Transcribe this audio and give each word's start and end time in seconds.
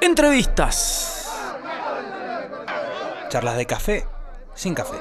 Entrevistas. 0.00 1.28
Charlas 3.28 3.56
de 3.56 3.66
café 3.66 4.04
sin 4.54 4.74
café. 4.74 4.96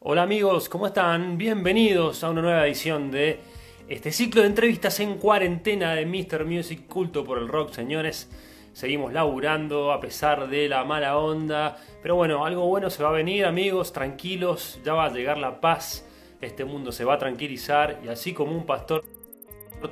Hola 0.00 0.22
amigos, 0.22 0.70
¿cómo 0.70 0.86
están? 0.86 1.36
Bienvenidos 1.36 2.24
a 2.24 2.30
una 2.30 2.40
nueva 2.40 2.66
edición 2.66 3.10
de 3.10 3.40
este 3.88 4.10
ciclo 4.10 4.40
de 4.40 4.48
entrevistas 4.48 5.00
en 5.00 5.18
cuarentena 5.18 5.94
de 5.94 6.06
Mr. 6.06 6.46
Music 6.46 6.86
Culto 6.86 7.24
por 7.24 7.38
el 7.38 7.48
Rock, 7.48 7.72
señores. 7.72 8.30
Seguimos 8.72 9.12
laburando 9.12 9.92
a 9.92 10.00
pesar 10.00 10.48
de 10.48 10.66
la 10.66 10.84
mala 10.84 11.18
onda. 11.18 11.76
Pero 12.00 12.16
bueno, 12.16 12.46
algo 12.46 12.66
bueno 12.66 12.88
se 12.88 13.02
va 13.02 13.10
a 13.10 13.12
venir, 13.12 13.44
amigos, 13.44 13.92
tranquilos, 13.92 14.80
ya 14.82 14.94
va 14.94 15.06
a 15.06 15.10
llegar 15.10 15.36
la 15.36 15.60
paz. 15.60 16.07
Este 16.40 16.64
mundo 16.64 16.92
se 16.92 17.04
va 17.04 17.14
a 17.14 17.18
tranquilizar 17.18 18.00
y 18.04 18.08
así 18.08 18.32
como 18.32 18.52
un 18.52 18.64
pastor 18.64 19.02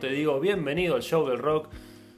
te 0.01 0.09
digo, 0.09 0.39
bienvenido 0.41 0.97
al 0.97 1.03
show 1.03 1.27
del 1.27 1.39
rock. 1.39 1.69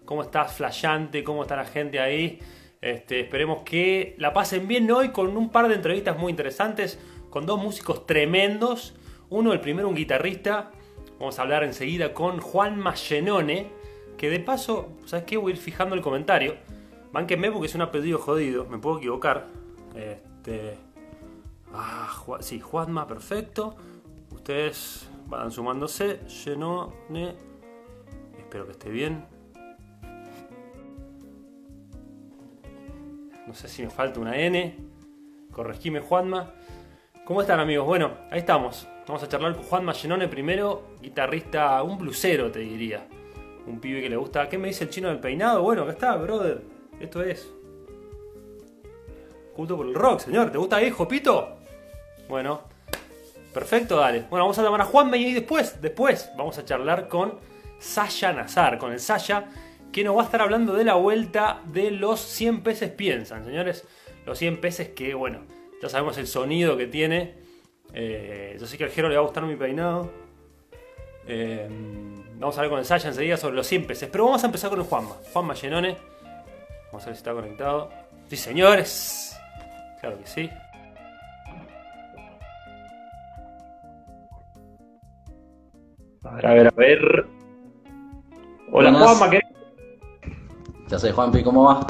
¿Cómo 0.05 0.23
estás, 0.23 0.55
flayante? 0.55 1.23
¿Cómo 1.23 1.43
está 1.43 1.55
la 1.55 1.67
gente 1.67 2.01
ahí? 2.01 2.41
Este, 2.81 3.21
esperemos 3.21 3.63
que 3.63 4.15
la 4.19 4.33
pasen 4.33 4.67
bien 4.67 4.91
hoy 4.91 5.11
con 5.11 5.37
un 5.37 5.51
par 5.51 5.69
de 5.69 5.75
entrevistas 5.75 6.19
muy 6.19 6.31
interesantes 6.31 6.99
con 7.31 7.47
dos 7.47 7.63
músicos 7.63 8.07
tremendos. 8.07 8.95
Uno, 9.29 9.53
el 9.53 9.61
primero, 9.61 9.89
un 9.89 9.95
guitarrista. 9.95 10.73
Vamos 11.21 11.39
a 11.39 11.43
hablar 11.43 11.63
enseguida 11.63 12.15
con 12.15 12.41
Juan 12.41 12.79
Mascenone. 12.79 13.69
Que 14.17 14.31
de 14.31 14.41
paso, 14.41 14.89
¿sabes 15.05 15.27
qué? 15.27 15.37
Voy 15.37 15.53
a 15.53 15.55
ir 15.55 15.61
fijando 15.61 15.95
el 15.95 16.01
comentario. 16.01 16.57
Bánquenme 17.13 17.53
porque 17.53 17.67
es 17.67 17.75
un 17.75 17.83
apellido 17.83 18.19
jodido. 18.19 18.65
Me 18.65 18.79
puedo 18.79 18.99
equivocar. 18.99 19.47
Este. 19.95 20.79
Ah, 21.73 22.09
sí, 22.41 22.61
Juanma, 22.61 23.07
perfecto. 23.07 23.77
Ustedes 24.31 25.09
van 25.27 25.51
sumándose. 25.51 26.21
Genone. 26.29 27.35
Espero 28.39 28.67
que 28.67 28.73
esté 28.73 28.91
bien. 28.91 29.25
No 33.47 33.55
sé 33.55 33.69
si 33.69 33.83
me 33.83 33.91
falta 33.91 34.21
una 34.21 34.37
N. 34.37 34.77
Corregime, 35.51 36.01
Juanma. 36.01 36.53
¿Cómo 37.25 37.41
están 37.41 37.61
amigos? 37.61 37.87
Bueno, 37.87 38.13
ahí 38.31 38.41
estamos. 38.41 38.87
Vamos 39.07 39.23
a 39.23 39.29
charlar 39.29 39.55
con 39.55 39.65
Juan 39.65 39.85
Mallenone 39.87 40.29
primero, 40.29 40.83
guitarrista, 41.01 41.83
un 41.83 41.97
blusero 41.97 42.51
te 42.51 42.59
diría. 42.59 43.07
Un 43.67 43.81
pibe 43.81 44.03
que 44.03 44.11
le 44.11 44.17
gusta. 44.17 44.49
¿Qué 44.49 44.59
me 44.59 44.69
dice 44.69 44.85
el 44.85 44.91
chino 44.91 45.09
del 45.09 45.19
peinado? 45.19 45.63
Bueno, 45.63 45.83
acá 45.83 45.93
está, 45.93 46.17
brother. 46.17 46.63
Esto 47.01 47.23
es. 47.23 47.51
Culto 49.57 49.77
por 49.77 49.87
el 49.87 49.95
rock, 49.95 50.21
señor. 50.21 50.51
¿Te 50.51 50.59
gusta 50.59 50.77
ahí, 50.77 50.91
Jopito? 50.91 51.57
Bueno, 52.29 52.63
perfecto, 53.53 53.97
dale. 53.97 54.25
Bueno, 54.31 54.45
vamos 54.45 54.59
a 54.59 54.63
llamar 54.63 54.83
a 54.83 54.85
Juan 54.85 55.15
y 55.15 55.35
después, 55.35 55.81
después 55.81 56.31
vamos 56.37 56.59
a 56.59 56.65
charlar 56.65 57.09
con 57.09 57.39
Sasha 57.79 58.33
Nazar, 58.33 58.79
con 58.79 58.93
el 58.93 59.01
Sasha, 59.01 59.47
que 59.93 60.05
nos 60.05 60.17
va 60.17 60.23
a 60.23 60.25
estar 60.25 60.43
hablando 60.43 60.75
de 60.75 60.85
la 60.85 60.95
vuelta 60.95 61.63
de 61.67 61.91
los 61.91 62.21
100 62.21 62.63
peces 62.63 62.91
piensan, 62.91 63.45
señores. 63.45 63.87
Los 64.27 64.39
100 64.39 64.61
peces 64.61 64.89
que, 64.91 65.15
bueno, 65.15 65.41
ya 65.81 65.89
sabemos 65.89 66.19
el 66.19 66.27
sonido 66.27 66.77
que 66.77 66.87
tiene. 66.87 67.35
Eh, 67.95 68.57
yo 68.61 68.67
sé 68.67 68.77
que 68.77 68.85
al 68.85 68.91
Jero 68.91 69.09
le 69.09 69.15
va 69.15 69.23
a 69.23 69.25
gustar 69.25 69.45
mi 69.45 69.57
peinado. 69.57 70.11
Eh, 71.27 71.67
vamos 72.35 72.57
a 72.57 72.61
hablar 72.61 72.71
con 72.71 72.79
el 72.79 72.85
Sasha 72.85 73.09
enseguida 73.09 73.37
sobre 73.37 73.55
los 73.55 73.67
100 73.67 73.87
peces. 73.87 74.09
Pero 74.11 74.27
vamos 74.27 74.43
a 74.43 74.47
empezar 74.47 74.71
con 74.71 74.81
el 74.81 74.85
Juanma. 74.87 75.17
Juanma 75.33 75.55
Llenone. 75.55 75.97
Vamos 76.87 77.03
a 77.05 77.07
ver 77.07 77.15
si 77.15 77.21
está 77.21 77.33
conectado. 77.33 77.91
Sí, 78.29 78.37
señores. 78.37 79.39
Claro 80.01 80.19
que 80.19 80.27
sí. 80.27 80.51
A 86.25 86.35
ver, 86.35 86.47
a 86.47 86.55
ver, 86.55 86.67
a 86.67 86.71
ver. 86.77 87.27
Hola 88.73 88.91
Buenas. 88.91 89.03
Juanma, 89.03 89.31
¿qué? 89.31 89.41
Ya 90.89 90.99
sé, 90.99 91.13
Juanpi, 91.13 91.43
¿cómo 91.43 91.65
va? 91.65 91.81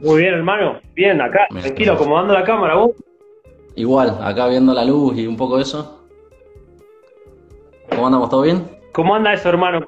Muy 0.00 0.22
bien, 0.22 0.34
hermano. 0.34 0.78
Bien, 0.94 1.20
acá, 1.20 1.46
tranquilo, 1.50 1.94
acomodando 1.94 2.34
la 2.34 2.44
cámara, 2.44 2.76
vos. 2.76 2.92
Igual, 3.74 4.18
acá 4.22 4.46
viendo 4.48 4.72
la 4.72 4.84
luz 4.84 5.16
y 5.16 5.26
un 5.26 5.36
poco 5.36 5.56
de 5.56 5.62
eso. 5.62 6.06
¿Cómo 7.90 8.06
andamos? 8.06 8.30
¿Todo 8.30 8.42
bien? 8.42 8.64
¿Cómo 8.92 9.14
anda 9.14 9.32
eso, 9.32 9.48
hermano? 9.48 9.86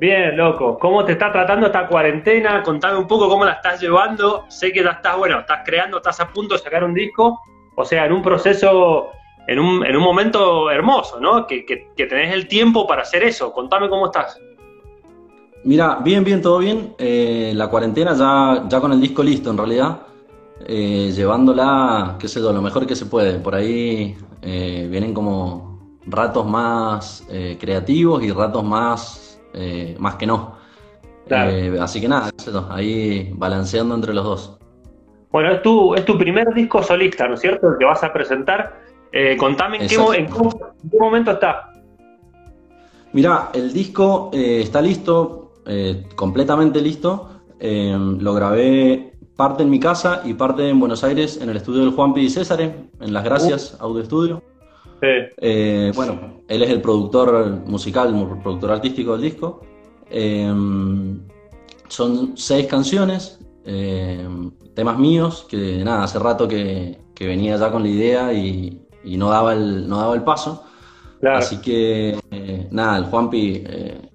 Bien, 0.00 0.36
loco. 0.36 0.78
¿Cómo 0.78 1.04
te 1.04 1.12
está 1.12 1.30
tratando 1.30 1.66
esta 1.66 1.86
cuarentena? 1.86 2.62
Contame 2.62 2.98
un 2.98 3.06
poco 3.06 3.28
cómo 3.28 3.44
la 3.44 3.52
estás 3.52 3.80
llevando. 3.80 4.46
Sé 4.48 4.72
que 4.72 4.82
ya 4.82 4.90
estás, 4.90 5.16
bueno, 5.16 5.40
estás 5.40 5.60
creando, 5.64 5.98
estás 5.98 6.18
a 6.20 6.28
punto 6.28 6.54
de 6.54 6.60
sacar 6.60 6.82
un 6.82 6.94
disco. 6.94 7.40
O 7.76 7.84
sea, 7.84 8.06
en 8.06 8.12
un 8.12 8.22
proceso, 8.22 9.10
en 9.46 9.58
un, 9.58 9.84
en 9.84 9.96
un 9.96 10.02
momento 10.02 10.70
hermoso, 10.70 11.20
¿no? 11.20 11.46
Que, 11.46 11.64
que, 11.64 11.88
que 11.96 12.06
tenés 12.06 12.32
el 12.32 12.48
tiempo 12.48 12.86
para 12.86 13.02
hacer 13.02 13.22
eso. 13.22 13.52
Contame 13.52 13.88
cómo 13.88 14.06
estás. 14.06 14.40
Mira, 15.64 16.00
bien, 16.02 16.24
bien, 16.24 16.42
todo 16.42 16.58
bien. 16.58 16.94
Eh, 16.98 17.52
la 17.54 17.68
cuarentena 17.68 18.14
ya, 18.14 18.64
ya 18.68 18.80
con 18.80 18.92
el 18.92 19.00
disco 19.00 19.22
listo, 19.22 19.50
en 19.50 19.58
realidad. 19.58 20.00
Eh, 20.66 21.12
llevándola, 21.14 22.16
qué 22.18 22.28
sé 22.28 22.40
yo, 22.40 22.52
lo 22.52 22.62
mejor 22.62 22.86
que 22.86 22.96
se 22.96 23.06
puede. 23.06 23.38
Por 23.38 23.54
ahí 23.54 24.16
eh, 24.42 24.88
vienen 24.90 25.14
como 25.14 25.98
ratos 26.06 26.44
más 26.46 27.26
creativos 27.60 28.24
y 28.24 28.32
ratos 28.32 28.64
más, 28.64 29.40
más 29.98 30.16
que 30.16 30.26
no. 30.26 30.56
Claro. 31.28 31.80
Así 31.80 32.00
que 32.00 32.08
nada, 32.08 32.30
qué 32.36 32.44
sé 32.44 32.52
yo, 32.52 32.66
ahí 32.68 33.30
balanceando 33.34 33.94
entre 33.94 34.12
los 34.12 34.24
dos. 34.24 34.58
Bueno, 35.30 35.52
es 35.52 35.62
tu, 35.62 35.94
es 35.94 36.04
tu 36.04 36.18
primer 36.18 36.52
disco 36.52 36.82
solista, 36.82 37.28
¿no 37.28 37.34
es 37.34 37.40
cierto? 37.40 37.68
El 37.70 37.78
que 37.78 37.84
vas 37.84 38.02
a 38.02 38.12
presentar. 38.12 38.82
Eh, 39.12 39.36
contame 39.36 39.76
en 39.82 39.88
qué, 39.88 39.94
en, 40.14 40.26
cómo- 40.26 40.58
en 40.82 40.90
qué 40.90 40.98
momento 40.98 41.30
está. 41.32 41.68
Mira, 43.12 43.50
el 43.52 43.72
disco 43.72 44.30
eh, 44.32 44.60
está 44.62 44.80
listo, 44.80 45.52
eh, 45.66 46.04
completamente 46.16 46.80
listo. 46.80 47.28
Lo 47.60 48.34
grabé 48.34 49.12
parte 49.36 49.62
en 49.62 49.70
mi 49.70 49.78
casa 49.78 50.22
y 50.24 50.34
parte 50.34 50.68
en 50.68 50.80
Buenos 50.80 51.04
Aires, 51.04 51.38
en 51.40 51.48
el 51.48 51.56
estudio 51.58 51.82
del 51.82 51.90
Juan 51.92 52.12
P. 52.12 52.28
César, 52.28 52.60
en 52.60 53.12
Las 53.12 53.22
Gracias 53.22 53.76
Audio 53.78 54.02
Estudio. 54.02 54.42
Sí. 55.00 55.92
Bueno, 55.94 56.38
él 56.48 56.62
es 56.62 56.70
el 56.70 56.80
productor 56.80 57.62
musical, 57.66 58.08
el 58.14 58.38
productor 58.42 58.72
artístico 58.72 59.12
del 59.12 59.22
disco. 59.22 59.60
Son 61.88 62.32
seis 62.36 62.66
canciones, 62.66 63.38
temas 64.74 64.98
míos, 64.98 65.46
que 65.48 65.84
nada, 65.84 66.02
hace 66.04 66.18
rato 66.18 66.48
que, 66.48 66.98
que 67.14 67.26
venía 67.28 67.56
ya 67.56 67.70
con 67.70 67.82
la 67.84 67.88
idea 67.88 68.32
y, 68.32 68.81
y 69.04 69.16
no 69.16 69.30
daba 69.30 69.52
el, 69.54 69.88
no 69.88 69.98
daba 69.98 70.14
el 70.14 70.22
paso. 70.24 70.64
Claro. 71.20 71.38
Así 71.38 71.60
que, 71.60 72.18
eh, 72.30 72.68
nada, 72.70 72.98
el 72.98 73.04
Juanpi, 73.06 73.62
eh, 73.66 74.10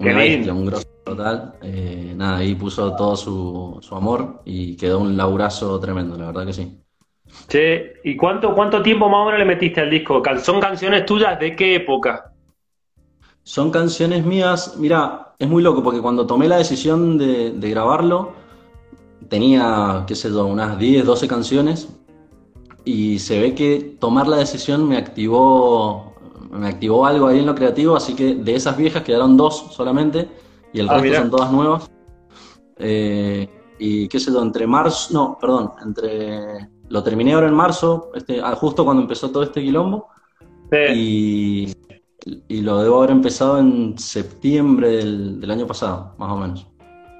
Qué 0.00 0.10
una 0.10 0.14
bestia, 0.14 0.52
un 0.54 0.66
grosso 0.66 0.86
total. 1.04 1.54
eh, 1.62 2.14
nada, 2.16 2.38
ahí 2.38 2.54
puso 2.54 2.94
todo 2.96 3.16
su, 3.16 3.78
su 3.80 3.94
amor 3.94 4.42
y 4.44 4.76
quedó 4.76 5.00
un 5.00 5.16
laburazo 5.16 5.78
tremendo, 5.80 6.16
la 6.16 6.26
verdad 6.26 6.46
que 6.46 6.52
sí. 6.52 6.80
Che, 7.48 7.94
¿y 8.04 8.16
cuánto, 8.16 8.54
cuánto 8.54 8.82
tiempo 8.82 9.08
más 9.08 9.22
o 9.22 9.24
menos 9.26 9.38
le 9.40 9.44
metiste 9.46 9.80
al 9.80 9.90
disco? 9.90 10.22
¿Son 10.42 10.60
canciones 10.60 11.06
tuyas 11.06 11.38
de 11.38 11.56
qué 11.56 11.76
época? 11.76 12.32
Son 13.42 13.70
canciones 13.70 14.24
mías, 14.24 14.76
mira, 14.78 15.34
es 15.38 15.48
muy 15.48 15.62
loco 15.62 15.82
porque 15.82 16.00
cuando 16.00 16.26
tomé 16.26 16.48
la 16.48 16.56
decisión 16.56 17.18
de, 17.18 17.50
de 17.52 17.70
grabarlo, 17.70 18.32
tenía, 19.28 20.04
qué 20.06 20.14
sé 20.14 20.30
yo, 20.30 20.46
unas 20.46 20.78
10, 20.78 21.04
12 21.04 21.28
canciones 21.28 21.88
y 22.84 23.18
se 23.18 23.40
ve 23.40 23.54
que 23.54 23.96
tomar 23.98 24.28
la 24.28 24.36
decisión 24.38 24.86
me 24.88 24.96
activó, 24.96 26.14
me 26.50 26.68
activó 26.68 27.06
algo 27.06 27.28
ahí 27.28 27.38
en 27.40 27.46
lo 27.46 27.54
creativo, 27.54 27.96
así 27.96 28.14
que 28.14 28.34
de 28.34 28.54
esas 28.54 28.76
viejas 28.76 29.02
quedaron 29.02 29.36
dos 29.36 29.68
solamente 29.72 30.28
y 30.72 30.80
el 30.80 30.88
Ah, 30.88 30.94
resto 30.94 31.04
mirá. 31.04 31.20
son 31.20 31.30
todas 31.30 31.52
nuevas. 31.52 31.90
Eh, 32.76 33.48
y 33.78 34.08
qué 34.08 34.20
sé 34.20 34.32
yo, 34.32 34.42
entre 34.42 34.66
marzo, 34.66 35.12
no, 35.14 35.38
perdón, 35.40 35.72
entre, 35.84 36.68
lo 36.88 37.02
terminé 37.02 37.32
ahora 37.34 37.48
en 37.48 37.54
marzo, 37.54 38.10
este, 38.14 38.40
ah, 38.42 38.54
justo 38.56 38.84
cuando 38.84 39.02
empezó 39.02 39.30
todo 39.30 39.42
este 39.42 39.62
quilombo. 39.62 40.08
Sí. 40.70 40.78
Y, 40.94 41.74
y 42.48 42.60
lo 42.62 42.82
debo 42.82 42.98
haber 42.98 43.10
empezado 43.10 43.58
en 43.58 43.96
septiembre 43.98 44.88
del, 44.96 45.40
del 45.40 45.50
año 45.50 45.66
pasado, 45.66 46.14
más 46.18 46.30
o 46.32 46.36
menos. 46.36 46.66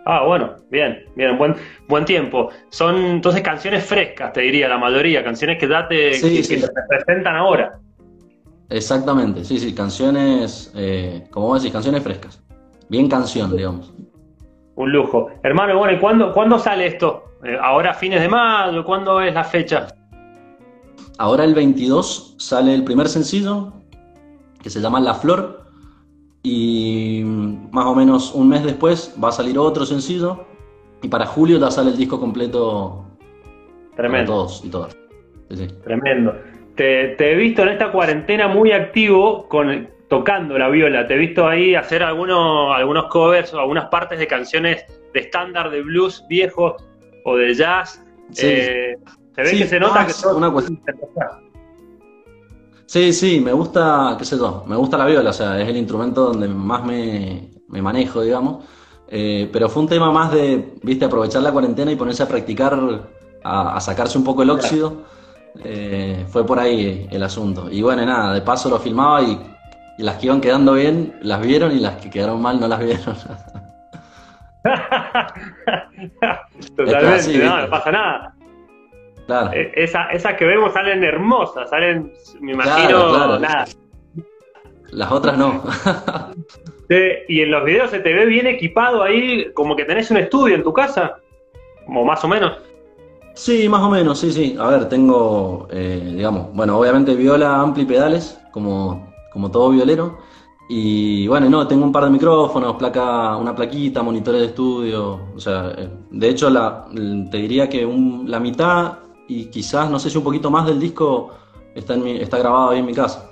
Ah, 0.07 0.23
bueno, 0.27 0.57
bien, 0.71 1.05
bien, 1.17 1.39
buen, 1.39 1.57
buen 1.89 2.05
tiempo. 2.05 2.51
Son 2.69 2.97
entonces 2.97 3.43
canciones 3.43 3.85
frescas, 3.85 4.33
te 4.33 4.43
diría 4.43 4.69
la 4.69 4.77
mayoría, 4.77 5.25
canciones 5.25 5.59
que 5.59 5.67
ya 5.67 5.89
te, 5.89 6.15
Sí, 6.15 6.37
que, 6.37 6.43
sí. 6.43 6.55
que 6.57 6.61
te 6.61 6.73
representan 6.75 7.37
ahora. 7.37 7.79
Exactamente, 8.69 9.45
sí, 9.45 9.59
sí, 9.59 9.75
canciones, 9.75 10.73
eh, 10.75 11.25
como 11.31 11.49
vos 11.49 11.63
decís, 11.63 11.73
canciones 11.73 12.03
frescas. 12.03 12.43
Bien 12.89 13.09
canción, 13.09 13.57
digamos. 13.57 13.93
Un 14.77 14.93
lujo. 14.93 15.31
Hermano, 15.43 15.79
bueno, 15.79 15.95
¿y 15.95 15.99
cuándo, 16.01 16.33
cuándo 16.33 16.59
sale 16.59 16.87
esto? 16.87 17.25
Eh, 17.45 17.57
¿Ahora 17.61 17.95
fines 17.95 18.21
de 18.21 18.29
mayo? 18.29 18.85
¿Cuándo 18.85 19.21
es 19.23 19.33
la 19.33 19.45
fecha? 19.45 19.87
Ahora 21.19 21.45
el 21.45 21.55
22 21.55 22.35
sale 22.39 22.75
el 22.75 22.85
primer 22.85 23.09
sencillo, 23.09 23.73
que 24.63 24.69
se 24.69 24.81
llama 24.81 25.01
La 25.01 25.15
Flor, 25.15 25.64
y 26.45 27.23
más 27.73 27.87
o 27.87 27.95
menos 27.95 28.33
un 28.35 28.49
mes 28.51 28.63
después 28.63 29.17
va 29.23 29.31
a 29.31 29.33
salir 29.33 29.59
otro 29.59 29.85
sencillo, 29.87 30.45
y 31.03 31.09
para 31.09 31.27
julio 31.27 31.59
ya 31.59 31.71
sale 31.71 31.91
el 31.91 31.97
disco 31.97 32.21
completo 32.21 33.05
Tremendo. 33.97 34.33
todos 34.33 34.63
y 34.65 34.69
todas. 34.69 34.97
Sí, 35.51 35.57
sí. 35.57 35.67
Tremendo. 35.83 36.37
Te, 36.77 37.09
te 37.17 37.33
he 37.33 37.35
visto 37.35 37.63
en 37.63 37.69
esta 37.71 37.91
cuarentena 37.91 38.47
muy 38.49 38.73
activo 38.73 39.49
con 39.49 39.89
tocando 40.09 40.59
la 40.59 40.69
viola. 40.69 41.07
Te 41.07 41.15
he 41.15 41.19
visto 41.19 41.47
ahí 41.49 41.75
hacer 41.75 42.03
algunos, 42.03 42.75
algunos 42.77 43.07
covers 43.07 43.53
o 43.55 43.61
algunas 43.61 43.87
partes 43.87 44.19
de 44.19 44.27
canciones 44.27 44.85
de 45.13 45.21
estándar 45.21 45.71
de 45.71 45.83
blues 45.83 46.25
viejos 46.29 46.75
o 47.25 47.37
de 47.37 47.55
jazz. 47.55 48.05
Sí. 48.31 48.47
Eh, 48.49 48.97
se 49.35 49.43
ve 49.43 49.51
que 49.51 49.67
se 49.67 49.81
nota 49.81 50.07
que 50.07 50.13
sos 50.13 50.37
una 50.37 50.51
cuestión- 50.51 50.81
Sí, 52.87 53.13
sí, 53.13 53.41
me 53.41 53.53
gusta, 53.53 54.17
qué 54.19 54.25
sé 54.25 54.37
yo, 54.37 54.65
me 54.67 54.77
gusta 54.77 54.99
la 54.99 55.07
viola, 55.07 55.31
o 55.31 55.33
sea, 55.33 55.61
es 55.61 55.69
el 55.69 55.77
instrumento 55.77 56.27
donde 56.27 56.49
más 56.49 56.85
me, 56.85 57.51
me 57.69 57.83
manejo, 57.83 58.23
digamos. 58.23 58.65
Eh, 59.09 59.49
pero 59.53 59.69
fue 59.69 59.83
un 59.83 59.89
tema 59.89 60.11
más 60.11 60.33
de, 60.33 60.75
viste, 60.83 61.05
aprovechar 61.05 61.43
la 61.43 61.53
cuarentena 61.53 61.93
y 61.93 61.97
ponerse 61.97 62.23
a 62.23 62.29
practicar, 62.29 62.79
a, 63.43 63.77
a 63.77 63.81
sacarse 63.81 64.19
un 64.19 64.25
poco 64.25 64.43
el 64.43 64.51
óxido. 64.51 65.05
Eh, 65.63 66.25
fue 66.29 66.45
por 66.45 66.59
ahí 66.59 67.07
el 67.11 67.23
asunto. 67.23 67.71
Y 67.71 67.81
bueno, 67.83 68.05
nada, 68.05 68.35
de 68.35 68.43
paso 68.43 68.69
lo 68.69 68.79
filmaba 68.79 69.23
y, 69.23 69.39
y 69.99 70.03
las 70.03 70.17
que 70.17 70.27
iban 70.27 70.41
quedando 70.41 70.75
bien 70.75 71.19
las 71.23 71.41
vieron 71.41 71.73
y 71.73 71.79
las 71.79 71.97
que 71.97 72.11
quedaron 72.11 72.41
mal 72.43 72.59
no 72.59 72.67
las 72.69 72.81
vieron. 72.81 73.17
Totalmente, 76.77 77.15
así, 77.15 77.39
no, 77.39 77.61
no 77.61 77.71
pasa 77.71 77.93
nada. 77.93 78.34
Claro, 79.27 79.51
Eh, 79.53 79.73
esa- 79.77 80.11
esas 80.11 80.35
que 80.35 80.45
vemos 80.45 80.73
salen 80.73 81.03
hermosas, 81.03 81.71
salen, 81.71 82.13
me 82.41 82.53
imagino, 82.53 82.89
Claro, 82.89 83.09
claro. 83.11 83.39
nada. 83.39 83.65
las 84.91 85.11
otras 85.13 85.37
no. 85.39 85.63
Sí, 86.89 86.97
y 87.29 87.41
en 87.41 87.51
los 87.51 87.65
videos 87.65 87.91
se 87.91 88.01
te 88.01 88.13
ve 88.13 88.27
bien 88.27 88.47
equipado 88.47 89.03
ahí, 89.03 89.51
como 89.55 89.75
que 89.75 89.85
tenés 89.87 90.11
un 90.11 90.19
estudio 90.19 90.55
en 90.55 90.63
tu 90.63 90.73
casa, 90.73 91.17
o 91.89 92.05
más 92.05 92.23
o 92.23 92.29
menos. 92.29 92.59
Sí, 93.35 93.69
más 93.71 93.81
o 93.81 93.89
menos, 93.91 94.19
sí, 94.21 94.31
sí. 94.31 94.55
A 94.61 94.69
ver, 94.69 94.89
tengo, 94.91 95.67
eh, 95.71 96.13
digamos, 96.15 96.53
bueno, 96.53 96.79
obviamente 96.79 97.15
viola, 97.15 97.59
ampli, 97.59 97.87
pedales, 97.87 98.39
como, 98.53 99.13
como 99.33 99.51
todo 99.51 99.71
violero. 99.71 100.19
Y 100.69 101.27
bueno, 101.27 101.49
no, 101.51 101.67
tengo 101.67 101.85
un 101.85 101.93
par 101.93 102.05
de 102.05 102.11
micrófonos, 102.11 102.77
placa, 102.77 103.37
una 103.39 103.55
plaquita, 103.55 104.03
monitores 104.03 104.43
de 104.43 104.47
estudio. 104.49 105.21
O 105.35 105.41
sea, 105.41 105.73
eh, 105.77 105.89
de 106.11 106.29
hecho, 106.29 106.51
la, 106.51 106.85
te 107.31 107.37
diría 107.39 107.69
que 107.69 107.85
un- 107.87 108.31
la 108.31 108.39
mitad 108.41 108.99
y 109.29 109.47
quizás, 109.47 109.91
no 109.91 109.99
sé 109.99 110.11
si 110.11 110.19
un 110.19 110.25
poquito 110.25 110.51
más 110.51 110.67
del 110.67 110.79
disco 110.79 111.31
está, 111.75 111.95
en 111.95 112.05
mi- 112.05 112.17
está 112.21 112.39
grabado 112.39 112.71
ahí 112.71 112.79
en 112.81 112.87
mi 112.87 112.95
casa. 112.95 113.31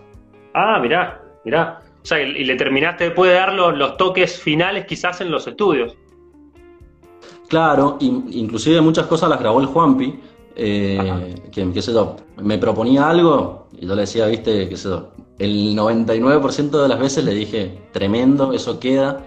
Ah, 0.55 0.79
mirá, 0.81 1.23
mirá. 1.45 1.81
O 2.03 2.05
sea, 2.07 2.21
y 2.21 2.45
le 2.45 2.57
terminaste 2.57 3.05
después 3.05 3.31
de 3.31 3.37
dar 3.37 3.53
los, 3.53 3.77
los 3.77 3.97
toques 3.97 4.39
finales 4.41 4.87
quizás 4.87 5.21
en 5.21 5.31
los 5.31 5.47
estudios. 5.47 5.97
Claro, 7.49 7.97
in- 8.01 8.27
inclusive 8.33 8.81
muchas 8.81 9.07
cosas 9.07 9.29
las 9.29 9.39
grabó 9.39 9.61
el 9.61 9.67
Juanpi, 9.67 10.19
eh, 10.57 11.35
que, 11.53 11.71
qué 11.73 11.83
sé 11.83 11.93
yo, 11.93 12.17
me 12.43 12.59
proponía 12.59 13.09
algo 13.09 13.69
y 13.79 13.87
yo 13.87 13.95
le 13.95 14.03
decía, 14.03 14.27
viste, 14.27 14.69
qué 14.69 14.77
sé 14.77 14.89
yo, 14.89 15.11
el 15.39 15.75
99% 15.75 16.83
de 16.83 16.89
las 16.89 16.99
veces 16.99 17.25
le 17.25 17.35
dije, 17.35 17.79
tremendo, 17.93 18.53
eso 18.53 18.79
queda, 18.81 19.25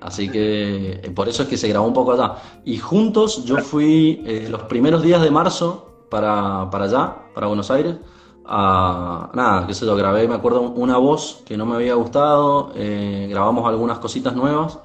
así 0.00 0.28
que 0.28 1.00
eh, 1.02 1.10
por 1.14 1.28
eso 1.28 1.44
es 1.44 1.48
que 1.48 1.56
se 1.56 1.68
grabó 1.68 1.86
un 1.86 1.94
poco 1.94 2.12
allá. 2.12 2.36
Y 2.64 2.78
juntos 2.78 3.44
yo 3.44 3.58
fui 3.58 4.22
eh, 4.26 4.48
los 4.50 4.62
primeros 4.64 5.02
días 5.02 5.22
de 5.22 5.30
marzo 5.30 5.87
para, 6.10 6.68
para 6.70 6.84
allá, 6.84 7.16
para 7.34 7.46
Buenos 7.46 7.70
Aires, 7.70 7.96
a, 8.44 9.30
nada, 9.34 9.66
qué 9.66 9.74
sé 9.74 9.84
yo, 9.84 9.94
grabé, 9.94 10.26
me 10.26 10.34
acuerdo, 10.34 10.62
una 10.62 10.96
voz 10.96 11.42
que 11.46 11.56
no 11.56 11.66
me 11.66 11.74
había 11.74 11.94
gustado, 11.94 12.72
eh, 12.74 13.26
grabamos 13.30 13.68
algunas 13.68 13.98
cositas 13.98 14.34
nuevas 14.34 14.80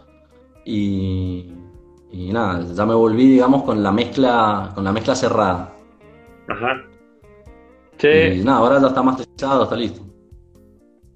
y, 0.65 1.53
y 2.11 2.31
nada, 2.33 2.61
ya 2.73 2.85
me 2.85 2.93
volví, 2.93 3.27
digamos, 3.27 3.63
con 3.63 3.81
la 3.81 3.91
mezcla, 3.91 4.71
con 4.75 4.83
la 4.83 4.91
mezcla 4.91 5.15
cerrada. 5.15 5.73
Ajá. 6.49 6.83
Che, 7.97 8.35
Y 8.35 8.43
nada, 8.43 8.57
ahora 8.59 8.81
ya 8.81 8.87
está 8.87 9.01
masterizado, 9.01 9.63
está 9.63 9.75
listo. 9.75 10.01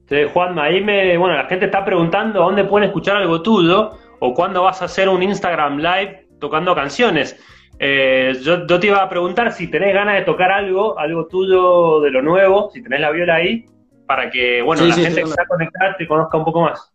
che, 0.08 0.26
Juanma, 0.30 0.64
ahí 0.64 0.82
me, 0.84 1.18
bueno, 1.18 1.36
la 1.36 1.46
gente 1.46 1.66
está 1.66 1.84
preguntando 1.84 2.40
dónde 2.40 2.64
pueden 2.64 2.88
escuchar 2.88 3.18
algo 3.18 3.42
tuyo 3.42 3.92
o 4.20 4.34
cuándo 4.34 4.64
vas 4.64 4.82
a 4.82 4.86
hacer 4.86 5.10
un 5.10 5.22
Instagram 5.22 5.78
Live 5.80 6.30
tocando 6.40 6.74
canciones. 6.74 7.38
Eh, 7.80 8.40
yo, 8.42 8.66
yo 8.66 8.80
te 8.80 8.88
iba 8.88 9.04
a 9.04 9.10
preguntar 9.10 9.52
si 9.52 9.68
tenés 9.68 9.94
ganas 9.94 10.16
de 10.16 10.22
tocar 10.26 10.52
algo, 10.52 10.98
algo 10.98 11.28
tuyo 11.28 12.02
de 12.02 12.10
lo 12.12 12.22
nuevo, 12.22 12.70
si 12.74 12.82
tenés 12.82 13.02
la 13.02 13.12
viola 13.12 13.36
ahí, 13.36 13.66
para 14.06 14.30
que, 14.30 14.62
bueno, 14.62 14.82
Sí, 14.84 14.90
la 14.90 14.96
sí, 14.96 15.04
gente 15.04 15.24
que 15.24 15.30
está 15.30 15.46
conectada 15.46 15.96
te 15.98 16.08
conozca 16.08 16.38
un 16.38 16.46
poco 16.46 16.62
más. 16.62 16.92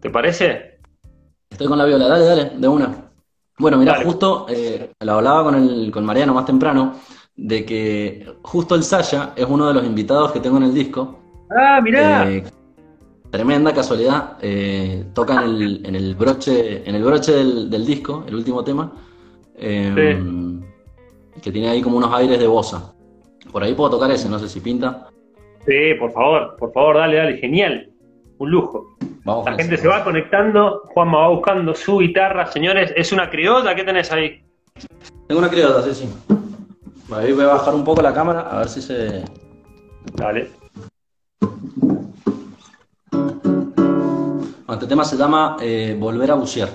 ¿Te 0.00 0.10
parece? 0.10 0.78
Estoy 1.50 1.66
con 1.66 1.78
la 1.78 1.84
viola, 1.84 2.08
dale, 2.08 2.24
dale, 2.24 2.50
de 2.56 2.68
una. 2.68 2.94
Bueno, 3.58 3.76
mira, 3.76 4.02
justo 4.02 4.46
eh, 4.48 4.92
lo 5.00 5.12
hablaba 5.14 5.44
con 5.44 5.54
el, 5.56 5.90
con 5.90 6.04
Mariano 6.04 6.32
más 6.32 6.46
temprano, 6.46 6.94
de 7.36 7.64
que 7.66 8.26
justo 8.42 8.74
el 8.74 8.82
Sasha 8.82 9.32
es 9.36 9.44
uno 9.46 9.68
de 9.68 9.74
los 9.74 9.84
invitados 9.84 10.32
que 10.32 10.40
tengo 10.40 10.56
en 10.58 10.64
el 10.64 10.74
disco. 10.74 11.18
Ah, 11.50 11.80
mirá. 11.82 12.30
Eh, 12.30 12.44
tremenda 13.30 13.72
casualidad. 13.72 14.36
eh, 14.42 15.04
toca 15.14 15.42
en 15.44 15.50
el, 15.50 15.86
en 15.86 15.94
el 15.94 16.14
broche, 16.14 16.88
en 16.88 16.94
el 16.94 17.02
broche 17.04 17.32
del, 17.32 17.70
del 17.70 17.86
disco, 17.86 18.24
el 18.26 18.34
último 18.34 18.62
tema. 18.64 18.92
eh, 19.56 20.18
Que 21.42 21.52
tiene 21.52 21.68
ahí 21.68 21.80
como 21.82 21.96
unos 21.96 22.12
aires 22.14 22.38
de 22.38 22.46
bossa. 22.46 22.92
Por 23.52 23.62
ahí 23.62 23.74
puedo 23.74 23.90
tocar 23.90 24.10
ese, 24.10 24.28
no 24.28 24.38
sé 24.38 24.48
si 24.48 24.60
pinta. 24.60 25.08
Sí, 25.66 25.94
por 25.98 26.12
favor, 26.12 26.56
por 26.58 26.72
favor, 26.72 26.96
dale, 26.96 27.16
dale, 27.16 27.36
genial. 27.38 27.90
Un 28.38 28.50
lujo. 28.50 28.96
Vamos 29.24 29.44
La 29.44 29.52
gente 29.54 29.74
ese. 29.74 29.82
se 29.82 29.88
va 29.88 30.02
conectando, 30.02 30.82
Juanma 30.94 31.18
va 31.18 31.28
buscando 31.28 31.74
su 31.74 31.98
guitarra, 31.98 32.46
señores, 32.46 32.92
es 32.96 33.12
una 33.12 33.28
criolla, 33.28 33.74
¿qué 33.74 33.84
tenés 33.84 34.10
ahí? 34.12 34.42
Tengo 35.28 35.40
una 35.40 35.50
criolla, 35.50 35.82
sí, 35.82 35.94
sí. 35.94 36.34
Ahí 37.12 37.32
voy 37.32 37.44
a 37.44 37.48
bajar 37.48 37.74
un 37.74 37.84
poco 37.84 38.00
la 38.02 38.14
cámara 38.14 38.40
a 38.42 38.58
ver 38.60 38.68
si 38.68 38.80
se. 38.80 39.22
Dale. 40.14 40.48
Bueno, 44.70 44.82
este 44.82 44.88
tema 44.88 45.04
se 45.04 45.16
llama 45.16 45.56
eh, 45.60 45.96
Volver 45.98 46.30
a 46.30 46.34
bucear. 46.34 46.68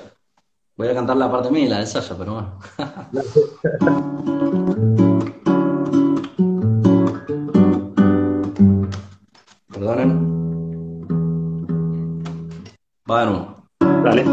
Voy 0.75 0.89
a 0.89 0.93
cantar 0.93 1.15
la 1.15 1.31
parte 1.31 1.49
mía 1.49 1.63
y 1.63 1.69
la 1.69 1.79
de 1.79 1.87
Sasha, 1.87 2.17
pero 2.17 2.33
bueno. 2.33 2.59
Perdonen. 9.71 10.35
Va. 13.09 13.63
Dale. 14.03 14.25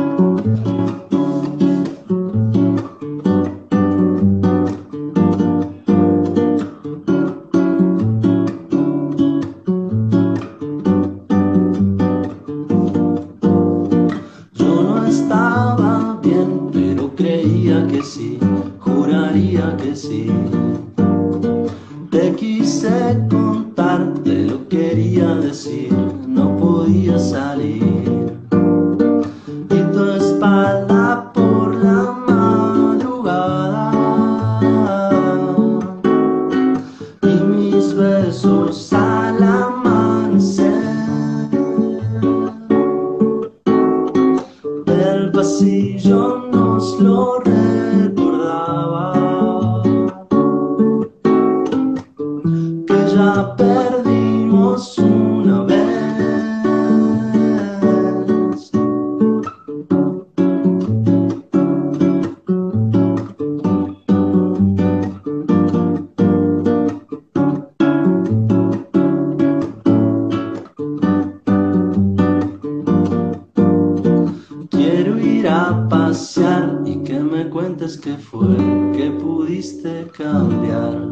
Que 78.92 79.10
pudiste 79.10 80.06
cambiar. 80.16 81.06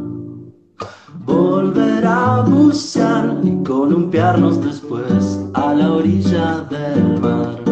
Volver 1.25 2.07
a 2.07 2.43
bucear 2.43 3.41
y 3.43 3.63
columpiarnos 3.63 4.63
después 4.65 5.41
a 5.55 5.75
la 5.75 5.93
orilla 5.93 6.67
del 6.71 7.21
mar. 7.21 7.70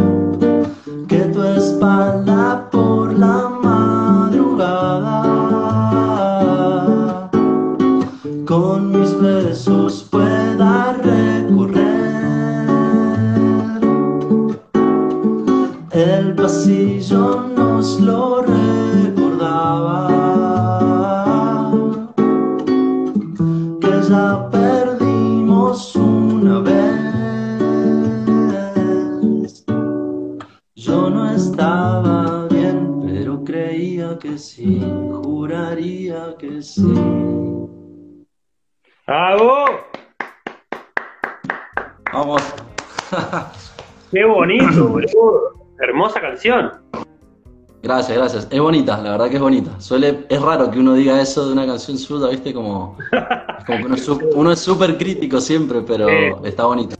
Gracias, 48.16 48.34
gracias. 48.34 48.52
Es 48.52 48.60
bonita, 48.60 48.98
la 49.02 49.10
verdad 49.12 49.28
que 49.28 49.36
es 49.36 49.40
bonita. 49.42 49.80
Suele, 49.80 50.20
es 50.28 50.40
raro 50.42 50.70
que 50.70 50.78
uno 50.78 50.94
diga 50.94 51.20
eso 51.20 51.46
de 51.46 51.52
una 51.52 51.66
canción 51.66 51.98
suya, 51.98 52.28
¿viste? 52.30 52.52
Como, 52.54 52.96
que 53.66 53.72
uno 53.84 53.94
es 53.94 54.08
uno 54.08 54.56
súper 54.56 54.96
crítico 54.96 55.40
siempre, 55.40 55.80
pero 55.86 56.08
está 56.44 56.64
bonita. 56.64 56.96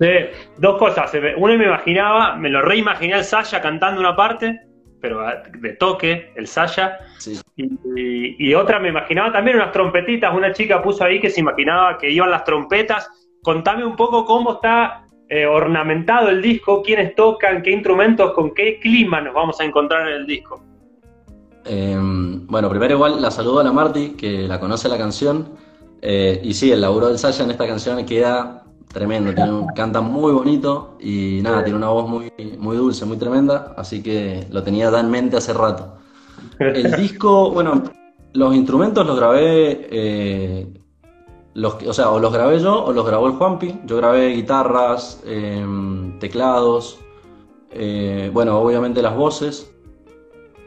Sí, 0.00 0.08
dos 0.58 0.78
cosas. 0.78 1.10
Se 1.10 1.20
me- 1.20 1.34
Una 1.34 1.56
me 1.56 1.66
imaginaba, 1.66 2.36
me 2.36 2.48
lo 2.48 2.62
reimaginé 2.62 3.14
al 3.14 3.24
Sasha 3.24 3.60
cantando 3.60 4.00
una 4.00 4.14
parte, 4.14 4.60
pero 5.00 5.20
de 5.58 5.72
toque, 5.74 6.32
el 6.36 6.46
Sasha. 6.46 6.98
Sí. 7.18 7.38
Y, 7.56 7.64
y- 7.96 8.36
y 8.50 8.54
otra 8.54 8.78
me 8.78 8.88
imaginaba 8.88 9.32
también 9.32 9.56
unas 9.56 9.72
trompetitas. 9.72 10.32
Una 10.34 10.52
chica 10.52 10.80
puso 10.82 11.04
ahí 11.04 11.20
que 11.20 11.30
se 11.30 11.40
imaginaba 11.40 11.98
que 11.98 12.10
iban 12.10 12.30
las 12.30 12.44
trompetas. 12.44 13.10
Contame 13.42 13.84
un 13.84 13.96
poco 13.96 14.24
cómo 14.24 14.52
está 14.54 15.04
eh, 15.28 15.46
ornamentado 15.46 16.28
el 16.28 16.40
disco, 16.40 16.82
quiénes 16.82 17.14
tocan, 17.14 17.62
qué 17.62 17.70
instrumentos, 17.72 18.32
con 18.32 18.52
qué 18.54 18.78
clima 18.80 19.20
nos 19.20 19.34
vamos 19.34 19.60
a 19.60 19.64
encontrar 19.64 20.08
en 20.08 20.14
el 20.14 20.26
disco. 20.26 20.62
Eh, 21.64 21.96
bueno, 22.00 22.70
primero 22.70 22.94
igual 22.94 23.20
la 23.20 23.30
saludo 23.30 23.60
a 23.60 23.64
la 23.64 23.72
Marti, 23.72 24.10
que 24.10 24.48
la 24.48 24.58
conoce 24.58 24.88
la 24.88 24.96
canción. 24.96 25.50
Eh, 26.00 26.40
y 26.42 26.54
sí, 26.54 26.72
el 26.72 26.80
laburo 26.80 27.08
del 27.08 27.18
Sasha 27.18 27.44
en 27.44 27.50
esta 27.50 27.66
canción 27.66 28.04
queda 28.06 28.64
tremendo. 28.92 29.34
Tiene 29.34 29.52
un- 29.52 29.66
canta 29.74 30.00
muy 30.00 30.32
bonito 30.32 30.96
y 31.00 31.40
nada, 31.42 31.62
tiene 31.62 31.76
una 31.76 31.88
voz 31.88 32.08
muy, 32.08 32.32
muy 32.58 32.76
dulce, 32.76 33.04
muy 33.04 33.18
tremenda. 33.18 33.74
Así 33.76 34.02
que 34.02 34.46
lo 34.50 34.62
tenía 34.62 34.90
ya 34.90 35.00
en 35.00 35.10
mente 35.10 35.36
hace 35.36 35.52
rato. 35.52 35.98
El 36.58 36.90
disco, 36.96 37.50
bueno, 37.50 37.82
los 38.32 38.54
instrumentos 38.54 39.06
los 39.06 39.16
grabé, 39.18 39.88
eh, 39.90 40.66
o 41.64 41.92
sea, 41.92 42.10
o 42.10 42.18
los 42.18 42.32
grabé 42.32 42.60
yo 42.60 42.84
o 42.84 42.92
los 42.92 43.06
grabó 43.06 43.26
el 43.26 43.34
Juanpi. 43.34 43.80
Yo 43.84 43.96
grabé 43.96 44.28
guitarras, 44.28 45.20
eh, 45.24 45.64
teclados, 46.20 46.98
eh, 47.70 48.30
bueno, 48.32 48.58
obviamente 48.58 49.02
las 49.02 49.16
voces, 49.16 49.74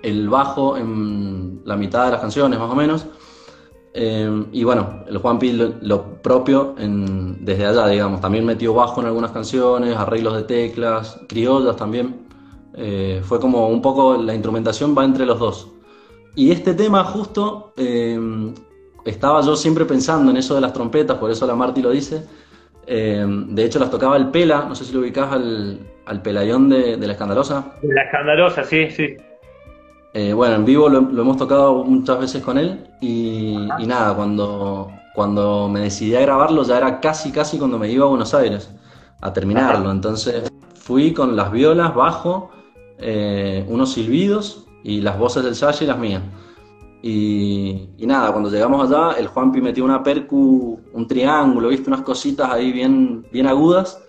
el 0.03 0.29
bajo 0.29 0.77
en 0.77 1.62
la 1.65 1.75
mitad 1.75 2.05
de 2.05 2.12
las 2.12 2.21
canciones 2.21 2.60
más 2.60 2.69
o 2.69 2.75
menos. 2.75 3.05
Eh, 3.93 4.45
y 4.53 4.63
bueno, 4.63 5.03
el 5.07 5.17
Juanpi 5.17 5.51
lo, 5.81 6.21
propio 6.21 6.75
en- 6.77 7.43
desde 7.43 7.65
allá, 7.65 7.88
digamos. 7.88 8.21
También 8.21 8.45
metió 8.45 8.74
bajo 8.74 9.01
en 9.01 9.07
algunas 9.07 9.31
canciones, 9.31 9.95
arreglos 9.98 10.36
de 10.36 10.43
teclas, 10.43 11.19
criollas 11.27 11.75
también. 11.75 12.27
Eh, 12.74 13.21
fue 13.24 13.39
como 13.39 13.67
un 13.67 13.81
poco 13.81 14.15
la 14.15 14.33
instrumentación 14.33 14.95
va 14.98 15.03
entre 15.03 15.25
los 15.25 15.39
dos. 15.39 15.67
Y 16.36 16.51
este 16.51 16.74
tema 16.74 17.03
justo 17.03 17.74
eh, 17.75 18.17
estaba 19.05 19.41
yo 19.41 19.55
siempre 19.55 19.86
pensando 19.86 20.31
en 20.31 20.38
eso 20.38 20.55
de 20.55 20.62
las 20.62 20.74
trompetas, 20.74 21.17
por 21.17 21.31
eso 21.31 21.48
la 21.48 21.55
Marti 21.55 21.81
lo 21.81 21.91
dice. 21.91 22.24
Eh, 22.88 23.25
de 23.25 23.63
hecho 23.65 23.79
las 23.79 23.91
tocaba 23.91 24.17
el 24.17 24.29
Pela, 24.29 24.65
no 24.67 24.75
sé 24.75 24.86
si 24.86 24.93
lo 24.93 25.00
ubicás 25.01 25.31
al, 25.31 25.79
al 26.05 26.22
Pelayón 26.22 26.70
de, 26.70 26.98
de 26.98 27.08
la 27.08 27.13
Escandalosa. 27.13 27.74
La 27.84 28.03
escandalosa, 28.03 28.63
sí, 28.63 28.89
sí. 28.89 29.15
Eh, 30.13 30.34
bueno, 30.34 30.55
en 30.55 30.65
vivo 30.65 30.89
lo, 30.89 31.00
lo 31.00 31.22
hemos 31.22 31.38
tocado 31.38 31.86
muchas 31.86 32.20
veces 32.20 32.43
con 32.43 32.58
él 32.58 32.86
y, 33.00 33.55
y 33.79 33.88
nada, 33.88 34.13
cuando, 34.13 34.91
cuando 35.15 35.70
me 35.70 35.79
decidí 35.81 36.15
a 36.15 36.22
grabarlo 36.22 36.63
ya 36.63 36.77
era 36.77 37.00
casi, 37.00 37.31
casi 37.31 37.58
cuando 37.58 37.79
me 37.79 37.89
iba 37.89 38.05
a 38.05 38.10
Buenos 38.10 38.34
Aires 38.34 38.70
a 39.22 39.31
terminarlo. 39.31 39.89
Entonces 39.89 40.51
fui 40.75 41.13
con 41.13 41.36
las 41.38 41.51
violas, 41.51 41.96
bajo, 41.96 42.51
eh, 42.98 43.63
unos 43.70 43.93
silbidos 43.93 44.65
y 44.84 45.00
las 45.00 45.17
voces 45.17 45.43
del 45.46 45.55
Sasha 45.55 45.86
y 45.86 45.88
las 45.88 45.98
mías. 45.98 46.24
Y, 47.03 47.89
y 47.98 48.05
nada, 48.05 48.31
cuando 48.31 48.50
llegamos 48.50 48.89
allá, 48.91 49.17
el 49.17 49.27
Juanpi 49.27 49.60
metió 49.62 49.84
una 49.84 50.03
percu, 50.03 50.79
un 50.93 51.08
triángulo, 51.08 51.70
viste, 51.70 51.89
unas 51.89 52.01
cositas 52.01 52.51
ahí 52.51 52.72
bien, 52.72 53.25
bien 53.31 53.48
agudas 53.48 54.03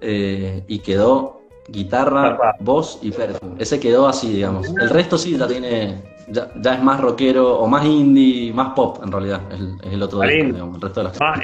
eh, 0.00 0.64
y 0.66 0.80
quedó 0.80 1.42
guitarra, 1.68 2.36
Papá. 2.36 2.56
voz 2.60 2.98
y 3.02 3.12
percu. 3.12 3.54
Ese 3.58 3.78
quedó 3.78 4.08
así, 4.08 4.32
digamos. 4.32 4.68
El 4.76 4.90
resto 4.90 5.16
sí 5.16 5.36
ya 5.38 5.46
tiene, 5.46 6.02
ya, 6.28 6.48
ya 6.60 6.74
es 6.74 6.82
más 6.82 7.00
rockero 7.00 7.58
o 7.58 7.68
más 7.68 7.84
indie, 7.84 8.52
más 8.52 8.72
pop 8.74 8.98
en 9.04 9.12
realidad, 9.12 9.42
es 9.52 9.60
el, 9.60 9.74
es 9.84 9.92
el 9.92 10.02
otro 10.02 10.20
disco, 10.22 10.46
digamos, 10.52 10.74
el 10.76 10.82
resto 10.82 11.00
de 11.00 11.04
las 11.04 11.20
Ah, 11.20 11.34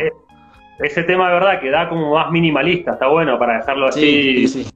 ese 0.80 1.02
tema 1.04 1.28
de 1.28 1.34
verdad 1.34 1.60
que 1.60 1.70
da 1.70 1.88
como 1.88 2.14
más 2.14 2.30
minimalista, 2.30 2.92
está 2.92 3.08
bueno 3.08 3.38
para 3.38 3.58
dejarlo 3.58 3.86
así. 3.86 4.00
Sí, 4.00 4.48
sí, 4.48 4.64
sí, 4.64 4.70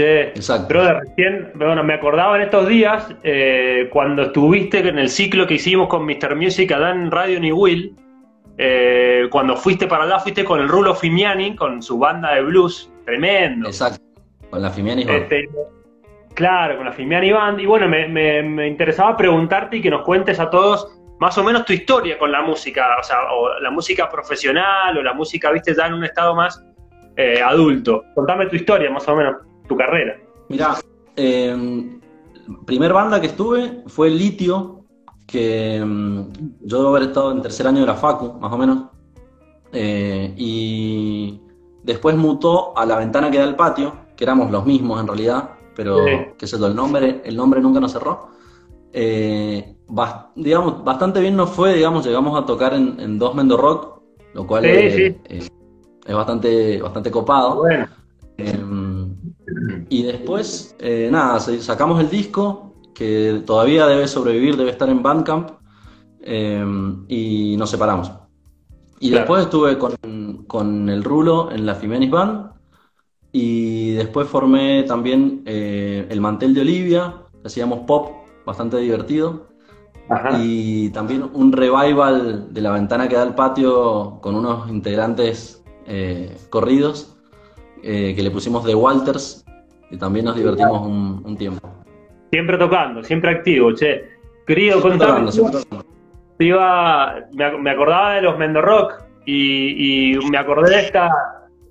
Che, 0.00 0.22
exacto. 0.28 0.68
Brother, 0.68 0.96
recién, 1.06 1.50
bueno, 1.54 1.84
me 1.84 1.94
acordaba 1.94 2.36
en 2.36 2.42
estos 2.42 2.66
días 2.68 3.14
eh, 3.22 3.88
cuando 3.92 4.22
estuviste 4.22 4.78
en 4.88 4.98
el 4.98 5.08
ciclo 5.10 5.46
que 5.46 5.54
hicimos 5.54 5.88
con 5.88 6.06
Mr. 6.06 6.34
Music 6.36 6.72
Adán 6.72 7.10
Radio 7.10 7.38
Ni 7.38 7.52
Will. 7.52 7.94
eh, 8.56 9.26
cuando 9.30 9.56
fuiste 9.56 9.86
para 9.86 10.04
allá, 10.04 10.18
fuiste 10.18 10.44
con 10.44 10.60
el 10.60 10.68
Rulo 10.68 10.94
Fimiani, 10.94 11.54
con 11.56 11.82
su 11.82 11.98
banda 11.98 12.34
de 12.34 12.42
blues, 12.42 12.90
tremendo. 13.04 13.68
Exacto. 13.68 14.00
Con 14.50 14.62
la 14.62 14.70
Fimiani 14.70 15.04
Band. 15.04 15.22
Este, 15.22 15.48
claro, 16.34 16.76
con 16.76 16.86
la 16.86 16.92
Fimiani 16.92 17.32
Band. 17.32 17.60
Y 17.60 17.66
bueno, 17.66 17.88
me, 17.88 18.08
me- 18.08 18.42
me 18.42 18.68
interesaba 18.68 19.16
preguntarte 19.16 19.76
y 19.78 19.82
que 19.82 19.90
nos 19.90 20.02
cuentes 20.02 20.40
a 20.40 20.48
todos 20.50 20.98
más 21.20 21.36
o 21.38 21.44
menos 21.44 21.64
tu 21.66 21.72
historia 21.74 22.18
con 22.18 22.32
la 22.32 22.40
música, 22.42 22.86
o 22.98 23.02
sea, 23.02 23.18
o 23.32 23.58
la 23.60 23.70
música 23.70 24.08
profesional 24.08 24.96
o 24.96 25.02
la 25.02 25.12
música, 25.12 25.50
viste, 25.52 25.74
ya 25.74 25.86
en 25.86 25.94
un 25.94 26.04
estado 26.04 26.34
más 26.34 26.62
eh, 27.16 27.40
adulto. 27.42 28.04
Contame 28.14 28.46
tu 28.46 28.56
historia, 28.56 28.90
más 28.90 29.06
o 29.08 29.14
menos, 29.16 29.36
tu 29.70 29.76
carrera. 29.76 30.18
Mirá, 30.48 30.74
eh, 31.16 31.98
primer 32.66 32.92
banda 32.92 33.20
que 33.20 33.28
estuve 33.28 33.84
fue 33.86 34.10
Litio, 34.10 34.84
que 35.26 35.80
mm, 35.84 36.20
yo 36.62 36.78
debo 36.78 36.88
haber 36.90 37.04
estado 37.04 37.30
en 37.30 37.40
tercer 37.40 37.66
año 37.68 37.80
de 37.82 37.86
la 37.86 37.94
Facu, 37.94 38.32
más 38.40 38.52
o 38.52 38.58
menos. 38.58 38.78
Eh, 39.72 40.34
y 40.36 41.40
después 41.84 42.16
mutó 42.16 42.76
a 42.76 42.84
La 42.84 42.96
Ventana 42.98 43.30
que 43.30 43.38
da 43.38 43.44
al 43.44 43.54
patio, 43.54 43.94
que 44.16 44.24
éramos 44.24 44.50
los 44.50 44.66
mismos 44.66 45.00
en 45.00 45.06
realidad, 45.06 45.50
pero 45.76 46.04
Sí. 46.04 46.12
qué 46.36 46.46
sé 46.48 46.58
yo, 46.58 46.66
el 46.66 46.74
nombre, 46.74 47.22
el 47.24 47.36
nombre 47.36 47.60
nunca 47.60 47.78
nos 47.78 47.92
cerró. 47.92 48.28
Eh, 48.92 49.76
digamos, 50.34 50.82
bastante 50.82 51.20
bien 51.20 51.36
nos 51.36 51.50
fue, 51.50 51.74
digamos, 51.74 52.04
llegamos 52.04 52.36
a 52.36 52.44
tocar 52.44 52.74
en, 52.74 52.98
en 52.98 53.20
dos 53.20 53.36
Mendo 53.36 53.56
Rock, 53.56 54.00
lo 54.34 54.44
cual 54.48 54.64
Sí, 54.64 54.90
sí. 54.90 55.02
eh, 55.28 55.48
es 56.06 56.14
bastante, 56.14 56.82
bastante 56.82 57.10
copado. 57.12 57.58
Bueno, 57.58 57.86
Em, 58.42 58.99
y 59.88 60.02
después, 60.04 60.74
eh, 60.78 61.08
nada, 61.10 61.40
sacamos 61.40 62.00
el 62.00 62.08
disco, 62.10 62.74
que 62.94 63.42
todavía 63.46 63.86
debe 63.86 64.06
sobrevivir, 64.08 64.56
debe 64.56 64.70
estar 64.70 64.88
en 64.88 65.02
Bandcamp, 65.02 65.50
em, 66.22 67.04
y 67.08 67.56
nos 67.56 67.70
separamos. 67.70 68.12
Y 69.00 69.08
Claro. 69.10 69.20
después 69.22 69.42
estuve 69.44 69.78
con, 69.78 70.44
con 70.46 70.88
el 70.88 71.02
Rulo 71.02 71.50
en 71.50 71.64
la 71.66 71.74
Fimenis 71.74 72.10
Band, 72.10 72.50
y 73.32 73.92
después 73.92 74.28
formé 74.28 74.82
también 74.84 75.42
eh, 75.46 76.06
el 76.10 76.20
Mantel 76.20 76.52
de 76.54 76.60
Olivia, 76.62 77.14
que 77.40 77.46
hacíamos 77.48 77.80
pop, 77.86 78.10
bastante 78.44 78.76
divertido. 78.78 79.48
ajá. 80.08 80.40
Y 80.42 80.90
también 80.90 81.30
un 81.32 81.52
revival 81.52 82.52
de 82.52 82.60
la 82.60 82.72
ventana 82.72 83.08
que 83.08 83.14
da 83.14 83.22
al 83.22 83.34
patio 83.36 84.18
con 84.20 84.34
unos 84.34 84.68
integrantes 84.68 85.62
eh, 85.86 86.36
corridos 86.50 87.16
que 87.82 88.20
le 88.22 88.30
pusimos 88.30 88.64
The 88.66 88.74
Walters 88.74 89.44
y 89.90 89.96
también 89.96 90.24
nos 90.26 90.36
divertimos 90.36 90.82
un, 90.82 91.22
un 91.24 91.36
tiempo. 91.36 91.68
Siempre 92.30 92.56
tocando, 92.58 93.02
siempre 93.02 93.30
activo, 93.30 93.72
che. 93.74 94.04
Querido, 94.46 94.80
contame, 94.80 95.30
te 96.38 96.44
iba, 96.44 97.14
me, 97.32 97.58
me 97.58 97.70
acordaba 97.70 98.14
de 98.14 98.22
los 98.22 98.38
Mendo 98.38 98.62
Rock 98.62 98.94
y, 99.26 100.14
y 100.14 100.30
me 100.30 100.38
acordé 100.38 100.70
de 100.74 100.80
esta, 100.80 101.10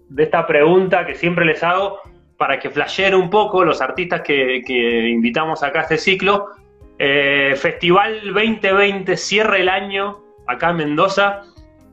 de 0.07 0.23
esta 0.23 0.45
pregunta 0.45 1.05
que 1.05 1.15
siempre 1.15 1.45
les 1.45 1.63
hago 1.63 1.97
para 2.37 2.59
que 2.59 2.69
flashen 2.69 3.15
un 3.15 3.29
poco 3.29 3.65
los 3.65 3.81
artistas 3.81 4.21
que, 4.21 4.61
que 4.65 5.09
invitamos 5.09 5.61
acá 5.63 5.79
a 5.79 5.81
este 5.83 5.97
ciclo. 5.97 6.47
Eh, 6.97 7.53
Festival 7.57 8.21
2020 8.33 9.17
cierra 9.17 9.57
el 9.57 9.67
año 9.67 10.19
acá 10.47 10.69
en 10.69 10.77
Mendoza. 10.77 11.41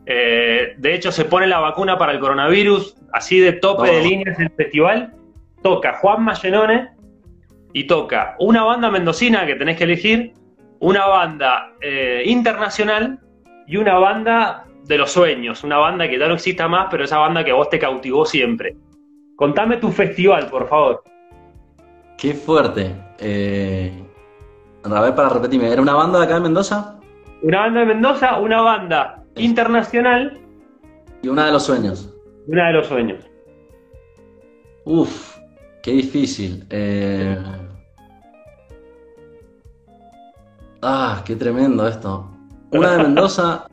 Eh, 0.05 0.75
de 0.77 0.95
hecho, 0.95 1.11
se 1.11 1.25
pone 1.25 1.49
la 1.49 1.59
vacuna 1.59 1.99
para 1.99 2.13
el 2.13 2.21
coronavirus, 2.21 2.95
así 3.13 3.41
de 3.41 3.55
tope 3.55 3.91
de 3.91 4.03
líneas 4.03 4.39
el 4.39 4.51
festival. 4.51 5.15
Toca 5.67 5.95
Juan 5.95 6.23
Mallenone 6.23 6.91
y 7.73 7.89
toca 7.89 8.37
una 8.39 8.63
banda 8.63 8.89
mendocina 8.89 9.45
que 9.47 9.57
tenés 9.57 9.77
que 9.77 9.83
elegir, 9.83 10.33
una 10.79 11.07
banda 11.07 11.73
eh, 11.81 12.23
internacional 12.25 13.19
y 13.67 13.77
una 13.77 13.95
banda 13.99 14.65
de 14.85 14.97
los 14.97 15.11
sueños, 15.11 15.65
una 15.65 15.79
banda 15.79 16.09
que 16.09 16.21
ya 16.21 16.29
no 16.29 16.35
exista 16.35 16.69
más, 16.69 16.87
pero 16.89 17.03
esa 17.03 17.19
banda 17.19 17.43
que 17.43 17.51
a 17.51 17.55
vos 17.55 17.69
te 17.69 17.81
cautivó 17.81 18.25
siempre. 18.25 18.77
Contame 19.35 19.79
tu 19.79 19.91
festival, 19.91 20.47
por 20.51 20.69
favor. 20.69 21.03
Qué 22.17 22.33
fuerte. 22.33 22.95
Eh, 23.19 23.93
a 24.85 25.01
ver, 25.01 25.17
para 25.17 25.31
repetirme, 25.31 25.69
¿era 25.73 25.83
una 25.83 25.95
banda 25.95 26.21
de 26.21 26.27
acá 26.27 26.35
de 26.35 26.41
Mendoza? 26.43 27.01
Una 27.43 27.63
banda 27.63 27.81
de 27.81 27.87
Mendoza, 27.87 28.39
una 28.39 28.63
banda 28.63 29.25
internacional 29.35 30.39
Y 31.23 31.29
una 31.29 31.47
de 31.47 31.51
los 31.51 31.65
sueños. 31.67 32.15
una 32.47 32.69
de 32.69 32.73
los 32.75 32.87
sueños. 32.87 33.29
Uf, 34.85 35.36
qué 35.87 35.93
difícil. 35.93 36.65
Eh, 36.71 37.39
Ah, 40.83 41.23
qué 41.25 41.35
tremendo 41.37 41.87
esto. 41.89 42.29
Una 42.73 42.93
de 42.97 43.03
Mendoza. 43.05 43.67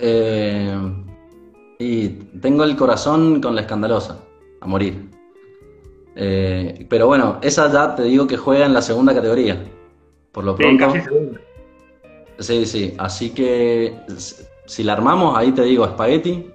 eh, 0.00 0.76
Y 1.80 2.08
tengo 2.40 2.64
el 2.64 2.74
corazón 2.76 3.40
con 3.40 3.54
la 3.54 3.60
escandalosa, 3.60 4.18
a 4.60 4.66
morir. 4.66 5.08
Eh, 6.16 6.86
pero 6.90 7.06
bueno, 7.06 7.38
esa 7.42 7.70
ya 7.72 7.94
te 7.94 8.02
digo 8.04 8.26
que 8.26 8.36
juega 8.36 8.66
en 8.66 8.72
la 8.74 8.82
segunda 8.82 9.14
categoría. 9.14 9.64
Por 10.32 10.44
lo 10.44 10.56
Sí, 10.56 10.62
pronto. 10.64 10.86
casi 10.86 11.00
seguro. 11.02 11.40
Sí, 12.40 12.66
sí. 12.66 12.94
Así 12.98 13.30
que 13.30 13.94
si 14.66 14.82
la 14.82 14.94
armamos, 14.94 15.36
ahí 15.38 15.52
te 15.52 15.62
digo, 15.62 15.84
espagueti. 15.84 16.50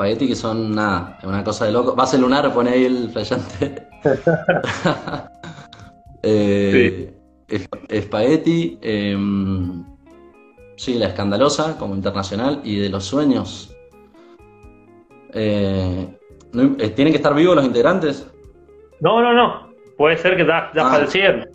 Espagueti 0.00 0.28
que 0.28 0.34
son 0.34 0.74
nada, 0.74 1.18
es 1.20 1.24
una 1.28 1.44
cosa 1.44 1.66
de 1.66 1.72
loco. 1.72 1.94
Base 1.94 2.16
lunar, 2.16 2.50
pone 2.54 2.70
ahí 2.70 2.84
el 2.86 3.10
flayante. 3.10 3.86
Eh, 6.22 7.14
es- 7.48 7.68
Espagueti, 7.88 8.78
em, 8.82 9.82
sí, 10.76 10.94
la 10.98 11.06
escandalosa 11.06 11.78
como 11.78 11.94
internacional 11.94 12.60
y 12.62 12.76
de 12.76 12.90
los 12.90 13.04
sueños. 13.06 13.74
Eh, 15.32 16.08
eh, 16.54 16.88
¿tienen 16.90 17.12
que 17.14 17.16
estar 17.16 17.34
vivos 17.34 17.56
los 17.56 17.64
integrantes? 17.64 18.26
No, 19.00 19.22
no, 19.22 19.32
no. 19.32 19.70
Puede 19.96 20.18
ser 20.18 20.36
que 20.36 20.46
ya, 20.46 20.70
ya 20.74 20.86
Ah. 20.88 20.90
fallecieron. 20.90 21.48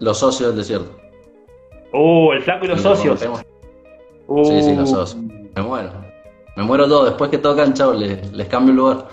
Los 0.00 0.18
socios 0.20 0.48
del 0.50 0.58
desierto. 0.58 0.96
Uh, 1.92 2.32
el 2.32 2.42
flaco 2.42 2.64
y 2.64 2.68
los 2.68 2.80
Sí, 2.80 2.84
lo 2.88 2.96
socios. 2.96 3.18
conocemos. 3.22 3.42
Uh, 4.26 4.44
Sí, 4.46 4.62
sí, 4.62 4.74
los 4.74 4.88
socios. 4.90 5.16
Me 5.54 5.62
muero. 5.62 6.05
Me 6.56 6.62
muero 6.64 6.88
todo. 6.88 7.04
Después 7.04 7.30
que 7.30 7.38
tocan, 7.38 7.74
chao, 7.74 7.92
les, 7.92 8.32
les 8.32 8.48
cambio 8.48 8.70
el 8.72 8.76
lugar. 8.76 9.06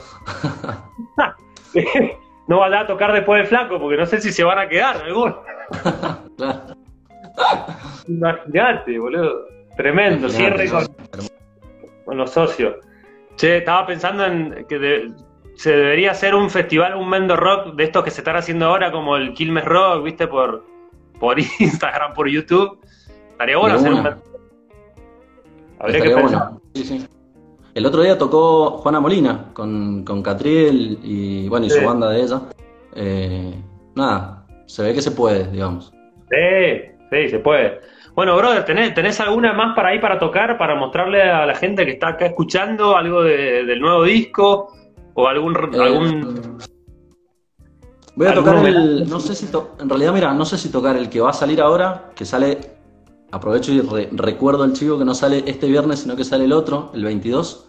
no 2.47 2.59
va 2.59 2.79
a 2.79 2.87
tocar 2.87 3.11
después 3.13 3.39
del 3.39 3.47
flaco 3.47 3.79
porque 3.79 3.97
no 3.97 4.05
sé 4.05 4.21
si 4.21 4.31
se 4.31 4.43
van 4.43 4.59
a 4.59 4.67
quedar 4.67 4.97
algunos. 4.97 5.35
Claro. 6.37 6.75
Imagínate, 8.07 8.99
boludo. 8.99 9.45
Tremendo, 9.75 10.29
cierre 10.29 10.69
con, 10.69 10.85
con 12.05 12.17
los 12.17 12.29
socios. 12.29 12.75
Che, 13.37 13.57
estaba 13.57 13.87
pensando 13.87 14.25
en 14.25 14.65
que 14.69 14.77
de- 14.77 15.11
se 15.55 15.71
debería 15.75 16.11
hacer 16.11 16.35
un 16.35 16.49
festival, 16.49 16.95
un 16.95 17.09
Mendo 17.09 17.35
Rock 17.35 17.73
de 17.75 17.85
estos 17.85 18.03
que 18.03 18.11
se 18.11 18.21
están 18.21 18.35
haciendo 18.35 18.67
ahora, 18.67 18.91
como 18.91 19.15
el 19.17 19.33
Quilmes 19.33 19.65
Rock, 19.65 20.03
viste, 20.03 20.27
por, 20.27 20.63
por 21.19 21.39
Instagram, 21.59 22.13
por 22.13 22.27
YouTube. 22.27 22.79
Estaría 23.31 23.57
bueno 23.57 23.75
hacer 23.77 23.93
un. 23.93 24.03
Mendo 24.03 24.21
Habría 25.79 26.01
que 26.01 26.09
pensar. 26.11 26.39
bueno. 26.49 26.61
Sí, 26.75 26.83
sí. 26.83 27.07
El 27.73 27.85
otro 27.85 28.03
día 28.03 28.17
tocó 28.17 28.77
Juana 28.77 28.99
Molina 28.99 29.45
con, 29.53 30.03
con 30.05 30.21
Catriel 30.21 30.99
y 31.03 31.47
bueno, 31.49 31.65
y 31.65 31.69
Sí. 31.69 31.79
su 31.79 31.85
banda 31.85 32.09
de 32.09 32.21
ella. 32.21 32.41
Eh, 32.95 33.53
nada, 33.95 34.45
se 34.67 34.83
ve 34.83 34.93
que 34.93 35.01
se 35.01 35.11
puede, 35.11 35.47
digamos. 35.51 35.91
Sí, 36.29 36.91
sí, 37.11 37.29
se 37.29 37.39
puede. 37.39 37.81
Bueno, 38.15 38.37
brother, 38.37 38.63
¿tenés, 38.63 38.93
tenés 38.93 39.19
alguna 39.19 39.53
más 39.53 39.75
para 39.75 39.89
ahí 39.89 39.99
para 39.99 40.19
tocar, 40.19 40.55
para 40.59 40.75
mostrarle 40.75 41.23
a 41.23 41.47
la 41.47 41.55
gente 41.55 41.83
que 41.83 41.93
está 41.93 42.09
acá 42.09 42.27
escuchando 42.27 42.95
algo 42.95 43.23
de- 43.23 43.63
del 43.65 43.79
nuevo 43.81 44.03
disco? 44.03 44.71
¿O 45.15 45.27
algún, 45.27 45.55
Eh, 45.73 45.81
algún 45.81 46.57
Voy 48.15 48.27
a 48.27 48.31
¿Algún 48.31 48.45
tocar 48.45 48.65
el. 48.67 49.09
No 49.09 49.19
sé 49.19 49.33
si 49.33 49.47
to- 49.47 49.71
en 49.79 49.89
realidad, 49.89 50.13
mira, 50.13 50.31
no 50.35 50.45
sé 50.45 50.59
si 50.59 50.69
tocar 50.71 50.95
el 50.95 51.09
que 51.09 51.19
va 51.19 51.31
a 51.31 51.33
salir 51.33 51.59
ahora, 51.59 52.11
que 52.15 52.25
sale. 52.25 52.59
Aprovecho 53.31 53.71
y 53.71 53.81
re- 53.81 54.09
recuerdo 54.11 54.63
el 54.63 54.73
chivo 54.73 54.99
que 54.99 55.05
no 55.05 55.15
sale 55.15 55.43
este 55.47 55.65
viernes, 55.67 56.01
sino 56.01 56.15
que 56.15 56.23
sale 56.23 56.45
el 56.45 56.53
otro, 56.53 56.91
el 56.93 57.03
22. 57.03 57.67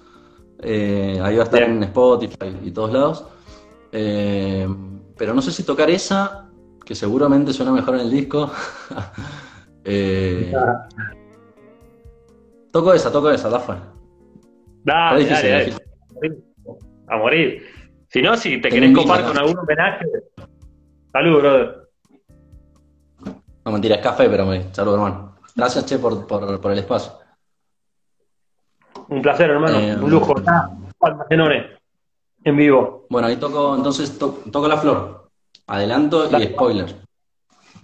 Eh, 0.66 1.20
ahí 1.22 1.36
va 1.36 1.42
a 1.42 1.44
estar 1.44 1.60
Bien. 1.60 1.76
en 1.76 1.82
Spotify 1.84 2.56
y 2.62 2.70
todos 2.70 2.92
lados. 2.92 3.26
Eh, 3.92 4.66
pero 5.16 5.34
no 5.34 5.42
sé 5.42 5.52
si 5.52 5.62
tocar 5.62 5.90
esa, 5.90 6.48
que 6.84 6.94
seguramente 6.94 7.52
suena 7.52 7.70
mejor 7.70 7.96
en 7.96 8.00
el 8.02 8.10
disco. 8.10 8.50
Eh, 9.86 10.50
toco 12.72 12.94
esa, 12.94 13.12
toco 13.12 13.30
esa, 13.30 13.50
da 13.50 13.60
fue. 13.60 13.74
Dale, 14.82 15.20
difícil, 15.20 15.50
dale, 15.50 15.74
dale. 16.22 16.42
A 17.08 17.18
morir. 17.18 17.62
Si 18.08 18.22
no, 18.22 18.34
si 18.34 18.62
te 18.62 18.70
querés 18.70 18.96
copar 18.96 19.26
con 19.26 19.36
algún 19.36 19.58
homenaje. 19.58 20.06
Salud, 21.12 21.38
brother. 21.38 21.88
No 23.66 23.72
mentira, 23.72 23.96
es 23.96 24.00
café, 24.00 24.26
pero 24.30 24.46
me. 24.46 24.72
Salud, 24.72 24.94
hermano. 24.94 25.36
Gracias, 25.54 25.84
che, 25.84 25.98
por, 25.98 26.26
por, 26.26 26.58
por 26.58 26.72
el 26.72 26.78
espacio. 26.78 27.12
Un 29.08 29.22
placer, 29.22 29.50
hermano. 29.50 29.78
Eh, 29.78 29.96
un 30.00 30.10
lujo. 30.10 30.34
Palmas 30.98 31.28
tenores. 31.28 31.66
En 32.44 32.56
vivo. 32.56 33.06
Bueno, 33.10 33.28
ahí 33.28 33.36
toco, 33.36 33.74
entonces 33.76 34.18
to- 34.18 34.40
toco 34.50 34.68
la 34.68 34.76
flor. 34.76 35.28
Adelanto 35.66 36.26
y 36.28 36.30
Dale. 36.32 36.52
spoiler. 36.52 36.96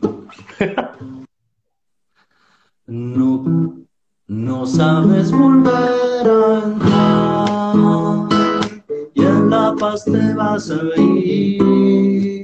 No, 2.87 3.77
no 4.27 4.67
sabes 4.67 5.31
volver 5.31 6.29
a 6.29 6.63
entrar 6.65 7.77
y 9.15 9.25
en 9.25 9.49
la 9.51 9.75
paz 9.79 10.05
te 10.05 10.35
vas 10.35 10.71
a 10.73 11.01
ir 11.01 12.40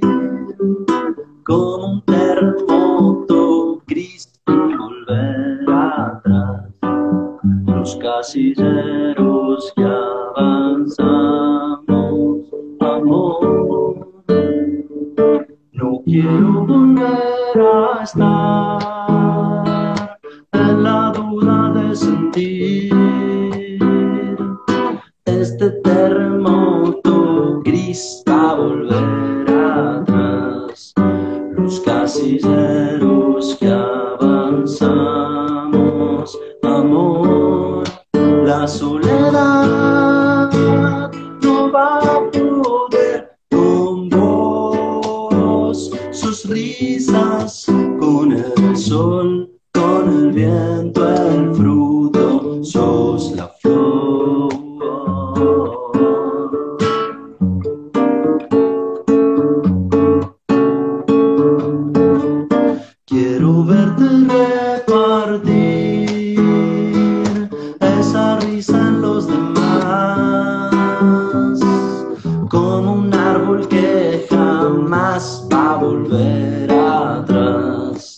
jamás 74.87 75.45
va 75.53 75.73
a 75.73 75.77
volver 75.79 76.71
atrás. 76.71 78.17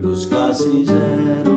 Los 0.00 0.26
casilleros 0.26 1.49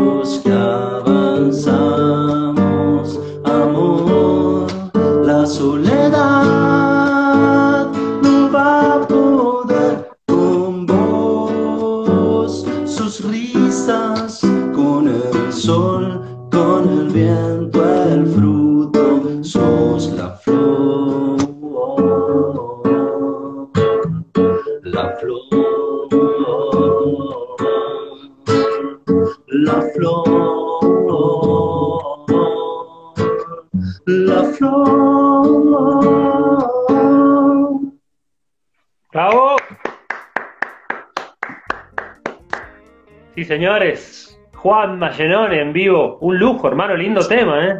Juan 44.83 44.99
Mallenón 44.99 45.53
en 45.53 45.71
vivo. 45.71 46.17
Un 46.19 46.37
lujo, 46.37 46.67
hermano, 46.67 46.97
lindo 46.97 47.25
tema, 47.25 47.65
¿eh? 47.65 47.75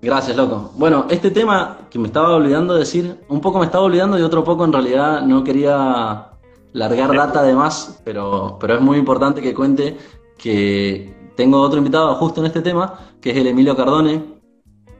Gracias, 0.00 0.36
loco. 0.36 0.70
Bueno, 0.76 1.06
este 1.10 1.32
tema 1.32 1.78
que 1.90 1.98
me 1.98 2.06
estaba 2.06 2.36
olvidando 2.36 2.74
decir, 2.74 3.16
un 3.28 3.40
poco 3.40 3.58
me 3.58 3.64
estaba 3.64 3.84
olvidando 3.84 4.16
y 4.16 4.22
otro 4.22 4.44
poco 4.44 4.64
en 4.64 4.72
realidad 4.72 5.22
no 5.22 5.42
quería 5.42 6.28
largar 6.72 7.12
data 7.16 7.42
de 7.42 7.54
más, 7.54 8.00
pero, 8.04 8.58
pero 8.60 8.74
es 8.74 8.80
muy 8.80 8.98
importante 8.98 9.42
que 9.42 9.54
cuente 9.54 9.96
que 10.38 11.12
tengo 11.34 11.60
otro 11.60 11.78
invitado 11.78 12.14
justo 12.14 12.40
en 12.42 12.46
este 12.46 12.62
tema, 12.62 12.94
que 13.20 13.30
es 13.30 13.36
el 13.36 13.48
Emilio 13.48 13.74
Cardone. 13.74 14.22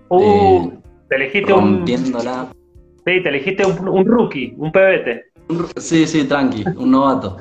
Uh, 0.09 0.69
te 1.09 1.15
elegiste 1.15 1.53
un. 1.53 1.87
Sí, 1.87 3.23
te 3.23 3.29
elegiste 3.29 3.65
un, 3.65 4.05
rookie, 4.05 4.55
un 4.57 4.73
pebete. 4.73 5.27
Sí, 5.77 6.09
sí, 6.09 6.25
tranqui, 6.25 6.65
un 6.77 6.91
novato. 6.91 7.37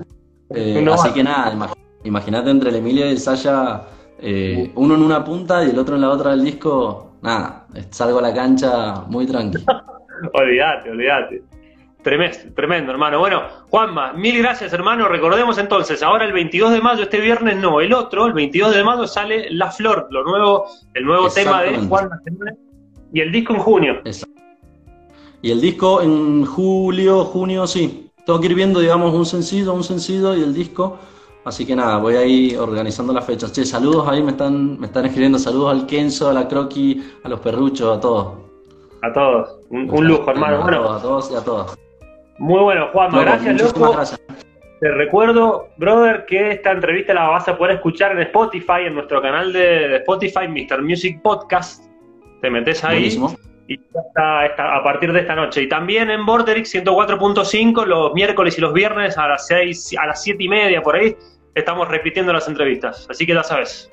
Eh, 0.52 0.86
así 0.92 1.12
que 1.12 1.24
nada, 1.24 1.54
imagínate 1.54 1.83
entre 2.04 2.70
el 2.70 2.76
Emilio 2.76 3.06
y 3.06 3.10
el 3.10 3.20
Saya, 3.20 3.82
eh, 4.20 4.72
uno 4.76 4.96
en 4.96 5.02
una 5.02 5.24
punta 5.24 5.64
y 5.64 5.70
el 5.70 5.80
otro 5.80 5.96
en 5.96 6.02
la 6.02 6.10
otra 6.10 6.32
del 6.32 6.44
disco. 6.44 7.14
Nada, 7.22 7.68
salgo 7.90 8.20
a 8.20 8.22
la 8.22 8.34
cancha 8.34 9.02
muy 9.08 9.26
tranqui. 9.26 9.64
olvídate, 10.34 10.90
olvídate. 10.90 11.44
Tremendo, 12.04 12.38
tremendo, 12.54 12.92
hermano. 12.92 13.20
Bueno, 13.20 13.44
Juanma, 13.70 14.12
mil 14.12 14.38
gracias, 14.38 14.74
hermano. 14.74 15.08
Recordemos 15.08 15.58
entonces, 15.58 16.04
ahora 16.04 16.26
el 16.26 16.34
22 16.34 16.74
de 16.74 16.82
mayo, 16.82 17.04
este 17.04 17.22
viernes 17.22 17.56
no, 17.58 17.80
el 17.80 17.94
otro, 17.94 18.26
el 18.26 18.34
22 18.34 18.76
de 18.76 18.84
mayo 18.84 19.08
sale 19.08 19.50
La 19.52 19.72
Flor, 19.72 20.08
lo 20.12 20.26
nuevo, 20.26 20.66
el 20.94 21.06
nuevo 21.06 21.30
tema 21.30 21.62
de 21.62 21.78
Juanma 21.78 22.20
y 23.14 23.22
el 23.22 23.32
disco 23.32 23.54
en 23.54 23.60
junio. 23.60 24.02
Exacto. 24.04 24.34
Y 25.42 25.52
el 25.52 25.62
disco 25.62 26.02
en 26.02 26.46
julio, 26.46 27.26
junio, 27.26 27.68
sí. 27.68 28.10
Tengo 28.26 28.40
que 28.40 28.48
ir 28.48 28.56
viendo, 28.56 28.80
digamos, 28.80 29.14
un 29.14 29.26
sencillo, 29.26 29.74
un 29.74 29.84
sencillo 29.84 30.36
y 30.36 30.42
el 30.42 30.54
disco. 30.54 30.98
Así 31.46 31.66
que 31.66 31.76
nada, 31.76 31.98
voy 31.98 32.16
a 32.16 32.26
ir 32.26 32.58
organizando 32.58 33.12
las 33.12 33.26
fechas. 33.26 33.52
Che, 33.52 33.66
saludos 33.66 34.08
ahí, 34.08 34.24
me 34.24 34.32
están, 34.32 34.80
me 34.80 34.88
están 34.88 35.06
escribiendo 35.06 35.38
saludos 35.38 35.72
al 35.72 35.86
Kenzo, 35.86 36.30
a 36.30 36.34
la 36.34 36.48
Croqui, 36.48 37.04
a 37.24 37.30
los 37.30 37.40
perruchos, 37.42 37.98
a 37.98 38.00
todos. 38.00 38.36
A 39.02 39.12
todos, 39.12 39.60
un, 39.70 40.08
lujo, 40.08 40.32
hermano. 40.32 40.62
Bueno, 40.62 40.90
a 40.90 41.02
todos 41.02 41.30
y 41.32 41.36
a 41.36 41.42
todos. 41.42 41.78
Muy 42.38 42.62
bueno, 42.62 42.88
Juanma, 42.94 43.22
gracias, 43.22 43.62
loco. 43.62 43.98
Te 44.80 44.92
recuerdo, 44.92 45.70
brother, 45.78 46.26
que 46.26 46.52
esta 46.52 46.72
entrevista 46.72 47.14
la 47.14 47.28
vas 47.28 47.48
a 47.48 47.58
poder 47.58 47.76
escuchar 47.76 48.12
en 48.14 48.20
Spotify, 48.20 48.86
en 48.86 48.96
nuestro 48.96 49.22
canal 49.22 49.54
de, 49.54 49.98
Spotify, 49.98 50.48
Mr. 50.48 50.82
Music 50.82 51.22
Podcast. 51.22 51.86
Te 52.42 52.50
metes 52.50 52.84
ahí. 52.84 53.18
Y 53.68 53.76
está, 53.76 54.46
está, 54.46 54.76
a 54.76 54.84
partir 54.84 55.14
de 55.14 55.22
esta 55.22 55.36
noche. 55.36 55.62
Y 55.62 55.70
también 55.70 56.10
en 56.10 56.26
Borderix 56.26 56.76
104.5 56.76 57.86
los 57.86 58.14
miércoles 58.14 58.58
y 58.58 58.62
los 58.62 58.74
viernes 58.74 59.18
a 59.18 59.28
las 59.28 59.48
6, 59.48 59.96
a 60.02 60.08
las 60.08 60.22
7 60.22 60.44
y 60.44 60.50
media 60.50 60.82
por 60.82 60.98
ahí, 60.98 61.16
estamos 61.56 61.88
repitiendo 61.88 62.34
las 62.34 62.48
entrevistas. 62.48 63.08
Así 63.10 63.26
que 63.26 63.34
ya 63.34 63.44
sabes. 63.44 63.90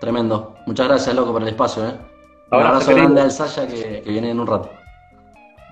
Tremendo. 0.00 0.56
Muchas 0.66 0.88
gracias, 0.88 1.14
loco, 1.14 1.32
por 1.32 1.42
el 1.42 1.48
espacio. 1.48 1.88
¿eh? 1.88 1.94
Un 2.50 2.62
abrazo, 2.62 2.94
grande 2.94 3.20
al 3.20 3.30
Sasha 3.30 3.66
que 3.66 4.02
viene 4.06 4.30
en 4.30 4.40
un 4.40 4.46
rato. 4.46 4.70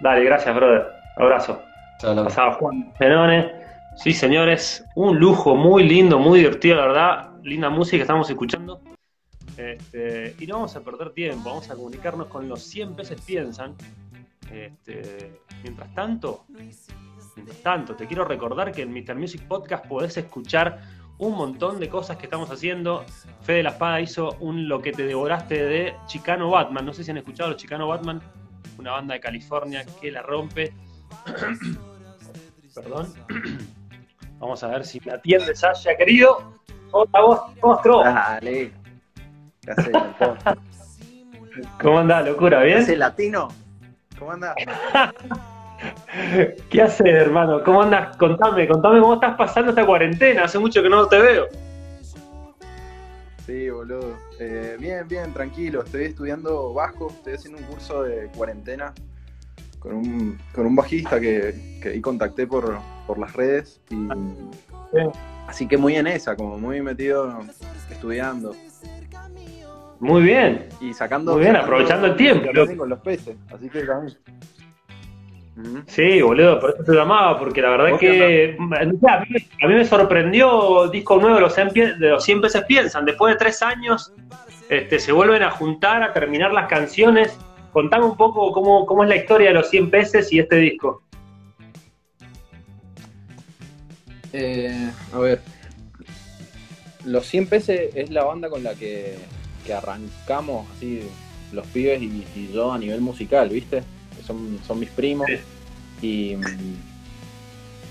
Dale, 0.01 0.25
gracias, 0.25 0.55
brother. 0.55 0.87
Abrazo. 1.17 1.61
Pasaba 2.01 2.55
Juan 2.55 2.93
Penone. 2.99 3.53
Sí, 3.97 4.13
señores, 4.13 4.85
un 4.97 5.19
lujo 5.19 5.55
muy 5.55 5.85
lindo, 5.85 6.19
muy 6.19 6.41
divertido, 6.41 6.77
la 6.77 6.87
verdad. 6.87 7.31
Linda 7.43 7.71
música 7.71 8.03
estamos 8.03 8.29
escuchando. 8.29 8.81
Este, 9.57 10.35
y 10.41 10.47
no 10.47 10.57
vamos 10.57 10.75
a 10.75 10.81
perder 10.81 11.11
tiempo, 11.11 11.51
vamos 11.51 11.71
a 11.71 11.77
comunicarnos 11.77 12.27
con 12.27 12.49
los 12.49 12.63
100 12.63 12.97
peces 12.97 13.21
piensan. 13.21 13.75
Este, 14.53 15.41
mientras 15.63 15.95
tanto, 15.95 16.45
tanto, 17.63 17.95
te 17.95 18.07
quiero 18.07 18.25
recordar 18.25 18.73
que 18.73 18.83
en 18.83 18.93
Mr. 18.93 19.17
Music 19.17 19.43
Podcast 19.47 19.87
podés 19.87 20.17
escuchar 20.17 20.81
un 21.19 21.37
montón 21.37 21.79
de 21.79 21.89
cosas 21.89 22.17
que 22.17 22.27
estamos 22.27 22.51
haciendo. 22.51 23.05
Fede 23.43 23.63
La 23.63 23.71
Espada 23.71 24.01
hizo 24.01 24.37
un 24.41 24.69
Lo 24.69 24.81
que 24.81 24.93
te 24.93 25.05
devoraste 25.05 25.65
de 25.65 25.97
Chicano 26.07 26.51
Batman. 26.51 26.85
No 26.87 26.93
sé 26.93 27.05
si 27.05 27.11
han 27.11 27.19
escuchado 27.19 27.51
los 27.51 27.61
Chicano 27.61 27.89
Batman, 27.89 28.21
una 28.79 28.93
banda 28.93 29.15
de 29.15 29.21
California 29.21 29.85
que 30.01 30.11
la 30.11 30.23
rompe. 30.23 30.73
Perdón. 32.75 33.13
Vamos 34.39 34.63
a 34.63 34.69
ver 34.69 34.85
si 34.85 35.01
me 35.01 35.13
atiende 35.13 35.55
Sasha, 35.55 35.97
querido. 35.97 36.55
Hola, 36.91 37.21
vos, 37.21 37.41
monstruo. 37.63 38.03
Dale. 38.05 38.73
¿Qué 39.63 39.71
haces, 39.71 39.93
¿Cómo 41.81 42.01
andás, 42.01 42.27
locura? 42.27 42.63
¿Bien? 42.63 42.79
¿Qué 42.79 42.83
haces, 42.83 42.99
latino? 42.99 43.49
¿Cómo 44.19 44.33
andás? 44.33 44.57
¿Qué 46.71 46.83
haces, 46.83 47.07
hermano? 47.07 47.63
¿Cómo 47.65 47.83
andas? 47.83 48.17
Contame, 48.17 48.67
contame 48.69 49.01
cómo 49.01 49.15
estás 49.15 49.37
pasando 49.37 49.71
esta 49.71 49.85
cuarentena. 49.85 50.45
Hace 50.45 50.59
mucho 50.59 50.83
que 50.83 50.89
no 50.89 51.07
te 51.07 51.19
veo. 51.19 51.47
Sí, 53.47 53.69
boludo. 53.69 54.17
Eh, 54.41 54.77
bien, 54.79 55.07
bien, 55.07 55.33
tranquilo. 55.33 55.83
Estoy 55.83 56.05
estudiando 56.05 56.73
bajo, 56.73 57.09
estoy 57.09 57.35
haciendo 57.35 57.59
un 57.59 57.65
curso 57.65 58.03
de 58.03 58.29
cuarentena 58.37 58.95
con 59.79 59.95
un, 59.95 60.39
con 60.55 60.67
un 60.67 60.75
bajista 60.75 61.21
que, 61.21 61.79
que 61.83 61.91
ahí 61.91 62.01
contacté 62.01 62.47
por, 62.47 62.79
por 63.07 63.19
las 63.19 63.33
redes. 63.35 63.81
Y, 63.91 64.09
Así 65.47 65.67
que 65.67 65.77
muy 65.77 65.97
en 65.97 66.07
esa, 66.07 66.37
como 66.37 66.59
muy 66.59 66.81
metido 66.81 67.41
estudiando. 67.91 68.55
Muy 70.01 70.23
bien. 70.23 70.69
Y 70.81 70.93
sacando. 70.95 71.35
Muy 71.35 71.43
bien, 71.43 71.57
aprovechando 71.57 72.07
el 72.07 72.17
tiempo. 72.17 72.49
Con 72.77 72.89
los 72.89 73.01
peces, 73.01 73.37
así 73.53 73.69
que 73.69 73.83
también. 73.83 74.17
Sí, 75.87 76.21
boludo, 76.21 76.59
por 76.59 76.71
eso 76.71 76.85
te 76.85 76.93
llamaba, 76.93 77.39
porque 77.39 77.63
la 77.63 77.71
verdad 77.71 77.91
es 77.91 77.99
que 78.01 78.57
a 78.59 79.67
mí, 79.69 79.75
me 79.75 79.85
sorprendió 79.85 80.85
el 80.85 80.91
disco 80.91 81.17
nuevo 81.19 81.37
de 81.37 81.43
los 81.43 81.55
100, 81.55 81.69
de 82.01 82.09
los 82.11 82.25
100 82.25 82.41
peces 82.41 82.65
piensan. 82.65 83.05
Después 83.05 83.35
de 83.35 83.39
tres 83.39 83.63
años 83.63 84.13
este, 84.69 84.99
se 84.99 85.13
vuelven 85.13 85.43
a 85.45 85.51
juntar, 85.51 86.03
a 86.03 86.13
terminar 86.13 86.53
las 86.53 86.67
canciones 86.67 87.39
contame 87.75 88.05
un 88.05 88.17
poco 88.17 88.53
cómo, 88.53 89.03
es 89.03 89.09
la 89.09 89.17
historia 89.17 89.49
de 89.49 89.55
los 89.55 89.69
100 89.69 89.91
peces 89.91 90.33
y 90.33 90.39
este 90.39 90.57
disco. 90.57 91.03
Eh, 94.33 94.91
a 95.13 95.19
ver, 95.19 95.41
los 97.05 97.27
100 97.27 97.49
peces 97.49 97.91
es 97.95 98.11
la 98.11 98.25
banda 98.25 98.49
con 98.49 98.63
la 98.63 98.75
que, 98.75 99.19
arrancamos 99.75 100.69
así 100.77 101.01
los 101.53 101.67
pibes 101.69 102.01
y, 102.01 102.51
yo 102.53 102.73
a 102.73 102.79
nivel 102.79 103.01
musical, 103.01 103.49
¿viste? 103.49 103.83
Son, 104.27 104.59
son 104.67 104.79
mis 104.79 104.91
primos. 104.91 105.29
Y, 106.03 106.35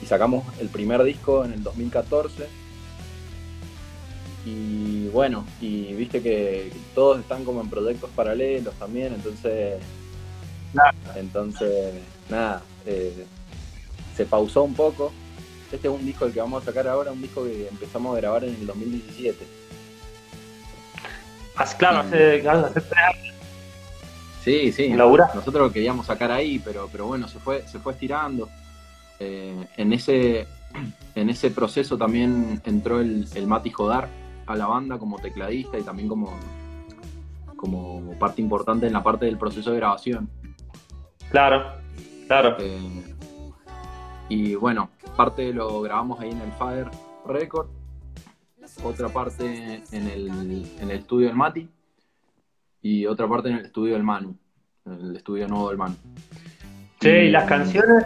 y 0.01 0.05
sacamos 0.05 0.43
el 0.59 0.69
primer 0.69 1.03
disco 1.03 1.45
en 1.45 1.53
el 1.53 1.63
2014 1.63 2.63
y 4.45 5.07
bueno, 5.09 5.45
y 5.61 5.93
viste 5.93 6.21
que 6.21 6.71
todos 6.93 7.19
están 7.19 7.45
como 7.45 7.61
en 7.61 7.69
proyectos 7.69 8.09
paralelos 8.15 8.73
también, 8.75 9.13
entonces. 9.13 9.81
Entonces, 11.15 11.93
nada, 12.29 12.61
eh, 12.85 13.25
se 14.15 14.25
pausó 14.25 14.63
un 14.63 14.73
poco. 14.73 15.13
Este 15.71 15.87
es 15.87 15.93
un 15.93 16.05
disco 16.05 16.25
el 16.25 16.33
que 16.33 16.41
vamos 16.41 16.61
a 16.61 16.65
sacar 16.65 16.87
ahora, 16.87 17.11
un 17.11 17.21
disco 17.21 17.45
que 17.45 17.67
empezamos 17.67 18.15
a 18.15 18.19
grabar 18.19 18.43
en 18.43 18.55
el 18.55 18.67
2017. 18.67 19.45
claro, 21.77 21.99
hace, 21.99 22.41
tres 22.81 22.93
años. 22.93 23.32
Sí, 24.43 24.73
sí. 24.73 24.89
Nosotros 24.89 25.53
lo 25.53 25.71
queríamos 25.71 26.07
sacar 26.07 26.31
ahí, 26.31 26.59
pero, 26.63 26.89
pero 26.91 27.07
bueno, 27.07 27.27
se 27.29 27.39
fue, 27.39 27.65
se 27.67 27.79
fue 27.79 27.93
estirando. 27.93 28.49
Eh, 29.19 29.67
en, 29.77 29.93
ese, 29.93 30.47
en 31.15 31.29
ese 31.29 31.49
proceso 31.49 31.97
también 31.97 32.61
entró 32.65 32.99
el, 32.99 33.25
el 33.35 33.47
Mati 33.47 33.69
Jodar, 33.69 34.09
a 34.45 34.55
la 34.57 34.67
banda 34.67 34.99
como 34.99 35.19
tecladista 35.19 35.77
y 35.77 35.83
también 35.83 36.09
como, 36.09 36.33
como 37.55 38.13
parte 38.19 38.41
importante 38.41 38.85
en 38.87 38.91
la 38.91 39.01
parte 39.01 39.25
del 39.25 39.37
proceso 39.37 39.71
de 39.71 39.77
grabación. 39.77 40.29
Claro, 41.29 41.63
claro. 42.27 42.57
Eh, 42.59 43.15
y 44.27 44.55
bueno, 44.55 44.89
parte 45.15 45.53
lo 45.53 45.81
grabamos 45.81 46.19
ahí 46.19 46.31
en 46.31 46.41
el 46.41 46.51
Fire 46.51 46.89
Record, 47.25 47.67
otra 48.83 49.07
parte 49.07 49.83
en 49.91 50.07
el, 50.09 50.67
en 50.79 50.91
el 50.91 50.97
estudio 50.97 51.27
del 51.27 51.35
Mati 51.37 51.69
y 52.83 53.07
otra 53.07 53.27
parte 53.27 53.49
en 53.49 53.55
el 53.55 53.65
estudio 53.65 53.93
del 53.93 54.03
Manu, 54.03 54.37
en 54.85 54.93
el 54.93 55.15
estudio 55.15 55.47
nuevo 55.47 55.69
del 55.69 55.79
Manu. 55.79 55.95
Sí, 57.01 57.09
¿y 57.09 57.31
las 57.31 57.45
canciones? 57.45 58.05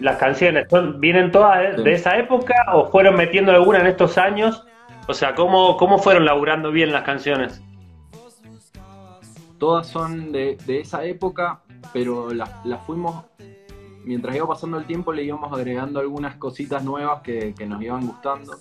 ¿Las 0.00 0.16
canciones 0.16 0.68
son, 0.70 0.98
vienen 1.00 1.30
todas 1.30 1.76
de 1.76 1.92
esa 1.92 2.16
época 2.16 2.54
o 2.72 2.90
fueron 2.90 3.14
metiendo 3.14 3.52
alguna 3.52 3.80
en 3.80 3.88
estos 3.88 4.16
años 4.16 4.66
o 5.08 5.14
sea, 5.14 5.34
¿cómo, 5.36 5.76
cómo 5.76 5.98
fueron 5.98 6.24
laburando 6.24 6.72
bien 6.72 6.92
las 6.92 7.04
canciones? 7.04 7.62
Todas 9.58 9.86
son 9.86 10.32
de, 10.32 10.58
esa 10.66 11.04
época, 11.04 11.62
pero 11.92 12.30
las, 12.34 12.50
fuimos, 12.86 13.24
mientras 14.04 14.34
iba 14.34 14.48
pasando 14.48 14.78
el 14.78 14.84
tiempo, 14.84 15.12
le 15.12 15.22
íbamos 15.22 15.52
agregando 15.52 16.00
algunas 16.00 16.34
cositas 16.36 16.82
nuevas 16.82 17.22
que, 17.22 17.54
nos 17.66 17.80
iban 17.80 18.04
gustando. 18.04 18.54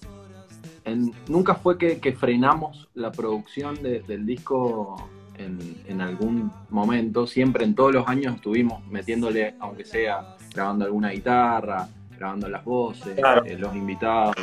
Nunca 1.28 1.56
fue 1.56 1.78
que, 1.78 2.12
frenamos 2.13 2.88
la 2.93 3.12
producción 3.12 3.82
del 3.82 4.26
disco 4.26 4.98
en, 5.38 6.02
algún 6.02 6.52
momento, 6.69 7.28
siempre 7.28 7.65
en 7.65 7.76
todos 7.76 7.93
los 7.93 8.08
años 8.08 8.36
estuvimos 8.36 8.86
metiéndole, 8.88 9.56
aunque 9.60 9.86
sea 9.86 10.36
grabando 10.54 10.86
alguna 10.86 11.10
guitarra, 11.10 11.88
grabando 12.15 12.48
las 12.48 12.63
voces, 12.63 13.17
eh, 13.17 13.58
los 13.58 13.76
invitados. 13.76 14.36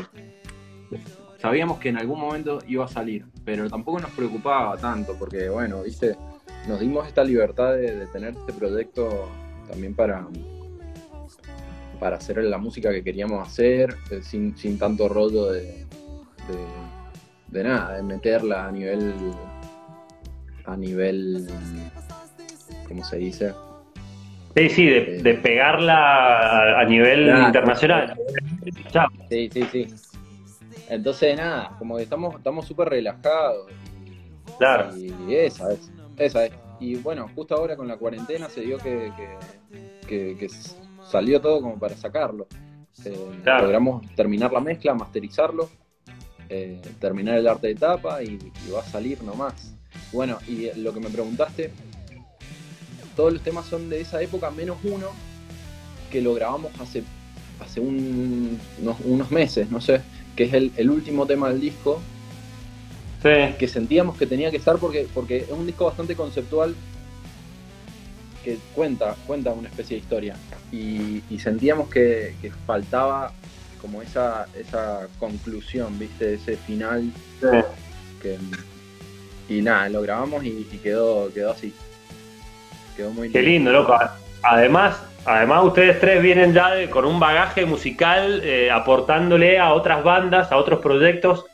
Sabíamos 1.38 1.78
que 1.78 1.88
en 1.88 1.98
algún 1.98 2.20
momento 2.20 2.58
iba 2.68 2.84
a 2.84 2.88
salir, 2.88 3.24
pero 3.44 3.68
tampoco 3.68 4.00
nos 4.00 4.10
preocupaba 4.10 4.76
tanto, 4.76 5.16
porque 5.18 5.48
bueno, 5.48 5.82
viste, 5.82 6.16
nos 6.68 6.78
dimos 6.80 7.08
esta 7.08 7.24
libertad 7.24 7.72
de, 7.72 7.96
de 7.96 8.06
tener 8.06 8.34
este 8.34 8.52
proyecto 8.52 9.28
también 9.68 9.94
para, 9.94 10.26
para 11.98 12.16
hacer 12.16 12.38
la 12.44 12.58
música 12.58 12.90
que 12.90 13.02
queríamos 13.02 13.46
hacer, 13.46 13.96
eh, 14.10 14.20
sin, 14.22 14.56
sin 14.56 14.78
tanto 14.78 15.08
rollo 15.08 15.50
de, 15.50 15.86
de, 16.48 17.58
de 17.58 17.64
nada, 17.68 17.96
de 17.96 18.02
meterla 18.02 18.66
a 18.66 18.70
nivel, 18.72 19.14
a 20.64 20.76
nivel, 20.76 21.46
¿cómo 22.88 23.04
se 23.04 23.16
dice? 23.18 23.54
Sí, 24.56 24.68
sí, 24.68 24.86
de, 24.86 25.22
de 25.22 25.34
pegarla 25.34 25.94
a, 25.96 26.80
a 26.80 26.84
nivel 26.84 27.24
Claro. 27.24 27.46
internacional. 27.46 28.14
Sí, 29.30 29.48
sí, 29.52 29.62
sí. 29.72 29.86
Entonces, 30.88 31.36
nada, 31.36 31.70
como 31.78 31.96
que 31.96 32.02
estamos 32.02 32.34
estamos 32.36 32.66
súper 32.66 32.88
relajados. 32.90 33.70
Claro. 34.58 34.94
Y 34.96 35.34
esa 35.34 35.72
es, 35.72 35.90
esa 36.18 36.44
es. 36.46 36.52
Y 36.80 36.96
bueno, 36.96 37.28
justo 37.34 37.54
ahora 37.54 37.76
con 37.76 37.88
la 37.88 37.96
cuarentena 37.96 38.48
se 38.50 38.60
dio 38.60 38.76
que, 38.76 39.10
que, 39.16 40.06
que- 40.06 40.36
que 40.36 40.46
s- 40.46 40.76
salió 41.06 41.40
todo 41.40 41.62
como 41.62 41.78
para 41.78 41.94
sacarlo. 41.96 42.46
Eh, 43.06 43.16
Claro. 43.42 43.62
Logramos 43.64 44.04
terminar 44.14 44.52
la 44.52 44.60
mezcla, 44.60 44.92
masterizarlo, 44.92 45.70
eh, 46.52 46.78
terminar 47.00 47.38
el 47.38 47.46
arte 47.48 47.68
de 47.68 47.74
tapa 47.74 48.22
y, 48.22 48.38
y 48.66 48.70
va 48.70 48.80
a 48.80 48.84
salir 48.84 49.22
nomás. 49.22 49.54
Bueno, 50.12 50.38
y 50.46 50.68
lo 50.78 50.92
que 50.92 51.00
me 51.00 51.08
preguntaste, 51.08 51.70
todos 53.16 53.32
los 53.32 53.42
temas 53.42 53.66
son 53.66 53.88
de 53.88 54.00
esa 54.00 54.20
época, 54.22 54.50
menos 54.50 54.76
uno 54.84 55.06
que 56.10 56.20
lo 56.20 56.34
grabamos 56.34 56.70
hace, 56.80 57.02
hace 57.60 57.80
un- 57.80 58.58
unos, 58.82 58.96
unos 59.04 59.30
meses, 59.30 59.70
no 59.70 59.80
sé, 59.80 60.00
que 60.36 60.44
es 60.44 60.52
el, 60.54 60.72
el 60.76 60.90
último 60.90 61.26
tema 61.26 61.48
del 61.48 61.60
disco, 61.60 62.00
Sí. 63.22 63.54
que 63.58 63.68
sentíamos 63.68 64.18
que 64.18 64.26
tenía 64.26 64.50
que 64.50 64.56
estar 64.56 64.78
porque, 64.78 65.06
porque 65.14 65.36
es 65.38 65.50
un 65.50 65.64
disco 65.64 65.84
bastante 65.84 66.16
conceptual 66.16 66.74
que 68.42 68.58
cuenta, 68.74 69.14
cuenta 69.28 69.52
una 69.52 69.68
especie 69.68 69.96
de 69.96 70.02
historia. 70.02 70.34
Y, 70.72 71.22
y 71.30 71.38
sentíamos 71.38 71.88
que, 71.88 72.34
que 72.42 72.50
faltaba 72.66 73.32
como 73.82 74.00
esa, 74.00 74.46
esa 74.58 75.08
conclusión, 75.18 75.98
¿viste? 75.98 76.34
Ese 76.34 76.56
final 76.56 77.10
sí. 77.40 77.46
que. 78.22 78.38
Y 79.48 79.60
nada, 79.60 79.88
lo 79.90 80.00
grabamos 80.00 80.42
y, 80.44 80.66
y 80.72 80.78
quedó, 80.78 81.30
quedó 81.34 81.50
así. 81.50 81.74
Quedó 82.96 83.10
muy 83.10 83.30
Qué 83.30 83.42
lindo, 83.42 83.70
loco. 83.72 83.98
Además, 84.44 85.02
además 85.26 85.64
ustedes 85.64 86.00
tres 86.00 86.22
vienen 86.22 86.54
ya 86.54 86.70
de- 86.70 86.88
con 86.88 87.04
un 87.04 87.18
bagaje 87.20 87.66
musical 87.66 88.40
eh, 88.44 88.70
aportándole 88.70 89.58
a 89.58 89.72
otras 89.74 90.02
bandas, 90.04 90.50
a 90.52 90.56
otros 90.56 90.80
proyectos. 90.80 91.44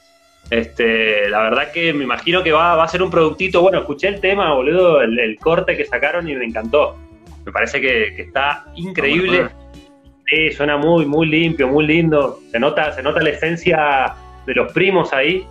Este, 0.51 1.29
la 1.29 1.41
verdad 1.43 1.73
que 1.73 1.93
me 1.93 2.05
imagino 2.05 2.43
que 2.43 2.53
va, 2.53 2.75
va 2.77 2.85
a 2.85 2.89
ser 2.89 3.03
un 3.03 3.11
productito. 3.11 3.61
Bueno, 3.63 3.79
escuché 3.81 4.09
el 4.09 4.21
tema, 4.21 4.55
boludo, 4.55 5.01
el, 5.03 5.19
el 5.19 5.39
corte 5.39 5.77
que 5.77 5.85
sacaron 5.85 6.29
y 6.29 6.35
me 6.35 6.45
encantó. 6.45 6.97
Me 7.45 7.53
parece 7.53 7.81
que, 7.81 8.13
que 8.15 8.23
está 8.23 8.67
increíble. 8.77 9.49
Sí, 10.29 10.51
suena 10.53 10.77
muy, 10.77 11.07
muy 11.07 11.27
limpio, 11.27 11.69
muy 11.69 11.87
lindo. 11.87 12.41
Se 12.51 12.59
nota, 12.59 12.93
se 12.93 13.03
nota 13.03 13.21
la 13.23 13.31
esencia 13.31 14.15
de 14.47 14.55
los 14.55 14.73
primos 14.73 15.13
ahí. 15.13 15.47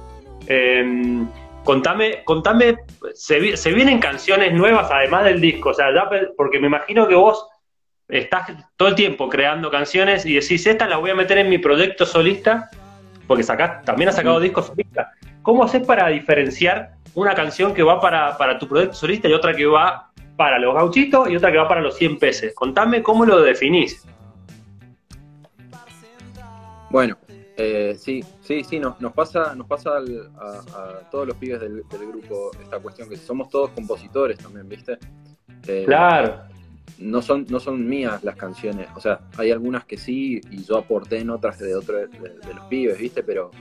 Eh, 0.48 1.24
contame, 1.64 2.24
contame, 2.24 2.78
se, 3.14 3.40
vi- 3.40 3.58
se 3.58 3.72
vienen 3.74 4.00
canciones 4.00 4.54
nuevas 4.54 4.90
además 4.92 5.26
del 5.26 5.42
disco, 5.42 5.70
o 5.70 5.74
sea, 5.74 5.88
ya 5.94 6.10
porque 6.38 6.60
me 6.60 6.68
imagino 6.68 7.08
que 7.08 7.16
vos 7.16 7.46
estás 8.08 8.52
todo 8.78 8.88
el 8.90 8.96
tiempo 8.96 9.28
creando 9.28 9.70
canciones 9.70 10.26
y 10.26 10.36
decís, 10.36 10.66
esta 10.66 10.88
la 10.88 10.98
voy 10.98 11.10
a 11.10 11.16
meter 11.16 11.40
en 11.40 11.50
mi 11.50 11.58
proyecto 11.58 12.06
solista, 12.06 12.70
porque 13.28 13.44
sacás, 13.44 13.84
también 13.84 14.10
has 14.10 14.16
sacado 14.16 14.40
discos 14.40 14.68
solistas. 14.68 15.08
¿Cómo 15.42 15.64
haces 15.64 15.86
para 15.86 16.08
diferenciar 16.08 16.92
una 17.16 17.34
canción 17.34 17.74
que 17.74 17.84
va 17.84 18.00
para, 18.00 18.38
para 18.38 18.58
tu 18.60 18.68
proyecto 18.68 18.94
solista 18.94 19.28
y 19.28 19.34
otra 19.34 19.54
que 19.54 19.66
va 19.66 20.12
para 20.38 20.60
los 20.60 20.74
gauchitos 20.74 21.30
y 21.30 21.36
otra 21.36 21.52
que 21.52 21.58
va 21.58 21.68
para 21.68 21.82
los 21.82 21.98
100 21.98 22.18
pesos? 22.20 22.52
Contame 22.54 23.02
cómo 23.04 23.26
lo 23.26 23.42
definís. 23.42 24.06
Bueno, 26.90 27.18
eh, 27.58 27.96
sí, 28.00 28.24
sí, 28.42 28.64
sí, 28.64 28.80
nos, 28.80 29.00
nos 29.02 29.14
pasa, 29.14 29.54
nos 29.56 29.68
pasa 29.68 29.98
al- 29.98 30.30
a, 30.40 30.60
a 30.60 31.10
todos 31.12 31.28
los 31.28 31.36
pibes 31.38 31.60
del, 31.60 31.84
del 31.90 32.08
grupo 32.08 32.52
esta 32.62 32.80
cuestión, 32.80 33.10
que 33.10 33.18
somos 33.18 33.50
todos 33.50 33.72
compositores 33.72 34.38
también, 34.38 34.70
¿viste? 34.70 34.98
Eh, 35.68 35.84
Claro, 35.86 36.44
no 37.00 37.22
son, 37.22 37.46
no 37.50 37.60
son 37.60 37.86
mías 37.88 38.24
las 38.24 38.36
canciones, 38.36 38.88
o 38.96 39.00
sea, 39.02 39.20
hay 39.38 39.52
algunas 39.52 39.86
que 39.86 39.98
sí, 39.98 40.40
y 40.50 40.64
yo 40.64 40.78
aporté 40.78 41.18
en 41.20 41.30
otras 41.30 41.60
de 41.60 41.76
otro 41.76 41.98
de, 41.98 42.08
de 42.08 42.54
los 42.54 42.66
pibes, 42.66 42.98
¿viste? 42.98 43.22
Pero 43.24 43.52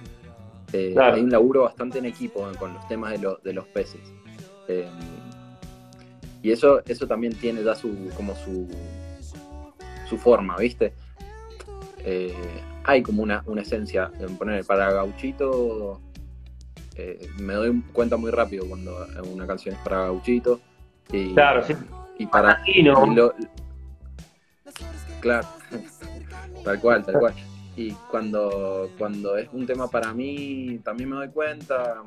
eh, 0.72 0.92
Claro. 0.94 1.16
hay 1.16 1.22
un 1.22 1.30
laburo 1.30 1.62
bastante 1.62 1.98
en 1.98 2.04
equipo 2.06 2.48
con 2.58 2.74
los 2.74 2.86
temas 2.88 3.12
de, 3.12 3.18
los 3.18 3.42
de 3.42 3.52
los 3.52 3.66
peces. 3.68 4.00
Eh, 4.68 4.88
y 6.42 6.52
eso, 6.52 6.80
eso 6.86 7.06
también 7.06 7.34
tiene 7.34 7.62
ya 7.64 7.74
su, 7.74 8.08
como 8.16 8.34
su, 8.36 8.68
su 10.08 10.16
forma, 10.18 10.56
¿viste? 10.58 10.92
Eh, 12.04 12.32
hay 12.86 13.02
como 13.02 13.22
una, 13.22 13.42
una 13.46 13.62
esencia 13.62 14.10
en 14.20 14.36
poner 14.36 14.64
para 14.64 14.92
gauchito. 14.92 16.00
eh, 16.96 17.28
me 17.38 17.52
doy 17.54 17.82
cuenta 17.92 18.16
muy 18.16 18.30
rápido 18.30 18.66
cuando 18.66 19.06
una 19.30 19.46
canción 19.46 19.74
es 19.74 19.80
para 19.82 20.02
gauchito. 20.04 20.60
Y, 21.12 21.34
claro, 21.34 21.62
sí. 21.64 21.74
y 22.18 22.26
para 22.26 22.60
y 22.66 22.82
lo- 22.82 23.34
claro, 25.20 25.46
tal 26.64 26.80
cual, 26.80 27.04
tal 27.04 27.18
cual. 27.18 27.34
Y 27.76 27.90
cuando, 28.10 28.90
cuando 28.96 29.36
es 29.36 29.48
un 29.52 29.66
tema 29.66 29.88
para 29.88 30.14
mí, 30.14 30.80
también 30.82 31.10
me 31.10 31.16
doy 31.16 31.28
cuenta, 31.28 32.02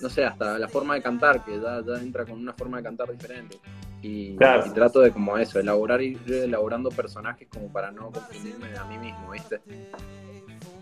no 0.00 0.08
sé, 0.08 0.24
hasta 0.24 0.58
la 0.58 0.66
forma 0.68 0.94
de 0.94 1.02
cantar, 1.02 1.44
que 1.44 1.60
ya, 1.60 1.82
ya 1.86 2.00
entra 2.00 2.24
con 2.24 2.38
una 2.38 2.54
forma 2.54 2.78
de 2.78 2.82
cantar 2.84 3.10
diferente. 3.12 3.58
Y, 4.02 4.36
Claro. 4.36 4.64
y 4.66 4.70
trato 4.70 5.00
de 5.00 5.10
como 5.10 5.36
eso, 5.36 5.60
elaborar 5.60 6.00
y 6.00 6.18
ir 6.26 6.32
elaborando 6.44 6.88
personajes 6.90 7.48
como 7.52 7.70
para 7.70 7.90
no 7.90 8.10
confundirme 8.10 8.68
a 8.78 8.84
mí 8.84 8.96
mismo, 8.98 9.30
¿viste? 9.30 9.60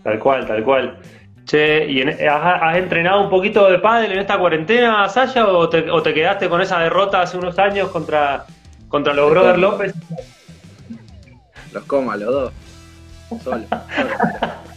Tal 0.03 0.19
cual, 0.19 0.45
tal 0.47 0.63
cual. 0.63 0.99
Che, 1.45 1.85
¿y 1.89 2.01
en- 2.01 2.09
has, 2.29 2.61
has 2.61 2.77
entrenado 2.77 3.21
un 3.23 3.29
poquito 3.29 3.69
de 3.69 3.79
pádel 3.79 4.13
en 4.13 4.19
esta 4.19 4.37
cuarentena, 4.37 5.09
Sasha, 5.09 5.47
o 5.47 5.67
te, 5.67 5.89
o 5.89 6.01
te 6.01 6.13
quedaste 6.13 6.47
con 6.47 6.61
esa 6.61 6.79
derrota 6.79 7.21
hace 7.21 7.37
unos 7.37 7.57
años 7.59 7.89
contra, 7.89 8.45
contra 8.87 9.13
los 9.13 9.29
Brother 9.31 9.57
López? 9.57 9.93
Los 11.73 11.83
coma, 11.85 12.15
los 12.15 12.31
dos. 12.31 12.53
Solo. 13.43 13.65
solo. 13.65 13.65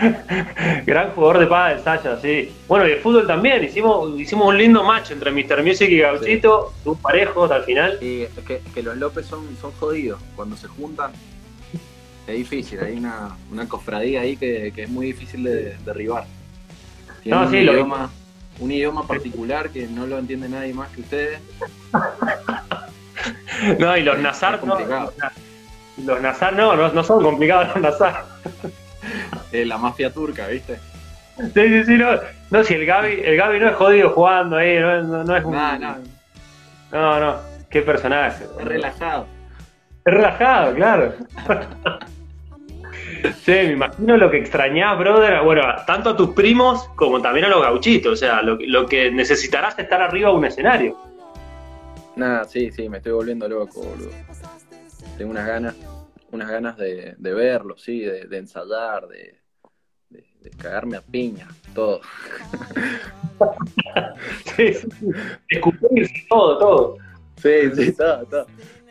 Gran 0.86 1.10
jugador 1.10 1.38
de 1.40 1.46
pádel, 1.46 1.82
Sasha, 1.82 2.18
sí. 2.20 2.52
Bueno, 2.68 2.86
y 2.86 2.90
de 2.90 2.96
fútbol 2.96 3.26
también, 3.26 3.62
hicimos, 3.64 4.18
hicimos 4.18 4.48
un 4.48 4.58
lindo 4.58 4.82
match 4.82 5.10
entre 5.10 5.30
Mr. 5.30 5.62
Music 5.62 5.88
y 5.90 5.98
Gauchito, 5.98 6.72
un 6.84 6.96
parejos 6.96 7.50
al 7.50 7.64
final. 7.64 7.98
Y 8.00 8.22
es 8.22 8.30
que, 8.74 8.82
los 8.82 8.96
López 8.96 9.26
son, 9.26 9.46
son 9.60 9.72
jodidos. 9.72 10.20
Cuando 10.36 10.56
se 10.56 10.68
juntan, 10.68 11.12
es 12.26 12.36
difícil. 12.36 12.80
Hay 12.80 12.96
una, 12.96 13.36
una 13.50 13.68
cofradía 13.68 14.22
ahí 14.22 14.36
que, 14.36 14.72
que 14.74 14.84
es 14.84 14.88
muy 14.88 15.06
difícil 15.06 15.42
de 15.44 15.76
derribar. 15.84 16.24
No, 17.24 17.42
un, 17.42 17.50
sí, 17.50 17.60
lo- 17.62 17.72
idioma, 17.74 18.10
un 18.60 18.72
idioma 18.72 19.06
particular 19.06 19.70
que 19.70 19.86
no 19.86 20.06
lo 20.06 20.18
entiende 20.18 20.48
nadie 20.48 20.72
más 20.72 20.88
que 20.90 21.00
ustedes. 21.02 21.40
No, 23.78 23.94
y 23.96 24.02
los 24.02 24.18
Nazar, 24.18 24.64
no, 24.64 24.78
los 25.98 26.22
Nazar 26.22 26.54
no, 26.54 26.74
no, 26.74 26.90
no 26.92 27.04
son 27.04 27.22
complicados 27.22 27.68
los 27.68 27.82
Nazar. 27.82 28.24
Es 29.52 29.66
la 29.66 29.78
mafia 29.78 30.12
turca, 30.12 30.46
¿viste? 30.46 30.78
Sí, 31.54 31.68
sí, 31.68 31.84
sí, 31.84 31.96
no, 31.96 32.10
no, 32.50 32.64
si 32.64 32.74
el 32.74 32.84
Gaby, 32.86 33.22
el 33.24 33.36
Gaby 33.36 33.60
no 33.60 33.68
es 33.70 33.76
jodido 33.76 34.10
jugando 34.10 34.56
ahí, 34.56 34.78
no, 34.78 35.02
no- 35.02 35.24
no 35.24 35.36
es 35.36 35.44
un... 35.44 35.52
No, 35.52 35.78
no, 35.78 35.96
No, 36.92 37.20
no, 37.20 37.36
qué 37.70 37.82
personaje. 37.82 38.44
es 38.58 38.64
relajado. 38.64 39.26
Es 40.04 40.12
relajado, 40.14 40.74
claro. 40.74 41.14
Sí, 43.44 43.52
me 43.52 43.72
imagino 43.72 44.16
lo 44.16 44.30
que 44.30 44.38
extrañás, 44.38 44.98
brother. 44.98 45.42
Bueno, 45.42 45.62
tanto 45.86 46.10
a 46.10 46.16
tus 46.16 46.30
primos 46.30 46.88
como 46.96 47.20
también 47.20 47.46
a 47.46 47.48
los 47.48 47.62
gauchitos. 47.62 48.12
O 48.12 48.16
sea, 48.16 48.40
lo, 48.42 48.56
lo 48.60 48.86
que 48.86 49.10
necesitarás 49.10 49.74
es 49.74 49.84
estar 49.84 50.00
arriba 50.00 50.30
de 50.30 50.36
un 50.36 50.44
escenario. 50.44 50.96
Nada, 52.16 52.44
sí, 52.44 52.70
sí, 52.70 52.88
me 52.88 52.98
estoy 52.98 53.12
volviendo 53.12 53.48
loco, 53.48 53.82
boludo. 53.82 54.10
Tengo 55.18 55.30
unas 55.30 55.46
ganas, 55.46 55.76
unas 56.30 56.50
ganas 56.50 56.76
de, 56.78 57.14
de 57.18 57.34
verlo, 57.34 57.76
sí, 57.76 58.00
de, 58.00 58.24
de 58.26 58.38
ensayar, 58.38 59.06
de, 59.08 59.38
de- 60.42 60.50
cagarme 60.50 60.96
a 60.96 61.00
piña, 61.02 61.48
todo. 61.74 62.00
Sí, 64.56 64.74
sí. 64.74 64.88
Escupirse, 65.48 66.26
todo, 66.28 66.58
todo. 66.58 66.96
Sí, 67.36 67.70
sí, 67.74 67.92
todo, 67.92 68.24
todo. 68.26 68.46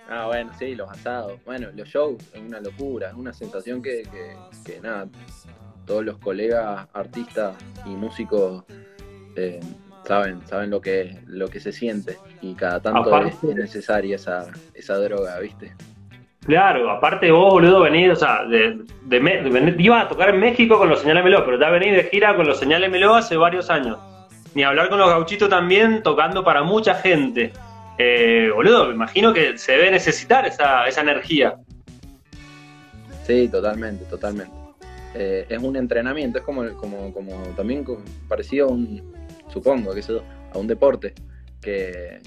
Ah, 0.07 0.25
bueno, 0.25 0.51
sí, 0.57 0.73
los 0.75 0.89
asados. 0.89 1.39
Bueno, 1.45 1.67
los 1.75 1.87
shows 1.87 2.17
es 2.33 2.41
una 2.41 2.59
locura, 2.59 3.09
es 3.09 3.13
una 3.13 3.31
sensación 3.31 3.81
que, 3.81 4.01
que, 4.11 4.35
que 4.65 4.79
nada, 4.81 5.07
todos 5.85 6.03
los 6.03 6.17
colegas, 6.17 6.87
artistas 6.93 7.55
y 7.85 7.89
músicos 7.89 8.63
eh, 9.35 9.59
saben, 10.05 10.41
saben 10.47 10.71
lo 10.71 10.81
que, 10.81 11.21
lo 11.27 11.47
que 11.47 11.59
se 11.59 11.71
siente 11.71 12.17
y 12.41 12.55
cada 12.55 12.81
tanto 12.81 13.13
Aparte- 13.13 13.51
es 13.51 13.55
necesaria 13.55 14.15
esa, 14.15 14.51
esa 14.73 14.95
droga, 14.97 15.37
¿viste? 15.39 15.73
Claro, 16.45 16.89
aparte 16.89 17.31
vos, 17.31 17.53
boludo, 17.53 17.81
venís, 17.81 18.11
o 18.11 18.15
sea, 18.15 18.43
de, 18.45 18.79
de, 19.03 19.19
de 19.19 19.93
a 19.93 20.07
tocar 20.07 20.29
en 20.29 20.39
México 20.39 20.77
con 20.77 20.89
los 20.89 21.01
Señales 21.01 21.23
Meló, 21.23 21.45
pero 21.45 21.59
ya 21.59 21.69
venís 21.69 21.93
de 21.93 22.03
gira 22.05 22.35
con 22.35 22.47
los 22.47 22.57
Señales 22.57 22.89
Meló 22.89 23.15
hace 23.15 23.35
varios 23.37 23.69
años. 23.69 23.99
Ni 24.55 24.63
hablar 24.63 24.89
con 24.89 24.97
los 24.97 25.09
gauchitos 25.09 25.49
también, 25.49 26.01
tocando 26.01 26.43
para 26.43 26.63
mucha 26.63 26.95
gente. 26.95 27.53
Eh, 27.97 28.49
boludo, 28.55 28.87
me 28.87 28.95
imagino 28.95 29.33
que 29.33 29.57
se 29.57 29.73
debe 29.73 29.91
necesitar 29.91 30.45
esa, 30.45 30.87
esa 30.87 31.01
energía. 31.01 31.55
Sí, 33.27 33.47
totalmente, 33.49 34.05
totalmente. 34.05 34.55
Eh, 35.13 35.45
es 35.49 35.61
un 35.61 35.75
entrenamiento, 35.75 36.39
es 36.39 36.45
como, 36.45 36.67
como, 36.75 37.13
como 37.13 37.35
también 37.55 37.85
parecido 38.27 38.67
a 38.67 38.71
un, 38.71 39.13
supongo, 39.51 39.93
que 39.93 39.99
eso, 39.99 40.23
a 40.53 40.57
un 40.57 40.67
deporte, 40.67 41.13
que, 41.61 42.19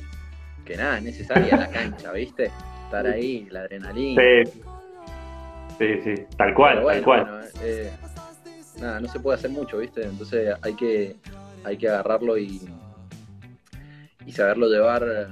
que 0.65 0.77
nada, 0.77 0.99
es 0.99 1.05
necesaria 1.05 1.57
la 1.57 1.69
cancha, 1.69 2.13
¿viste? 2.13 2.51
Estar 2.93 3.07
ahí, 3.07 3.47
la 3.51 3.61
adrenalina. 3.61 4.23
Sí, 4.23 4.53
sí, 5.79 6.01
sí, 6.05 6.25
tal 6.37 6.53
cual, 6.53 6.83
bueno, 6.83 7.01
tal 7.01 7.05
cual. 7.05 7.23
bueno, 7.23 7.47
eh, 7.63 7.91
nada, 8.79 9.01
no 9.01 9.09
se 9.09 9.19
puede 9.19 9.39
hacer 9.39 9.51
mucho, 9.51 9.79
¿viste? 9.79 10.03
Entonces 10.05 10.55
hay 10.61 10.75
que, 10.75 11.17
hay 11.65 11.79
que 11.79 11.89
agarrarlo 11.89 12.37
y, 12.37 12.61
y 14.27 14.33
saberlo 14.33 14.69
llevar 14.69 15.31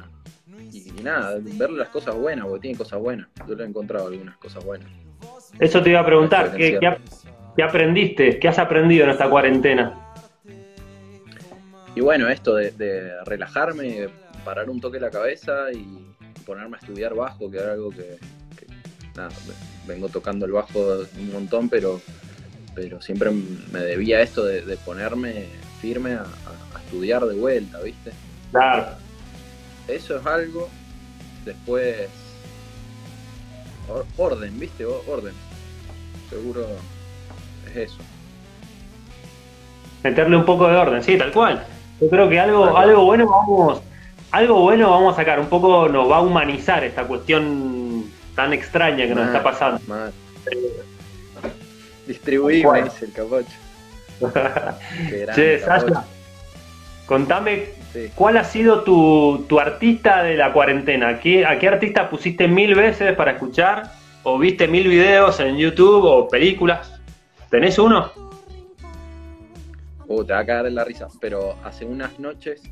y, 0.72 0.88
y 0.88 1.02
nada, 1.02 1.36
ver 1.38 1.70
las 1.70 1.90
cosas 1.90 2.14
buenas, 2.14 2.46
porque 2.46 2.62
tiene 2.62 2.78
cosas 2.78 2.98
buenas. 2.98 3.28
Yo 3.46 3.54
le 3.54 3.64
he 3.64 3.66
encontrado 3.66 4.08
algunas 4.08 4.38
cosas 4.38 4.64
buenas. 4.64 4.88
Eso 5.58 5.82
te 5.82 5.90
iba 5.90 6.00
a 6.00 6.06
preguntar, 6.06 6.56
¿qué, 6.56 6.78
qué 7.56 7.62
aprendiste? 7.62 8.38
¿Qué 8.38 8.48
has 8.48 8.58
aprendido 8.58 9.04
en 9.04 9.10
esta 9.10 9.28
cuarentena? 9.28 10.14
Y 11.94 12.00
bueno, 12.00 12.26
esto 12.30 12.54
de, 12.54 12.70
de 12.70 13.22
relajarme, 13.26 14.08
parar 14.46 14.70
un 14.70 14.80
toque 14.80 14.98
la 14.98 15.10
cabeza 15.10 15.70
y 15.72 16.09
ponerme 16.50 16.76
a 16.76 16.80
estudiar 16.80 17.14
bajo, 17.14 17.48
que 17.48 17.58
era 17.58 17.72
algo 17.74 17.90
que, 17.90 18.18
que, 18.58 18.66
nada, 19.16 19.28
ve- 19.46 19.54
vengo 19.94 20.08
tocando 20.08 20.46
el 20.46 20.52
bajo 20.52 20.80
un 21.16 21.32
montón, 21.32 21.68
pero, 21.68 22.00
pero 22.74 23.00
siempre 23.00 23.30
me 23.30 23.78
debía 23.78 24.20
esto 24.20 24.44
de, 24.44 24.62
de 24.62 24.76
ponerme 24.78 25.46
firme 25.80 26.14
a, 26.14 26.22
a- 26.22 26.76
a 26.76 26.80
estudiar 26.84 27.24
de 27.24 27.36
vuelta, 27.36 27.80
¿viste? 27.80 28.10
Claro. 28.50 28.96
Eso 29.86 30.16
es 30.18 30.26
algo. 30.26 30.68
Después, 31.44 32.08
or- 33.88 34.06
orden, 34.16 34.58
¿viste? 34.58 34.84
Orden. 34.84 35.34
Seguro 36.30 36.66
es 37.70 37.76
eso. 37.76 37.98
meterle 40.02 40.36
un 40.36 40.44
poco 40.44 40.66
de 40.66 40.74
orden, 40.76 41.02
sí, 41.04 41.16
tal 41.16 41.30
cual. 41.30 41.64
Yo 42.00 42.08
creo 42.08 42.28
que 42.28 42.40
algo, 42.40 42.76
algo 42.76 43.04
bueno 43.04 43.26
vamos, 43.28 43.82
algo 44.32 44.60
bueno 44.60 44.90
vamos 44.90 45.12
a 45.14 45.16
sacar, 45.16 45.40
un 45.40 45.48
poco 45.48 45.88
nos 45.88 46.10
va 46.10 46.18
a 46.18 46.20
humanizar 46.20 46.84
esta 46.84 47.04
cuestión 47.04 48.04
tan 48.36 48.52
extraña 48.52 49.04
que 49.06 49.14
nos 49.14 49.26
Mal, 49.26 49.26
está 49.26 49.42
pasando. 49.42 49.80
mal. 49.86 50.12
Distribuirme, 52.06 52.64
Bueno. 52.68 52.84
dice 52.86 53.04
el 53.06 53.12
capocho. 53.12 53.48
Che. 55.34 55.58
Sasha, 55.60 56.04
contame 57.06 57.78
Sí. 57.92 58.08
cuál 58.14 58.36
ha 58.36 58.44
sido 58.44 58.84
tu, 58.84 59.44
tu 59.48 59.58
artista 59.58 60.22
de 60.22 60.36
la 60.36 60.52
cuarentena. 60.52 61.18
¿Qué, 61.18 61.44
¿A 61.44 61.58
qué 61.58 61.66
artista 61.66 62.08
pusiste 62.08 62.46
mil 62.46 62.76
veces 62.76 63.16
para 63.16 63.32
escuchar? 63.32 63.90
¿O 64.22 64.38
viste 64.38 64.68
mil 64.68 64.86
videos 64.86 65.40
en 65.40 65.56
YouTube 65.56 66.04
o 66.04 66.28
películas? 66.28 67.00
¿Tenés 67.50 67.80
uno? 67.80 68.12
Uh, 70.06 70.22
te 70.24 70.32
va 70.32 70.38
a 70.40 70.46
cagar 70.46 70.66
en 70.66 70.76
la 70.76 70.84
risa. 70.84 71.08
Pero 71.20 71.56
hace 71.64 71.84
unas 71.84 72.16
noches 72.20 72.62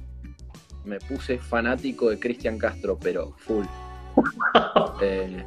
me 0.89 0.99
puse 0.99 1.39
fanático 1.39 2.09
de 2.11 2.19
Cristian 2.19 2.59
Castro, 2.59 2.99
pero 3.01 3.33
full. 3.39 3.65
Eh, 5.01 5.45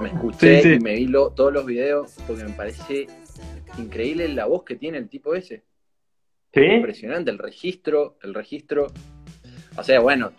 me 0.00 0.08
escuché 0.08 0.56
Sí, 0.62 0.68
sí. 0.70 0.74
y 0.74 0.80
me 0.80 0.94
vi 0.94 1.06
lo- 1.06 1.30
todos 1.30 1.52
los 1.52 1.64
videos 1.64 2.12
porque 2.26 2.42
me 2.44 2.50
parece 2.52 3.06
increíble 3.78 4.26
la 4.28 4.46
voz 4.46 4.64
que 4.64 4.74
tiene 4.74 4.98
el 4.98 5.08
tipo 5.08 5.34
ese. 5.34 5.62
¿Sí? 6.52 6.62
Impresionante, 6.64 7.30
el 7.30 7.38
registro, 7.38 8.16
el 8.22 8.34
registro. 8.34 8.88
O 9.76 9.82
sea, 9.84 10.00
bueno, 10.00 10.32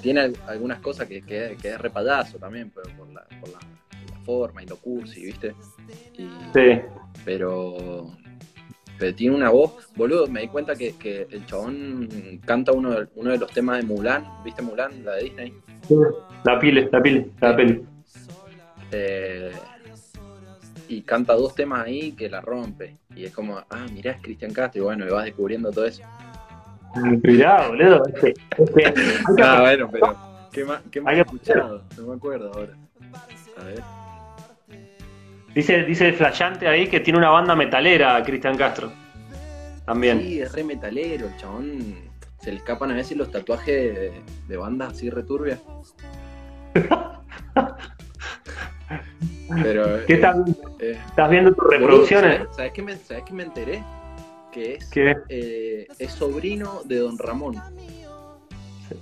tiene 0.00 0.20
al- 0.20 0.36
algunas 0.46 0.80
cosas 0.80 1.08
que, 1.08 1.20
que, 1.22 1.58
que 1.60 1.68
es 1.68 1.78
repayazo 1.78 2.38
también, 2.38 2.70
pero 2.74 2.88
por 2.96 3.08
la, 3.12 3.22
por 3.40 3.50
la, 3.50 3.58
la 3.58 4.20
forma 4.24 4.62
y 4.62 4.66
lo 4.66 4.76
cursi, 4.76 5.24
¿viste? 5.26 5.54
Y, 6.16 6.28
Sí. 6.54 6.80
pero, 7.24 8.16
pero 8.98 9.14
tiene 9.14 9.34
una 9.34 9.50
voz, 9.50 9.88
boludo, 9.96 10.26
me 10.26 10.42
di 10.42 10.48
cuenta 10.48 10.74
que, 10.74 10.96
que 10.96 11.26
el 11.30 11.44
chabón 11.46 12.08
canta 12.44 12.72
uno 12.72 12.90
de, 12.90 13.08
uno 13.16 13.30
de 13.30 13.38
los 13.38 13.50
temas 13.50 13.78
de 13.78 13.82
Mulan, 13.84 14.24
¿viste 14.44 14.62
Mulan, 14.62 15.04
la 15.04 15.14
de 15.14 15.24
Disney? 15.24 15.54
La 16.44 16.58
pile, 16.58 16.88
la 16.92 17.02
pile, 17.02 17.30
la 17.40 17.56
peli. 17.56 17.82
Eh, 18.92 19.52
y 20.88 21.02
canta 21.02 21.34
dos 21.34 21.54
temas 21.54 21.86
ahí 21.86 22.12
que 22.12 22.28
la 22.28 22.40
rompe. 22.40 22.96
Y 23.14 23.24
es 23.24 23.32
como, 23.32 23.58
ah, 23.58 23.86
mirá, 23.92 24.12
es 24.12 24.22
Cristian 24.22 24.52
Castro, 24.52 24.82
y 24.82 24.84
bueno, 24.84 25.06
y 25.06 25.10
vas 25.10 25.24
descubriendo 25.24 25.70
todo 25.70 25.86
eso. 25.86 26.02
Mirá, 27.22 27.68
boludo. 27.68 28.02
Es 28.06 28.20
que, 28.20 28.34
es 28.58 28.70
que 28.70 28.86
hay 28.86 28.92
que 29.36 29.42
Ah, 29.42 29.60
bueno, 29.62 29.88
pero 29.90 30.16
¿qué 30.52 30.64
más, 30.64 30.82
qué 30.90 31.00
más 31.00 31.14
he 31.14 31.20
escuchado? 31.20 31.82
No 31.96 32.06
me 32.08 32.14
acuerdo 32.14 32.52
ahora. 32.54 32.76
A 33.56 33.64
ver. 33.64 34.01
Dice, 35.54 35.82
dice 35.84 36.08
el 36.08 36.14
flayante 36.14 36.66
ahí 36.66 36.86
que 36.88 37.00
tiene 37.00 37.18
una 37.18 37.30
banda 37.30 37.54
metalera, 37.54 38.22
Cristian 38.22 38.56
Castro. 38.56 38.90
También. 39.84 40.20
Sí, 40.20 40.40
es 40.40 40.52
re 40.52 40.64
metalero, 40.64 41.26
el 41.26 41.36
chabón. 41.36 41.94
Se 42.40 42.50
le 42.50 42.56
escapan 42.56 42.90
a 42.90 42.94
veces 42.94 43.16
los 43.16 43.30
tatuajes 43.30 43.94
de, 43.94 44.12
de 44.48 44.56
bandas 44.56 44.92
así 44.92 45.10
returbias. 45.10 45.60
Pero. 49.62 50.04
¿Qué 50.06 50.14
eh, 50.14 50.16
estás, 50.16 50.36
eh, 50.80 50.98
estás 51.06 51.30
viendo 51.30 51.52
tus 51.52 51.70
reproducciones? 51.70 52.36
¿Sabes, 52.38 52.56
sabes 52.56 52.72
qué 52.72 52.82
me, 52.82 52.96
sabes 52.96 53.24
qué 53.24 53.34
me 53.34 53.42
enteré? 53.42 53.82
Que 54.50 54.74
es, 54.74 54.90
¿Qué? 54.90 55.16
eh, 55.28 55.86
es 55.98 56.12
sobrino 56.12 56.82
de 56.84 56.98
Don 56.98 57.18
Ramón. 57.18 57.56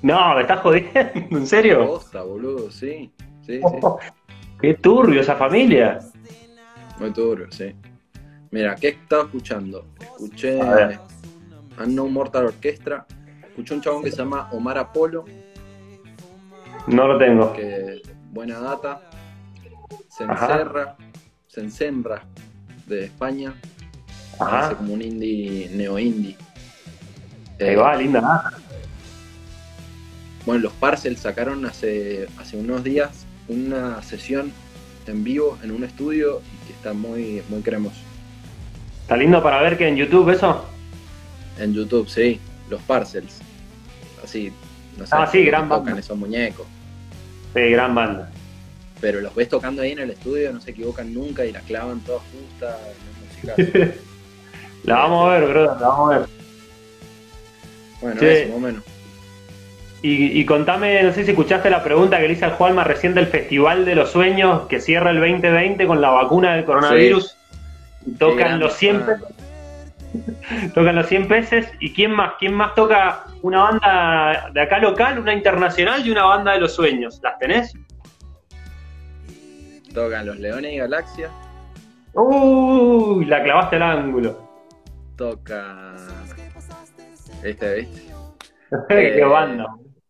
No, 0.03 0.35
me 0.35 0.43
estás 0.43 0.61
jodiendo, 0.61 1.01
¿en 1.31 1.47
serio? 1.47 1.87
Costa, 1.87 2.23
boludo, 2.23 2.71
sí. 2.71 3.13
Sí, 3.47 3.61
sí. 3.61 3.63
Qué 4.61 4.75
turbio 4.75 5.23
esa 5.23 5.37
familia. 5.37 5.99
Muy 7.01 7.11
duro, 7.11 7.47
sí. 7.51 7.75
Mira, 8.51 8.75
¿qué 8.77 8.89
estaba 8.89 9.25
escuchando? 9.25 9.87
Escuché 10.01 10.61
A. 10.61 11.01
Unknown 11.83 12.13
Mortal 12.13 12.47
Orchestra. 12.47 13.07
Escuché 13.49 13.75
un 13.75 13.81
chabón 13.81 14.03
que 14.05 14.11
se 14.11 14.19
llama 14.19 14.49
Omar 14.53 14.79
Apolo, 14.79 15.25
No 16.87 17.07
lo 17.09 17.19
tengo. 17.19 17.53
que 17.53 18.03
buena 18.33 18.59
data. 18.61 19.01
Se 20.09 20.25
encerra, 20.25 20.97
se 21.49 21.61
encerra 21.61 22.23
de 22.87 23.05
España. 23.07 23.55
Hace 24.39 24.43
Ajá. 24.45 24.75
como 24.77 24.95
un 24.95 25.03
indie, 25.03 25.69
neo-indie. 25.75 26.37
Ahí 27.61 27.67
Eh, 27.69 27.77
va, 27.77 27.95
linda. 27.97 28.21
nada. 28.21 28.53
Bueno, 30.47 30.63
los 30.63 30.73
Parcels 30.75 31.21
sacaron 31.21 31.65
hace, 31.67 32.27
hace 32.39 32.57
unos 32.57 32.83
días 32.83 33.27
una 33.49 34.03
sesión 34.03 34.53
en 35.07 35.25
vivo 35.25 35.59
en 35.63 35.71
un 35.73 35.85
estudio 35.85 36.41
está 36.71 36.93
muy, 36.93 37.43
muy 37.49 37.61
cremoso. 37.63 37.97
Está 39.03 39.17
lindo 39.17 39.43
para 39.43 39.61
ver 39.63 39.77
que 39.79 39.89
en 39.89 39.97
YouTube 39.97 40.31
eso. 40.31 40.65
En 41.59 41.75
YouTube, 41.75 42.09
sí, 42.09 42.41
los 42.69 42.81
Parcels. 42.83 43.39
Así, 44.25 44.53
no 44.97 45.07
sé, 45.07 45.15
Ah, 45.17 45.27
sí, 45.31 45.45
gran 45.45 45.69
tocan 45.69 45.85
banda. 45.87 46.01
esos 46.01 46.17
muñecos. 46.17 46.67
Sí, 47.55 47.61
gran 47.71 47.95
banda. 47.95 48.31
Pero 49.01 49.21
los 49.21 49.35
ves 49.35 49.49
tocando 49.49 49.83
ahí 49.83 49.93
en 49.93 50.01
el 50.01 50.11
estudio, 50.11 50.53
no 50.53 50.61
se 50.61 50.71
equivocan 50.73 51.13
nunca 51.15 51.45
y 51.45 51.53
la 51.53 51.61
clavan 51.61 52.01
todas 52.01 52.23
justas. 52.33 52.77
La 54.85 54.95
vamos 54.97 55.29
a 55.29 55.33
ver, 55.39 55.49
brother, 55.49 55.81
la 55.81 55.89
vamos 55.89 56.13
a 56.15 56.19
ver. 56.21 56.29
Bueno, 58.01 58.21
Sí. 58.21 58.27
eso, 58.27 58.49
más 58.49 58.57
o 58.57 58.61
menos. 58.61 58.85
Y, 60.03 60.41
y 60.41 60.45
contame, 60.47 61.03
no 61.03 61.13
sé 61.13 61.25
si 61.25 61.31
escuchaste 61.33 61.69
la 61.69 61.85
pregunta 61.85 62.19
que 62.19 62.27
le 62.27 62.33
hice 62.33 62.47
al 62.47 62.53
Juanma 62.53 62.85
recién 62.85 63.15
del 63.15 63.27
Festival 63.27 63.85
de 63.85 63.95
los 63.95 64.11
Sueños 64.11 64.63
que 64.69 64.81
cierra 64.81 65.11
el 65.11 65.21
2020 65.21 65.87
con 65.87 66.01
la 66.01 66.11
vacuna 66.11 66.55
del 66.55 66.65
coronavirus. 66.65 67.37
Tocan 68.19 68.59
los 68.59 68.75
100 68.75 68.97
ah. 68.97 69.07
peces. 69.07 70.73
Tocan 70.75 70.97
los 70.97 71.07
100 71.07 71.29
peces. 71.29 71.69
¿Y 71.81 71.93
quién 71.93 72.13
más? 72.13 72.33
¿Quién 72.39 72.55
más 72.55 72.75
toca 72.75 73.25
una 73.43 73.65
banda 73.65 74.51
de 74.53 74.63
acá 74.63 74.79
local, 74.79 75.19
una 75.19 75.35
internacional 75.35 76.05
y 76.07 76.11
una 76.11 76.25
banda 76.25 76.53
de 76.53 76.61
los 76.61 76.75
sueños? 76.75 77.21
¿Las 77.23 77.39
tenés? 77.39 77.75
Tocan 79.95 80.27
los 80.27 80.39
Leones 80.39 80.73
y 80.73 80.77
Galaxia, 80.79 81.31
Uy, 82.13 83.25
la 83.25 83.43
clavaste 83.43 83.77
al 83.77 83.83
ángulo. 83.83 84.49
toca. 85.17 85.95
¿Viste, 87.43 87.75
viste? 87.75 88.11
Qué 88.89 89.19
Eh, 89.19 89.25
banda. 89.25 89.67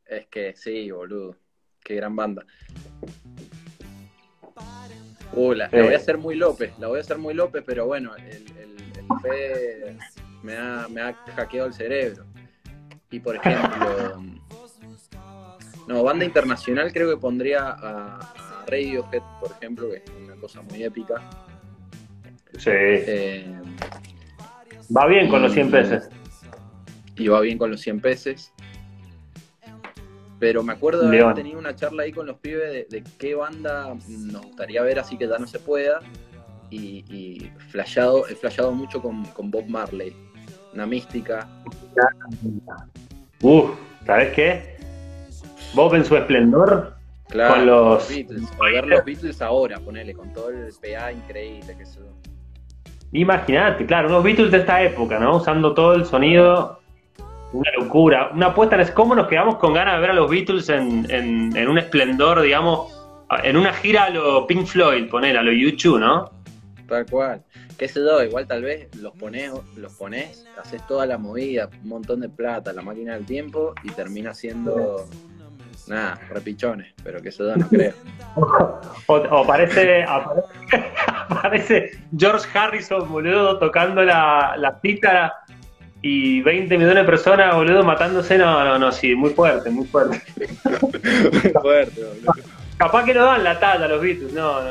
Es 0.06 0.26
que 0.26 0.54
sí, 0.56 0.90
boludo. 0.90 1.36
Qué 1.82 1.94
gran 1.94 2.14
banda. 2.16 2.44
Uh, 5.32 5.52
la, 5.54 5.68
la 5.70 5.78
Eh. 5.78 5.82
voy 5.82 5.94
a 5.94 5.96
hacer 5.96 6.18
muy 6.18 6.34
López, 6.34 6.72
la 6.78 6.88
voy 6.88 6.98
a 6.98 7.00
hacer 7.02 7.16
muy 7.18 7.34
López, 7.34 7.62
pero 7.64 7.86
bueno, 7.86 8.16
el, 8.16 8.24
el, 8.26 8.76
el 8.98 9.20
Fede 9.22 9.96
me 10.42 10.56
ha, 10.56 10.86
me 10.90 11.00
ha 11.02 11.14
hackeado 11.36 11.68
el 11.68 11.74
cerebro. 11.74 12.24
Y 13.12 13.20
por 13.20 13.36
ejemplo, 13.36 14.22
no, 15.86 16.02
banda 16.02 16.24
internacional 16.24 16.92
creo 16.92 17.08
que 17.10 17.16
pondría 17.16 17.70
a, 17.70 18.18
a 18.18 18.64
Radiohead, 18.66 19.22
por 19.40 19.52
ejemplo, 19.52 19.88
que 19.90 19.96
es 19.98 20.02
una 20.24 20.34
cosa 20.36 20.62
muy 20.62 20.82
épica. 20.82 21.14
Sí. 22.58 22.70
Eh, 22.72 23.54
Va 24.96 25.06
bien 25.06 25.28
con 25.28 25.42
los 25.42 25.52
100 25.52 25.70
pesos. 25.70 26.08
Y 27.16 27.28
va 27.28 27.40
bien 27.40 27.58
con 27.58 27.70
los 27.70 27.80
100 27.80 28.00
pesos. 28.00 28.52
Pero 30.38 30.62
me 30.62 30.72
acuerdo 30.72 31.02
de 31.08 31.20
haber 31.20 31.34
tenido 31.34 31.58
una 31.58 31.76
charla 31.76 32.04
ahí 32.04 32.12
con 32.12 32.26
los 32.26 32.38
pibes 32.38 32.72
de, 32.72 32.86
de 32.88 33.04
qué 33.18 33.34
banda 33.34 33.94
nos 34.08 34.42
gustaría 34.46 34.82
ver 34.82 34.98
así 34.98 35.18
que 35.18 35.28
ya 35.28 35.38
no 35.38 35.46
se 35.46 35.58
pueda. 35.58 36.00
Y, 36.70 37.04
y 37.08 37.44
he 37.46 37.68
flasheado 37.68 38.72
mucho 38.72 39.02
con, 39.02 39.24
con 39.26 39.50
Bob 39.50 39.66
Marley. 39.68 40.14
Una 40.72 40.86
mística. 40.86 41.46
Uf, 43.42 43.70
¿sabes 44.06 44.32
qué? 44.34 44.76
Bob 45.74 45.94
en 45.94 46.04
su 46.04 46.16
esplendor. 46.16 46.94
Claro, 47.28 47.54
Con 47.54 47.66
los- 47.66 48.08
Beatles. 48.08 48.48
O 48.58 48.64
ver 48.64 48.86
los 48.86 49.04
Beatles 49.04 49.42
ahora, 49.42 49.78
ponele, 49.78 50.14
con 50.14 50.32
todo 50.32 50.50
el 50.50 50.72
PA 50.80 51.12
increíble 51.12 51.76
que 51.76 51.82
eso. 51.82 52.00
Imagínate, 53.12 53.84
claro, 53.86 54.08
unos 54.08 54.22
Beatles 54.24 54.50
de 54.52 54.58
esta 54.58 54.82
época, 54.82 55.18
¿no? 55.18 55.36
Usando 55.36 55.74
todo 55.74 55.94
el 55.94 56.04
sonido. 56.06 56.79
Una 57.52 57.70
locura. 57.78 58.30
Una 58.32 58.46
apuesta 58.46 58.76
cómo 58.94 59.14
nos 59.14 59.26
quedamos 59.26 59.56
con 59.56 59.74
ganas 59.74 59.94
de 59.94 60.00
ver 60.00 60.10
a 60.10 60.14
los 60.14 60.30
Beatles 60.30 60.68
en, 60.68 61.10
en- 61.10 61.56
en 61.56 61.68
un 61.68 61.78
esplendor, 61.78 62.40
digamos, 62.42 62.92
en 63.42 63.56
una 63.56 63.72
gira 63.72 64.04
a 64.04 64.10
lo 64.10 64.46
Pink 64.46 64.66
Floyd, 64.66 65.08
poner 65.08 65.36
a 65.36 65.42
lo 65.42 65.52
YouTube, 65.52 65.98
¿no? 65.98 66.30
Tal 66.88 67.06
cual. 67.06 67.42
¿Qué 67.78 67.88
sé 67.88 68.00
yo? 68.00 68.22
Igual 68.22 68.46
tal 68.46 68.62
vez 68.62 68.94
los 68.96 69.12
pones, 69.14 69.50
los 69.76 69.92
pones, 69.94 70.46
haces 70.60 70.86
toda 70.86 71.06
la 71.06 71.16
movida, 71.18 71.68
un 71.82 71.88
montón 71.88 72.20
de 72.20 72.28
plata, 72.28 72.72
la 72.72 72.82
máquina 72.82 73.14
del 73.14 73.24
tiempo 73.24 73.74
y 73.82 73.90
termina 73.90 74.34
siendo 74.34 75.06
nada, 75.86 76.20
repichones, 76.28 76.92
pero 77.02 77.20
qué 77.22 77.32
sé 77.32 77.42
yo, 77.44 77.56
no 77.56 77.68
creo. 77.68 77.94
O, 79.06 79.14
o 79.16 79.44
parece, 79.46 80.04
aparece, 80.04 80.44
aparece 81.28 81.90
George 82.16 82.46
Harrison, 82.56 83.10
boludo, 83.10 83.58
tocando 83.58 84.02
la, 84.04 84.54
la 84.56 84.78
cítara 84.80 85.32
y 86.02 86.40
20 86.42 86.78
millones 86.78 86.96
de 86.96 87.04
personas, 87.04 87.54
boludo, 87.54 87.82
matándose. 87.82 88.38
No, 88.38 88.64
no, 88.64 88.78
no, 88.78 88.92
sí, 88.92 89.14
muy 89.14 89.30
fuerte, 89.30 89.70
muy 89.70 89.86
fuerte. 89.86 90.22
Muy 90.64 91.52
fuerte, 91.52 92.04
boludo. 92.04 92.32
Capaz 92.78 93.04
que 93.04 93.14
no 93.14 93.24
dan 93.26 93.44
la 93.44 93.60
talla 93.60 93.84
a 93.84 93.88
los 93.88 94.00
Beatles, 94.00 94.32
no, 94.32 94.62
no. 94.62 94.70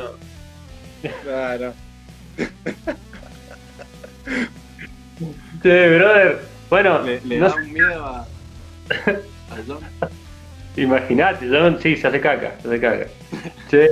Claro. 1.22 1.72
Sí, 5.62 5.68
brother. 5.68 6.40
Bueno, 6.68 7.02
Le, 7.02 7.20
le 7.24 7.38
no 7.38 7.48
da 7.48 7.54
un 7.54 7.72
miedo 7.72 8.04
a, 8.06 8.20
a 8.20 9.56
John. 9.66 9.78
Imagínate, 10.76 11.48
yo 11.48 11.78
sí, 11.78 11.96
se 11.96 12.06
hace 12.08 12.20
caca, 12.20 12.54
se 12.62 12.68
hace 12.68 12.80
caca. 12.80 13.06
Che. 13.70 13.88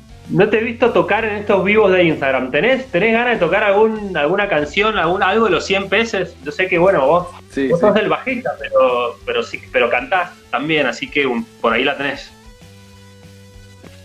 No 0.28 0.48
te 0.48 0.58
he 0.58 0.62
visto 0.64 0.92
tocar 0.92 1.24
en 1.24 1.36
estos 1.36 1.62
vivos 1.62 1.92
de 1.92 2.02
Instagram. 2.02 2.50
¿Tenés, 2.50 2.86
tenés 2.90 3.12
ganas 3.12 3.34
de 3.38 3.46
tocar 3.46 3.62
algún, 3.62 4.16
alguna 4.16 4.48
canción, 4.48 4.98
algún, 4.98 5.22
algo 5.22 5.44
de 5.44 5.52
los 5.52 5.64
100 5.64 5.88
pesos? 5.88 6.34
Yo 6.42 6.50
sé 6.50 6.66
que, 6.66 6.78
bueno, 6.78 7.06
vos, 7.06 7.28
Sí, 7.50 7.68
vos 7.68 7.78
sí. 7.78 7.86
sos 7.86 7.94
del 7.94 8.08
bajista, 8.08 8.50
pero, 8.58 9.16
pero 9.24 9.42
sí, 9.44 9.60
pero 9.72 9.88
cantás 9.88 10.32
también, 10.50 10.86
así 10.86 11.08
que 11.08 11.26
un- 11.26 11.44
por 11.44 11.72
ahí 11.72 11.84
la 11.84 11.96
tenés. 11.96 12.32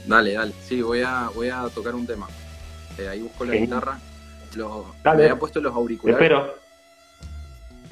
Dale, 0.05 0.33
dale. 0.33 0.53
Sí, 0.63 0.81
voy 0.83 1.01
a, 1.01 1.29
voy 1.33 1.49
a 1.49 1.63
tocar 1.73 1.95
un 1.95 2.05
tema. 2.05 2.27
Eh, 2.99 3.07
ahí 3.07 3.21
busco 3.21 3.43
la 3.45 3.53
Sí. 3.53 3.59
guitarra. 3.59 3.99
Dale. 5.03 5.17
me 5.17 5.23
había 5.23 5.39
puesto 5.39 5.61
los 5.61 5.73
auriculares 5.73 6.21
espero. 6.21 6.55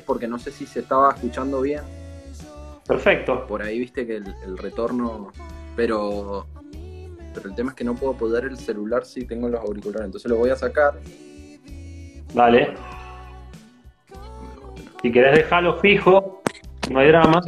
porque 0.06 0.28
no 0.28 0.38
sé 0.40 0.52
si 0.52 0.66
se 0.66 0.80
estaba 0.82 1.14
escuchando 1.14 1.62
bien. 1.62 1.82
Perfecto. 2.86 3.46
Por 3.48 3.62
ahí 3.62 3.80
viste 3.80 4.06
que 4.06 4.18
el, 4.18 4.36
el 4.44 4.58
retorno. 4.58 5.32
Pero. 5.76 6.46
Pero 7.34 7.50
el 7.50 7.56
tema 7.56 7.72
es 7.72 7.76
que 7.76 7.84
no 7.84 7.96
puedo 7.96 8.14
poder 8.14 8.46
el 8.46 8.58
celular 8.58 9.06
si 9.06 9.26
tengo 9.26 9.50
los 9.50 9.62
auriculares. 9.62 10.06
Entonces 10.06 10.30
lo 10.30 10.38
voy 10.38 10.50
a 10.50 10.56
sacar. 10.56 11.00
Dale. 12.34 12.76
Si 15.02 15.12
querés 15.12 15.36
dejarlo 15.38 15.80
fijo, 15.80 16.42
no 16.92 17.00
hay 17.00 17.08
drama. 17.08 17.42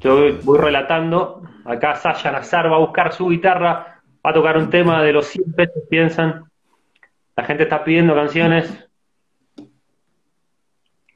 Yo 0.00 0.38
voy 0.42 0.58
relatando. 0.58 1.42
Acá 1.64 1.96
Sasha 1.96 2.32
Nazar 2.32 2.70
va 2.72 2.76
a 2.76 2.80
buscar 2.80 3.12
su 3.12 3.28
guitarra, 3.28 4.00
va 4.24 4.30
a 4.30 4.32
tocar 4.32 4.56
un 4.56 4.70
tema 4.70 5.02
de 5.02 5.12
los 5.12 5.26
100 5.26 5.52
pesos, 5.52 5.82
piensan. 5.90 6.44
La 7.36 7.44
gente 7.44 7.64
está 7.64 7.84
pidiendo 7.84 8.14
canciones. 8.14 8.88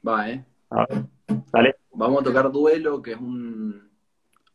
Va, 0.07 0.29
eh. 0.29 0.45
A 0.69 0.85
ver, 0.85 1.03
dale. 1.51 1.75
Vamos 1.93 2.21
a 2.21 2.23
tocar 2.23 2.51
Duelo, 2.51 3.01
que 3.01 3.13
es 3.13 3.17
un, 3.17 3.89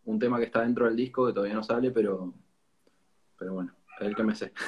un 0.09 0.19
tema 0.19 0.39
que 0.39 0.45
está 0.45 0.63
dentro 0.63 0.87
del 0.87 0.97
disco 0.97 1.27
que 1.27 1.35
todavía 1.35 1.55
no 1.55 1.63
sale, 1.63 1.91
pero. 1.91 2.33
Pero 3.39 3.53
bueno, 3.55 3.75
el 4.01 4.17
que 4.17 4.25
me 4.25 4.35
sé. 4.35 4.53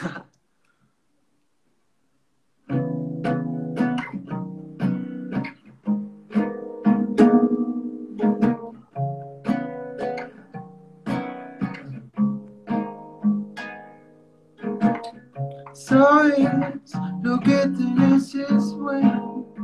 Sabes 15.72 16.92
lo 17.22 17.40
que 17.40 17.66
tenés 17.76 18.34
es 18.34 18.74
bueno, 18.74 19.54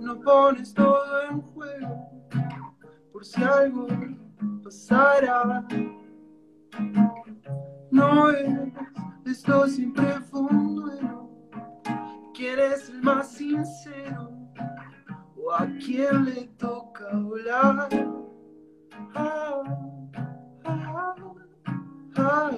no 0.00 0.20
pones 0.20 0.72
todo 0.72 1.22
en 1.30 1.40
juego, 1.42 2.28
por 3.12 3.24
si 3.24 3.42
algo 3.42 3.86
pasara. 4.62 5.66
No 7.90 8.30
es, 8.30 8.72
esto 9.26 9.66
siempre 9.66 10.20
fue 10.30 10.40
un 10.40 10.76
duelo. 10.76 11.30
¿Quién 12.34 12.58
es 12.58 12.88
el 12.88 13.02
más 13.02 13.32
sincero? 13.32 14.30
¿O 15.36 15.52
a 15.52 15.66
quién 15.84 16.24
le 16.24 16.48
toca 16.58 17.16
volar? 17.16 17.88
Ah, 19.14 19.62
ah, 20.64 21.14
ah. 22.16 22.50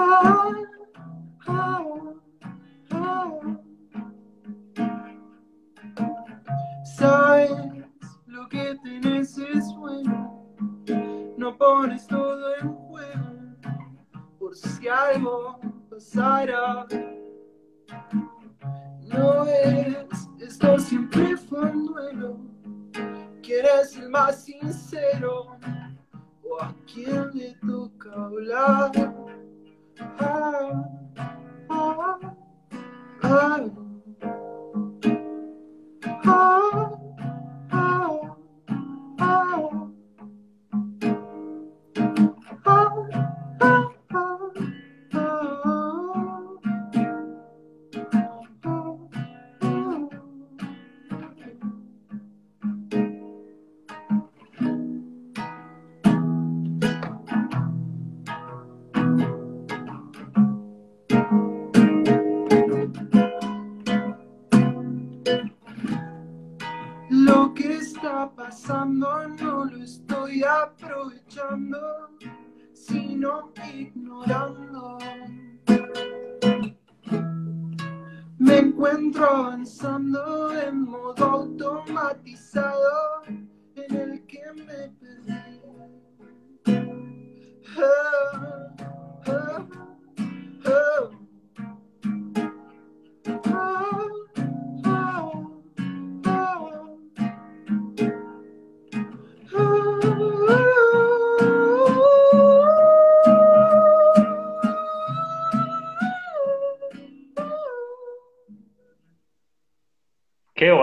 Ah, 0.00 0.52
ah, 1.46 1.82
ah. 2.90 3.30
Sabes 6.84 7.77
que 8.48 8.76
tenés 8.82 9.36
es 9.38 9.74
bueno, 9.76 10.46
no 11.36 11.56
pones 11.56 12.06
todo 12.06 12.56
en 12.56 12.74
juego 12.74 13.28
por 14.38 14.56
si 14.56 14.88
algo 14.88 15.60
pasara. 15.90 16.86
No 19.02 19.44
es, 19.44 20.28
esto 20.40 20.78
siempre 20.78 21.36
fue 21.36 21.60
un 21.60 21.86
duelo. 21.86 22.38
¿Quién 23.42 23.66
es 23.80 23.96
el 23.96 24.08
más 24.08 24.44
sincero? 24.44 25.58
¿O 26.42 26.62
a 26.62 26.74
quién 26.92 27.30
le 27.34 27.54
toca 27.66 28.12
hablar? 28.12 29.07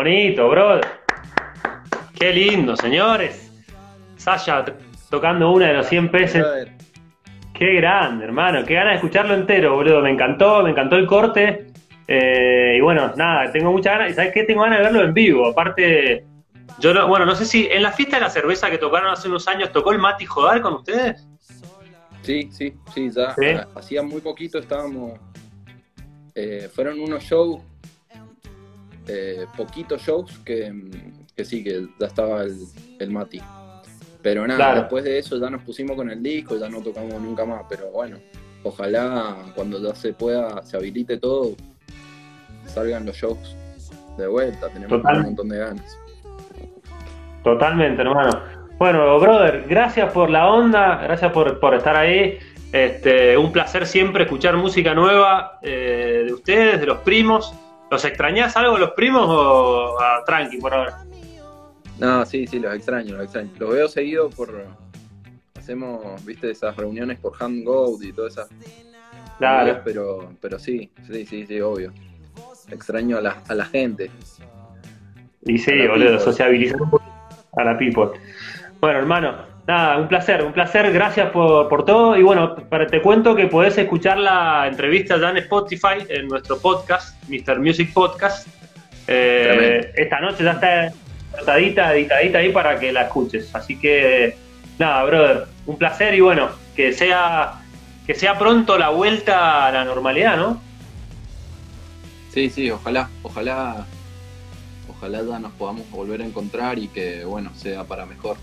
Bonito, 0.06 0.48
bro. 0.50 0.82
Qué 2.14 2.32
lindo, 2.32 2.76
señores. 2.76 3.52
Sasha 4.18 4.64
tocando 5.10 5.52
una 5.52 5.70
de 5.70 5.74
los 5.74 5.88
100 5.88 6.12
peces. 6.12 6.46
Qué 7.56 7.74
grande, 7.74 8.26
hermano. 8.26 8.64
Qué 8.66 8.76
ganas 8.76 8.92
de 8.92 8.96
escucharlo 8.98 9.34
entero, 9.34 9.74
boludo. 9.74 10.02
Me 10.02 10.12
encantó, 10.12 10.62
me 10.62 10.70
encantó 10.70 10.98
el 10.98 11.08
corte. 11.08 11.68
Eh, 12.08 12.76
y 12.78 12.82
bueno, 12.82 13.14
nada, 13.16 13.52
tengo 13.52 13.72
muchas 13.72 13.94
ganas. 13.94 14.12
¿Y 14.12 14.14
sabes 14.14 14.32
qué? 14.32 14.44
Tengo 14.44 14.62
ganas 14.62 14.78
de 14.78 14.84
verlo 14.84 15.04
en 15.04 15.14
vivo. 15.14 15.48
Aparte, 15.48 16.24
yo 16.80 16.94
no, 16.94 17.08
bueno, 17.08 17.26
no 17.26 17.34
sé 17.34 17.46
si 17.46 17.68
en 17.72 17.82
la 17.82 17.92
fiesta 17.92 18.18
de 18.18 18.22
la 18.22 18.30
cerveza 18.30 18.70
que 18.70 18.78
tocaron 18.78 19.12
hace 19.12 19.28
unos 19.28 19.48
años, 19.48 19.72
¿tocó 19.72 19.92
el 19.92 19.98
Mati 19.98 20.26
Jodar 20.26 20.62
con 20.62 20.74
ustedes? 20.76 21.28
Sí, 22.22 22.48
sí, 22.52 22.76
sí, 22.94 23.10
ya 23.10 23.36
hacía 23.76 24.04
muy 24.04 24.22
poquito 24.22 24.60
estábamos. 24.60 25.20
eh, 26.36 26.70
fueron 26.74 27.00
unos 27.00 27.24
shows, 27.24 27.62
eh, 29.08 29.46
poquitos 29.56 30.02
shows 30.02 30.40
que, 30.46 30.74
que 31.36 31.46
sí, 31.46 31.64
que 31.64 31.88
ya 32.00 32.08
estaba 32.08 32.44
el, 32.44 32.56
el 33.00 33.12
Mati. 33.12 33.42
Pero 34.22 34.48
nada, 34.48 34.58
Claro. 34.58 34.80
después 34.82 35.04
de 35.04 35.20
eso 35.20 35.38
ya 35.38 35.50
nos 35.50 35.62
pusimos 35.62 35.96
con 35.96 36.10
el 36.10 36.22
disco, 36.24 36.58
ya 36.58 36.68
no 36.70 36.82
tocamos 36.82 37.22
nunca 37.22 37.46
más. 37.46 37.64
Pero 37.70 37.92
bueno, 37.92 38.18
ojalá 38.64 39.36
cuando 39.56 39.80
ya 39.82 39.94
se 39.94 40.14
pueda, 40.14 40.64
se 40.64 40.78
habilite 40.78 41.18
todo, 41.18 41.56
salgan 42.66 43.06
los 43.06 43.16
shows 43.16 43.56
de 44.18 44.26
vuelta. 44.28 44.68
Tenemos 44.70 44.90
Total. 45.02 45.18
un 45.20 45.24
montón 45.26 45.50
de 45.50 45.58
ganas. 45.60 45.98
Totalmente, 47.44 48.02
hermano. 48.02 48.40
Bueno, 48.78 49.20
brother, 49.20 49.66
gracias 49.70 50.12
por 50.12 50.30
la 50.30 50.48
onda, 50.52 51.00
gracias 51.04 51.32
por, 51.32 51.60
por 51.60 51.76
estar 51.76 51.96
ahí. 51.96 52.38
Este, 52.72 53.38
un 53.38 53.52
placer 53.52 53.86
siempre 53.86 54.24
escuchar 54.24 54.58
música 54.58 54.94
nueva 54.94 55.60
eh, 55.62 56.24
de 56.26 56.34
ustedes, 56.34 56.80
de 56.80 56.86
los 56.88 56.98
primos. 57.00 57.54
¿Los 57.96 58.04
extrañás 58.04 58.58
algo 58.58 58.78
los 58.78 58.92
primos 58.92 59.26
o 59.26 59.98
a 60.02 60.22
tranqui 60.26 60.58
por 60.58 60.74
ahora? 60.74 61.06
No, 61.98 62.26
sí, 62.26 62.46
sí, 62.46 62.60
los 62.60 62.76
extraño, 62.76 63.16
los 63.16 63.24
extraño. 63.24 63.52
Los 63.58 63.70
veo 63.70 63.88
seguido 63.88 64.30
por. 64.30 64.66
Hacemos, 65.58 66.26
viste, 66.26 66.52
esas 66.52 66.76
reuniones 66.76 67.18
por 67.20 67.32
Hangout 67.38 68.04
y 68.04 68.12
todas 68.12 68.34
esas. 68.34 68.50
Claro. 69.38 69.80
Pero, 69.86 70.34
pero 70.42 70.60
sí, 70.60 70.92
sí, 71.10 71.26
sí, 71.26 71.46
sí, 71.48 71.62
obvio. 71.62 71.94
Extraño 72.70 73.18
a 73.18 73.22
la, 73.22 73.42
a 73.48 73.56
la 73.56 73.64
gente. 73.64 74.12
Y 75.46 75.58
sí, 75.58 75.88
boludo, 75.88 76.20
sociabilizar 76.20 76.82
un 76.82 76.90
poquito 76.90 77.14
a 77.56 77.64
la 77.64 77.78
people. 77.78 78.10
Bueno, 78.82 79.00
hermano, 79.00 79.46
nada, 79.68 79.98
un 79.98 80.08
placer, 80.08 80.44
un 80.44 80.54
placer, 80.54 80.92
gracias 80.92 81.30
por, 81.32 81.68
por 81.70 81.86
todo. 81.86 82.18
Y 82.18 82.24
bueno, 82.24 82.56
para, 82.56 82.88
te 82.88 83.02
cuento 83.02 83.36
que 83.36 83.48
podés 83.48 83.78
escuchar 83.78 84.18
la 84.18 84.68
entrevista 84.68 85.18
ya 85.18 85.30
en 85.30 85.38
Spotify, 85.38 86.06
en 86.10 86.28
nuestro 86.28 86.60
podcast, 86.60 87.22
Mr. 87.30 87.60
Music 87.60 87.92
Podcast. 87.94 88.48
Eh, 89.08 89.92
esta 89.96 90.20
noche 90.20 90.44
ya 90.44 90.52
está 90.54 90.88
editadita, 91.58 91.94
editadita 91.96 92.38
ahí 92.40 92.52
para 92.52 92.80
que 92.80 92.92
la 92.92 93.04
escuches. 93.04 93.54
Así 93.54 93.80
que, 93.80 94.38
nada, 94.78 95.04
brother, 95.06 95.46
un 95.66 95.78
placer 95.78 96.14
y 96.14 96.22
bueno, 96.22 96.50
que 96.76 96.94
sea, 96.94 97.62
que 98.06 98.14
sea 98.14 98.38
pronto 98.38 98.78
la 98.78 98.90
vuelta 98.90 99.68
a 99.68 99.72
la 99.72 99.86
normalidad, 99.86 100.38
¿no? 100.38 100.62
Sí, 102.32 102.50
sí, 102.50 102.70
ojalá, 102.70 103.10
ojalá. 103.24 103.86
Ojalá 104.90 105.24
ya 105.24 105.40
nos 105.40 105.52
podamos 105.54 105.90
volver 105.92 106.22
a 106.22 106.26
encontrar 106.26 106.80
y 106.80 106.88
que, 106.88 107.26
bueno, 107.26 107.52
sea 107.54 107.84
para 107.84 108.06
mejor. 108.06 108.38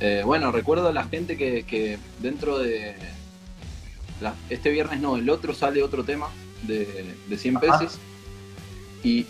Eh, 0.00 0.22
bueno, 0.24 0.52
recuerdo 0.52 0.88
a 0.88 0.92
la 0.92 1.04
gente 1.04 1.36
que, 1.36 1.64
que 1.64 1.98
dentro 2.20 2.58
de. 2.58 2.94
la- 4.20 4.34
este 4.50 4.70
viernes 4.70 5.00
no, 5.00 5.16
el 5.16 5.28
otro 5.30 5.54
sale 5.54 5.82
otro 5.82 6.04
tema 6.04 6.28
de, 6.62 7.14
de 7.26 7.36
100 7.38 7.56
pesos. 7.60 7.98
Y 9.02 9.26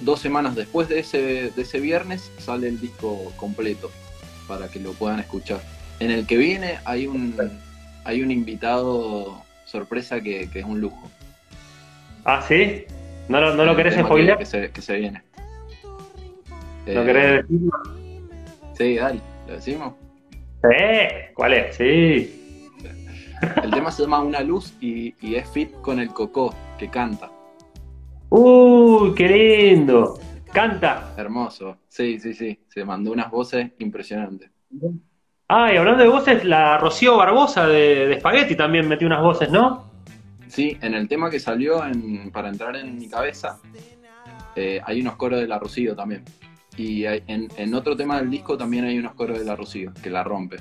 dos 0.00 0.20
semanas 0.20 0.54
después 0.54 0.88
de 0.88 1.00
ese, 1.00 1.50
de 1.50 1.62
ese 1.62 1.80
viernes 1.80 2.30
sale 2.38 2.68
el 2.68 2.80
disco 2.80 3.32
completo 3.36 3.90
para 4.46 4.68
que 4.68 4.80
lo 4.80 4.92
puedan 4.92 5.18
escuchar. 5.20 5.60
En 6.00 6.10
el 6.10 6.26
que 6.26 6.36
viene 6.36 6.78
hay 6.84 7.06
un, 7.06 7.34
hay 8.04 8.22
un 8.22 8.30
invitado 8.30 9.42
sorpresa 9.66 10.20
que, 10.20 10.48
que 10.50 10.60
es 10.60 10.64
un 10.64 10.80
lujo. 10.80 11.10
Ah, 12.24 12.42
sí. 12.46 12.84
¿No 13.28 13.40
lo, 13.40 13.54
no 13.54 13.64
lo 13.64 13.76
querés 13.76 13.94
tema 13.94 14.08
que- 14.08 14.12
spoiler? 14.12 14.38
Que, 14.38 14.46
se, 14.46 14.70
que 14.70 14.80
se 14.82 14.96
viene. 14.96 15.22
¿No 16.86 17.02
Eh, 17.02 17.04
querés 17.06 17.46
decir? 17.48 17.70
Sí, 18.78 18.94
dale, 18.96 19.20
¿lo 19.48 19.54
decimos? 19.54 19.94
Eh, 20.70 21.30
¿Cuál 21.34 21.54
es? 21.54 21.76
Sí. 21.76 22.34
El 23.62 23.70
tema 23.70 23.90
se 23.90 24.02
llama 24.02 24.20
Una 24.20 24.40
Luz 24.40 24.74
y, 24.80 25.14
y 25.26 25.36
es 25.36 25.48
fit 25.48 25.72
con 25.80 26.00
el 26.00 26.08
Cocó, 26.08 26.54
que 26.78 26.88
canta. 26.90 27.30
¡Uy, 28.30 29.14
qué 29.14 29.28
lindo! 29.28 30.18
Canta. 30.52 31.14
Hermoso. 31.16 31.78
Sí, 31.88 32.18
sí, 32.18 32.34
sí. 32.34 32.58
Se 32.68 32.84
mandó 32.84 33.12
unas 33.12 33.30
voces 33.30 33.70
impresionantes. 33.78 34.50
Ah, 35.48 35.72
y 35.72 35.76
hablando 35.76 36.02
de 36.02 36.08
voces, 36.10 36.44
la 36.44 36.78
Rocío 36.78 37.16
Barbosa 37.16 37.66
de, 37.66 38.06
de 38.08 38.18
Spaghetti 38.20 38.54
también 38.56 38.88
metió 38.88 39.06
unas 39.06 39.22
voces, 39.22 39.50
¿no? 39.50 39.84
Sí, 40.48 40.76
en 40.82 40.94
el 40.94 41.08
tema 41.08 41.30
que 41.30 41.38
salió 41.38 41.84
en- 41.86 42.30
para 42.30 42.48
entrar 42.48 42.74
en 42.76 42.98
mi 42.98 43.08
cabeza, 43.08 43.60
eh, 44.56 44.80
hay 44.84 45.00
unos 45.00 45.16
coros 45.16 45.40
de 45.40 45.46
la 45.46 45.58
Rocío 45.58 45.94
también. 45.94 46.24
Y 46.78 47.04
hay- 47.06 47.22
en, 47.26 47.48
en 47.56 47.74
otro 47.74 47.96
tema 47.96 48.18
del 48.20 48.30
disco 48.30 48.56
también 48.56 48.84
hay 48.84 48.98
unos 48.98 49.14
coros 49.14 49.38
de 49.38 49.44
la 49.44 49.56
Rocío, 49.56 49.92
que 50.02 50.08
la 50.10 50.22
rompe. 50.22 50.56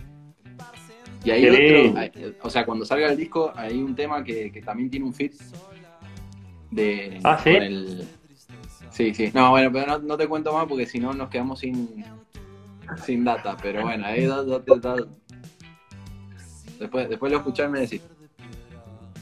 Y 1.23 1.31
hay 1.31 1.47
otro, 1.47 1.99
hay- 1.99 2.35
o 2.41 2.49
sea, 2.49 2.65
cuando 2.65 2.85
salga 2.85 3.07
el 3.09 3.17
disco 3.17 3.53
hay 3.55 3.77
un 3.81 3.95
tema 3.95 4.23
que, 4.23 4.51
que 4.51 4.61
también 4.61 4.89
tiene 4.89 5.05
un 5.05 5.13
fit 5.13 5.33
de 6.71 7.19
Ah, 7.23 7.39
¿sí? 7.43 7.53
con 7.53 7.63
el- 7.63 8.07
Sí, 8.89 9.13
sí. 9.13 9.29
No, 9.33 9.51
bueno, 9.51 9.71
pero 9.71 9.85
no, 9.85 9.99
no 9.99 10.17
te 10.17 10.27
cuento 10.27 10.51
más 10.53 10.65
porque 10.65 10.87
si 10.87 10.99
no 10.99 11.13
nos 11.13 11.29
quedamos 11.29 11.59
sin, 11.59 12.03
sin 13.05 13.23
data. 13.23 13.55
Pero 13.61 13.83
bueno, 13.83 14.05
ahí 14.07 14.25
da- 14.25 14.43
da- 14.43 14.59
da- 14.59 14.75
da- 14.95 15.05
Después, 16.79 17.09
después 17.09 17.31
lo 17.31 17.37
escuchás 17.39 17.67
y 17.67 17.71
me 17.71 17.79
decís. 17.81 18.01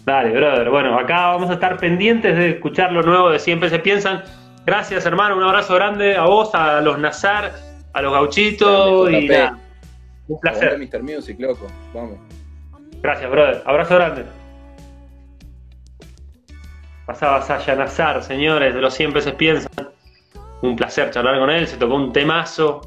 Dale, 0.05 0.31
brother. 0.31 0.69
Bueno, 0.69 0.97
acá 0.99 1.27
vamos 1.27 1.49
a 1.49 1.53
estar 1.53 1.77
pendientes 1.77 2.37
de 2.37 2.49
escuchar 2.51 2.91
lo 2.91 3.01
nuevo 3.01 3.29
de 3.31 3.39
Siempre 3.39 3.69
se 3.69 3.79
piensan. 3.79 4.23
Gracias, 4.65 5.05
hermano. 5.05 5.37
Un 5.37 5.43
abrazo 5.43 5.75
grande 5.75 6.15
a 6.15 6.23
vos, 6.23 6.53
a 6.55 6.81
los 6.81 6.97
Nazar, 6.97 7.53
a 7.93 8.01
los 8.01 8.11
Gauchitos 8.11 9.11
y 9.11 9.27
nada. 9.27 9.59
Un 10.27 10.39
placer. 10.39 10.69
Aguante 10.69 10.99
Mr. 10.99 11.03
Music, 11.03 11.39
loco. 11.39 11.67
Vamos. 11.93 12.17
Gracias, 13.01 13.29
brother. 13.29 13.61
Abrazo 13.65 13.95
grande. 13.95 14.25
Pasaba 17.05 17.41
Sasha 17.43 17.75
Nazar, 17.75 18.23
señores, 18.23 18.73
de 18.73 18.81
los 18.81 18.93
Siempre 18.95 19.21
se 19.21 19.33
piensan. 19.33 19.89
Un 20.63 20.75
placer 20.75 21.11
charlar 21.11 21.37
con 21.37 21.51
él, 21.51 21.67
se 21.67 21.77
tocó 21.77 21.95
un 21.95 22.11
temazo. 22.11 22.81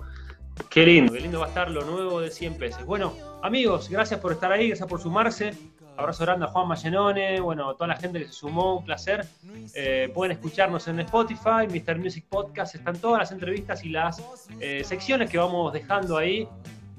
Qué 0.69 0.85
lindo, 0.85 1.13
qué 1.13 1.21
lindo 1.21 1.39
va 1.39 1.47
a 1.47 1.49
estar 1.49 1.71
lo 1.71 1.85
nuevo 1.85 2.21
de 2.21 2.33
100 2.33 2.59
pesos. 2.59 2.85
Bueno, 2.85 3.15
amigos, 3.43 3.89
gracias 3.89 4.19
por 4.19 4.33
estar 4.33 4.51
ahí, 4.51 4.67
gracias 4.67 4.89
por 4.89 5.01
sumarse. 5.01 5.53
Abrazo 5.99 6.25
grande 6.25 6.45
a 6.45 6.49
Juan 6.49 6.69
Mayenone, 6.69 7.41
bueno, 7.41 7.71
a 7.71 7.75
toda 7.75 7.89
la 7.89 7.97
gente 7.97 8.21
que 8.21 8.27
se 8.27 8.33
sumó, 8.33 8.77
un 8.77 8.85
placer. 8.85 9.27
Eh, 9.75 10.09
pueden 10.15 10.31
escucharnos 10.31 10.87
en 10.87 11.01
Spotify, 11.01 11.67
Mr. 11.69 11.99
Music 11.99 12.25
Podcast, 12.29 12.77
están 12.77 12.97
todas 13.01 13.19
las 13.19 13.33
entrevistas 13.33 13.85
y 13.85 13.89
las 13.89 14.23
eh, 14.61 14.85
secciones 14.85 15.29
que 15.29 15.39
vamos 15.39 15.73
dejando 15.73 16.17
ahí. 16.17 16.49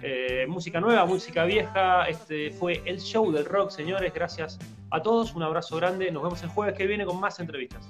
Eh, 0.02 0.46
música 0.50 0.82
nueva, 0.82 1.06
música 1.06 1.46
vieja. 1.46 2.10
Este 2.10 2.52
fue 2.52 2.82
el 2.86 3.00
show 3.00 3.32
del 3.32 3.46
rock, 3.46 3.70
señores. 3.70 4.14
Gracias 4.14 4.60
a 4.92 5.02
todos, 5.02 5.34
un 5.34 5.44
abrazo 5.44 5.78
grande. 5.78 6.12
Nos 6.12 6.22
vemos 6.22 6.44
el 6.44 6.50
jueves 6.50 6.76
que 6.76 6.86
viene 6.86 7.06
con 7.06 7.22
más 7.22 7.40
entrevistas. 7.40 7.90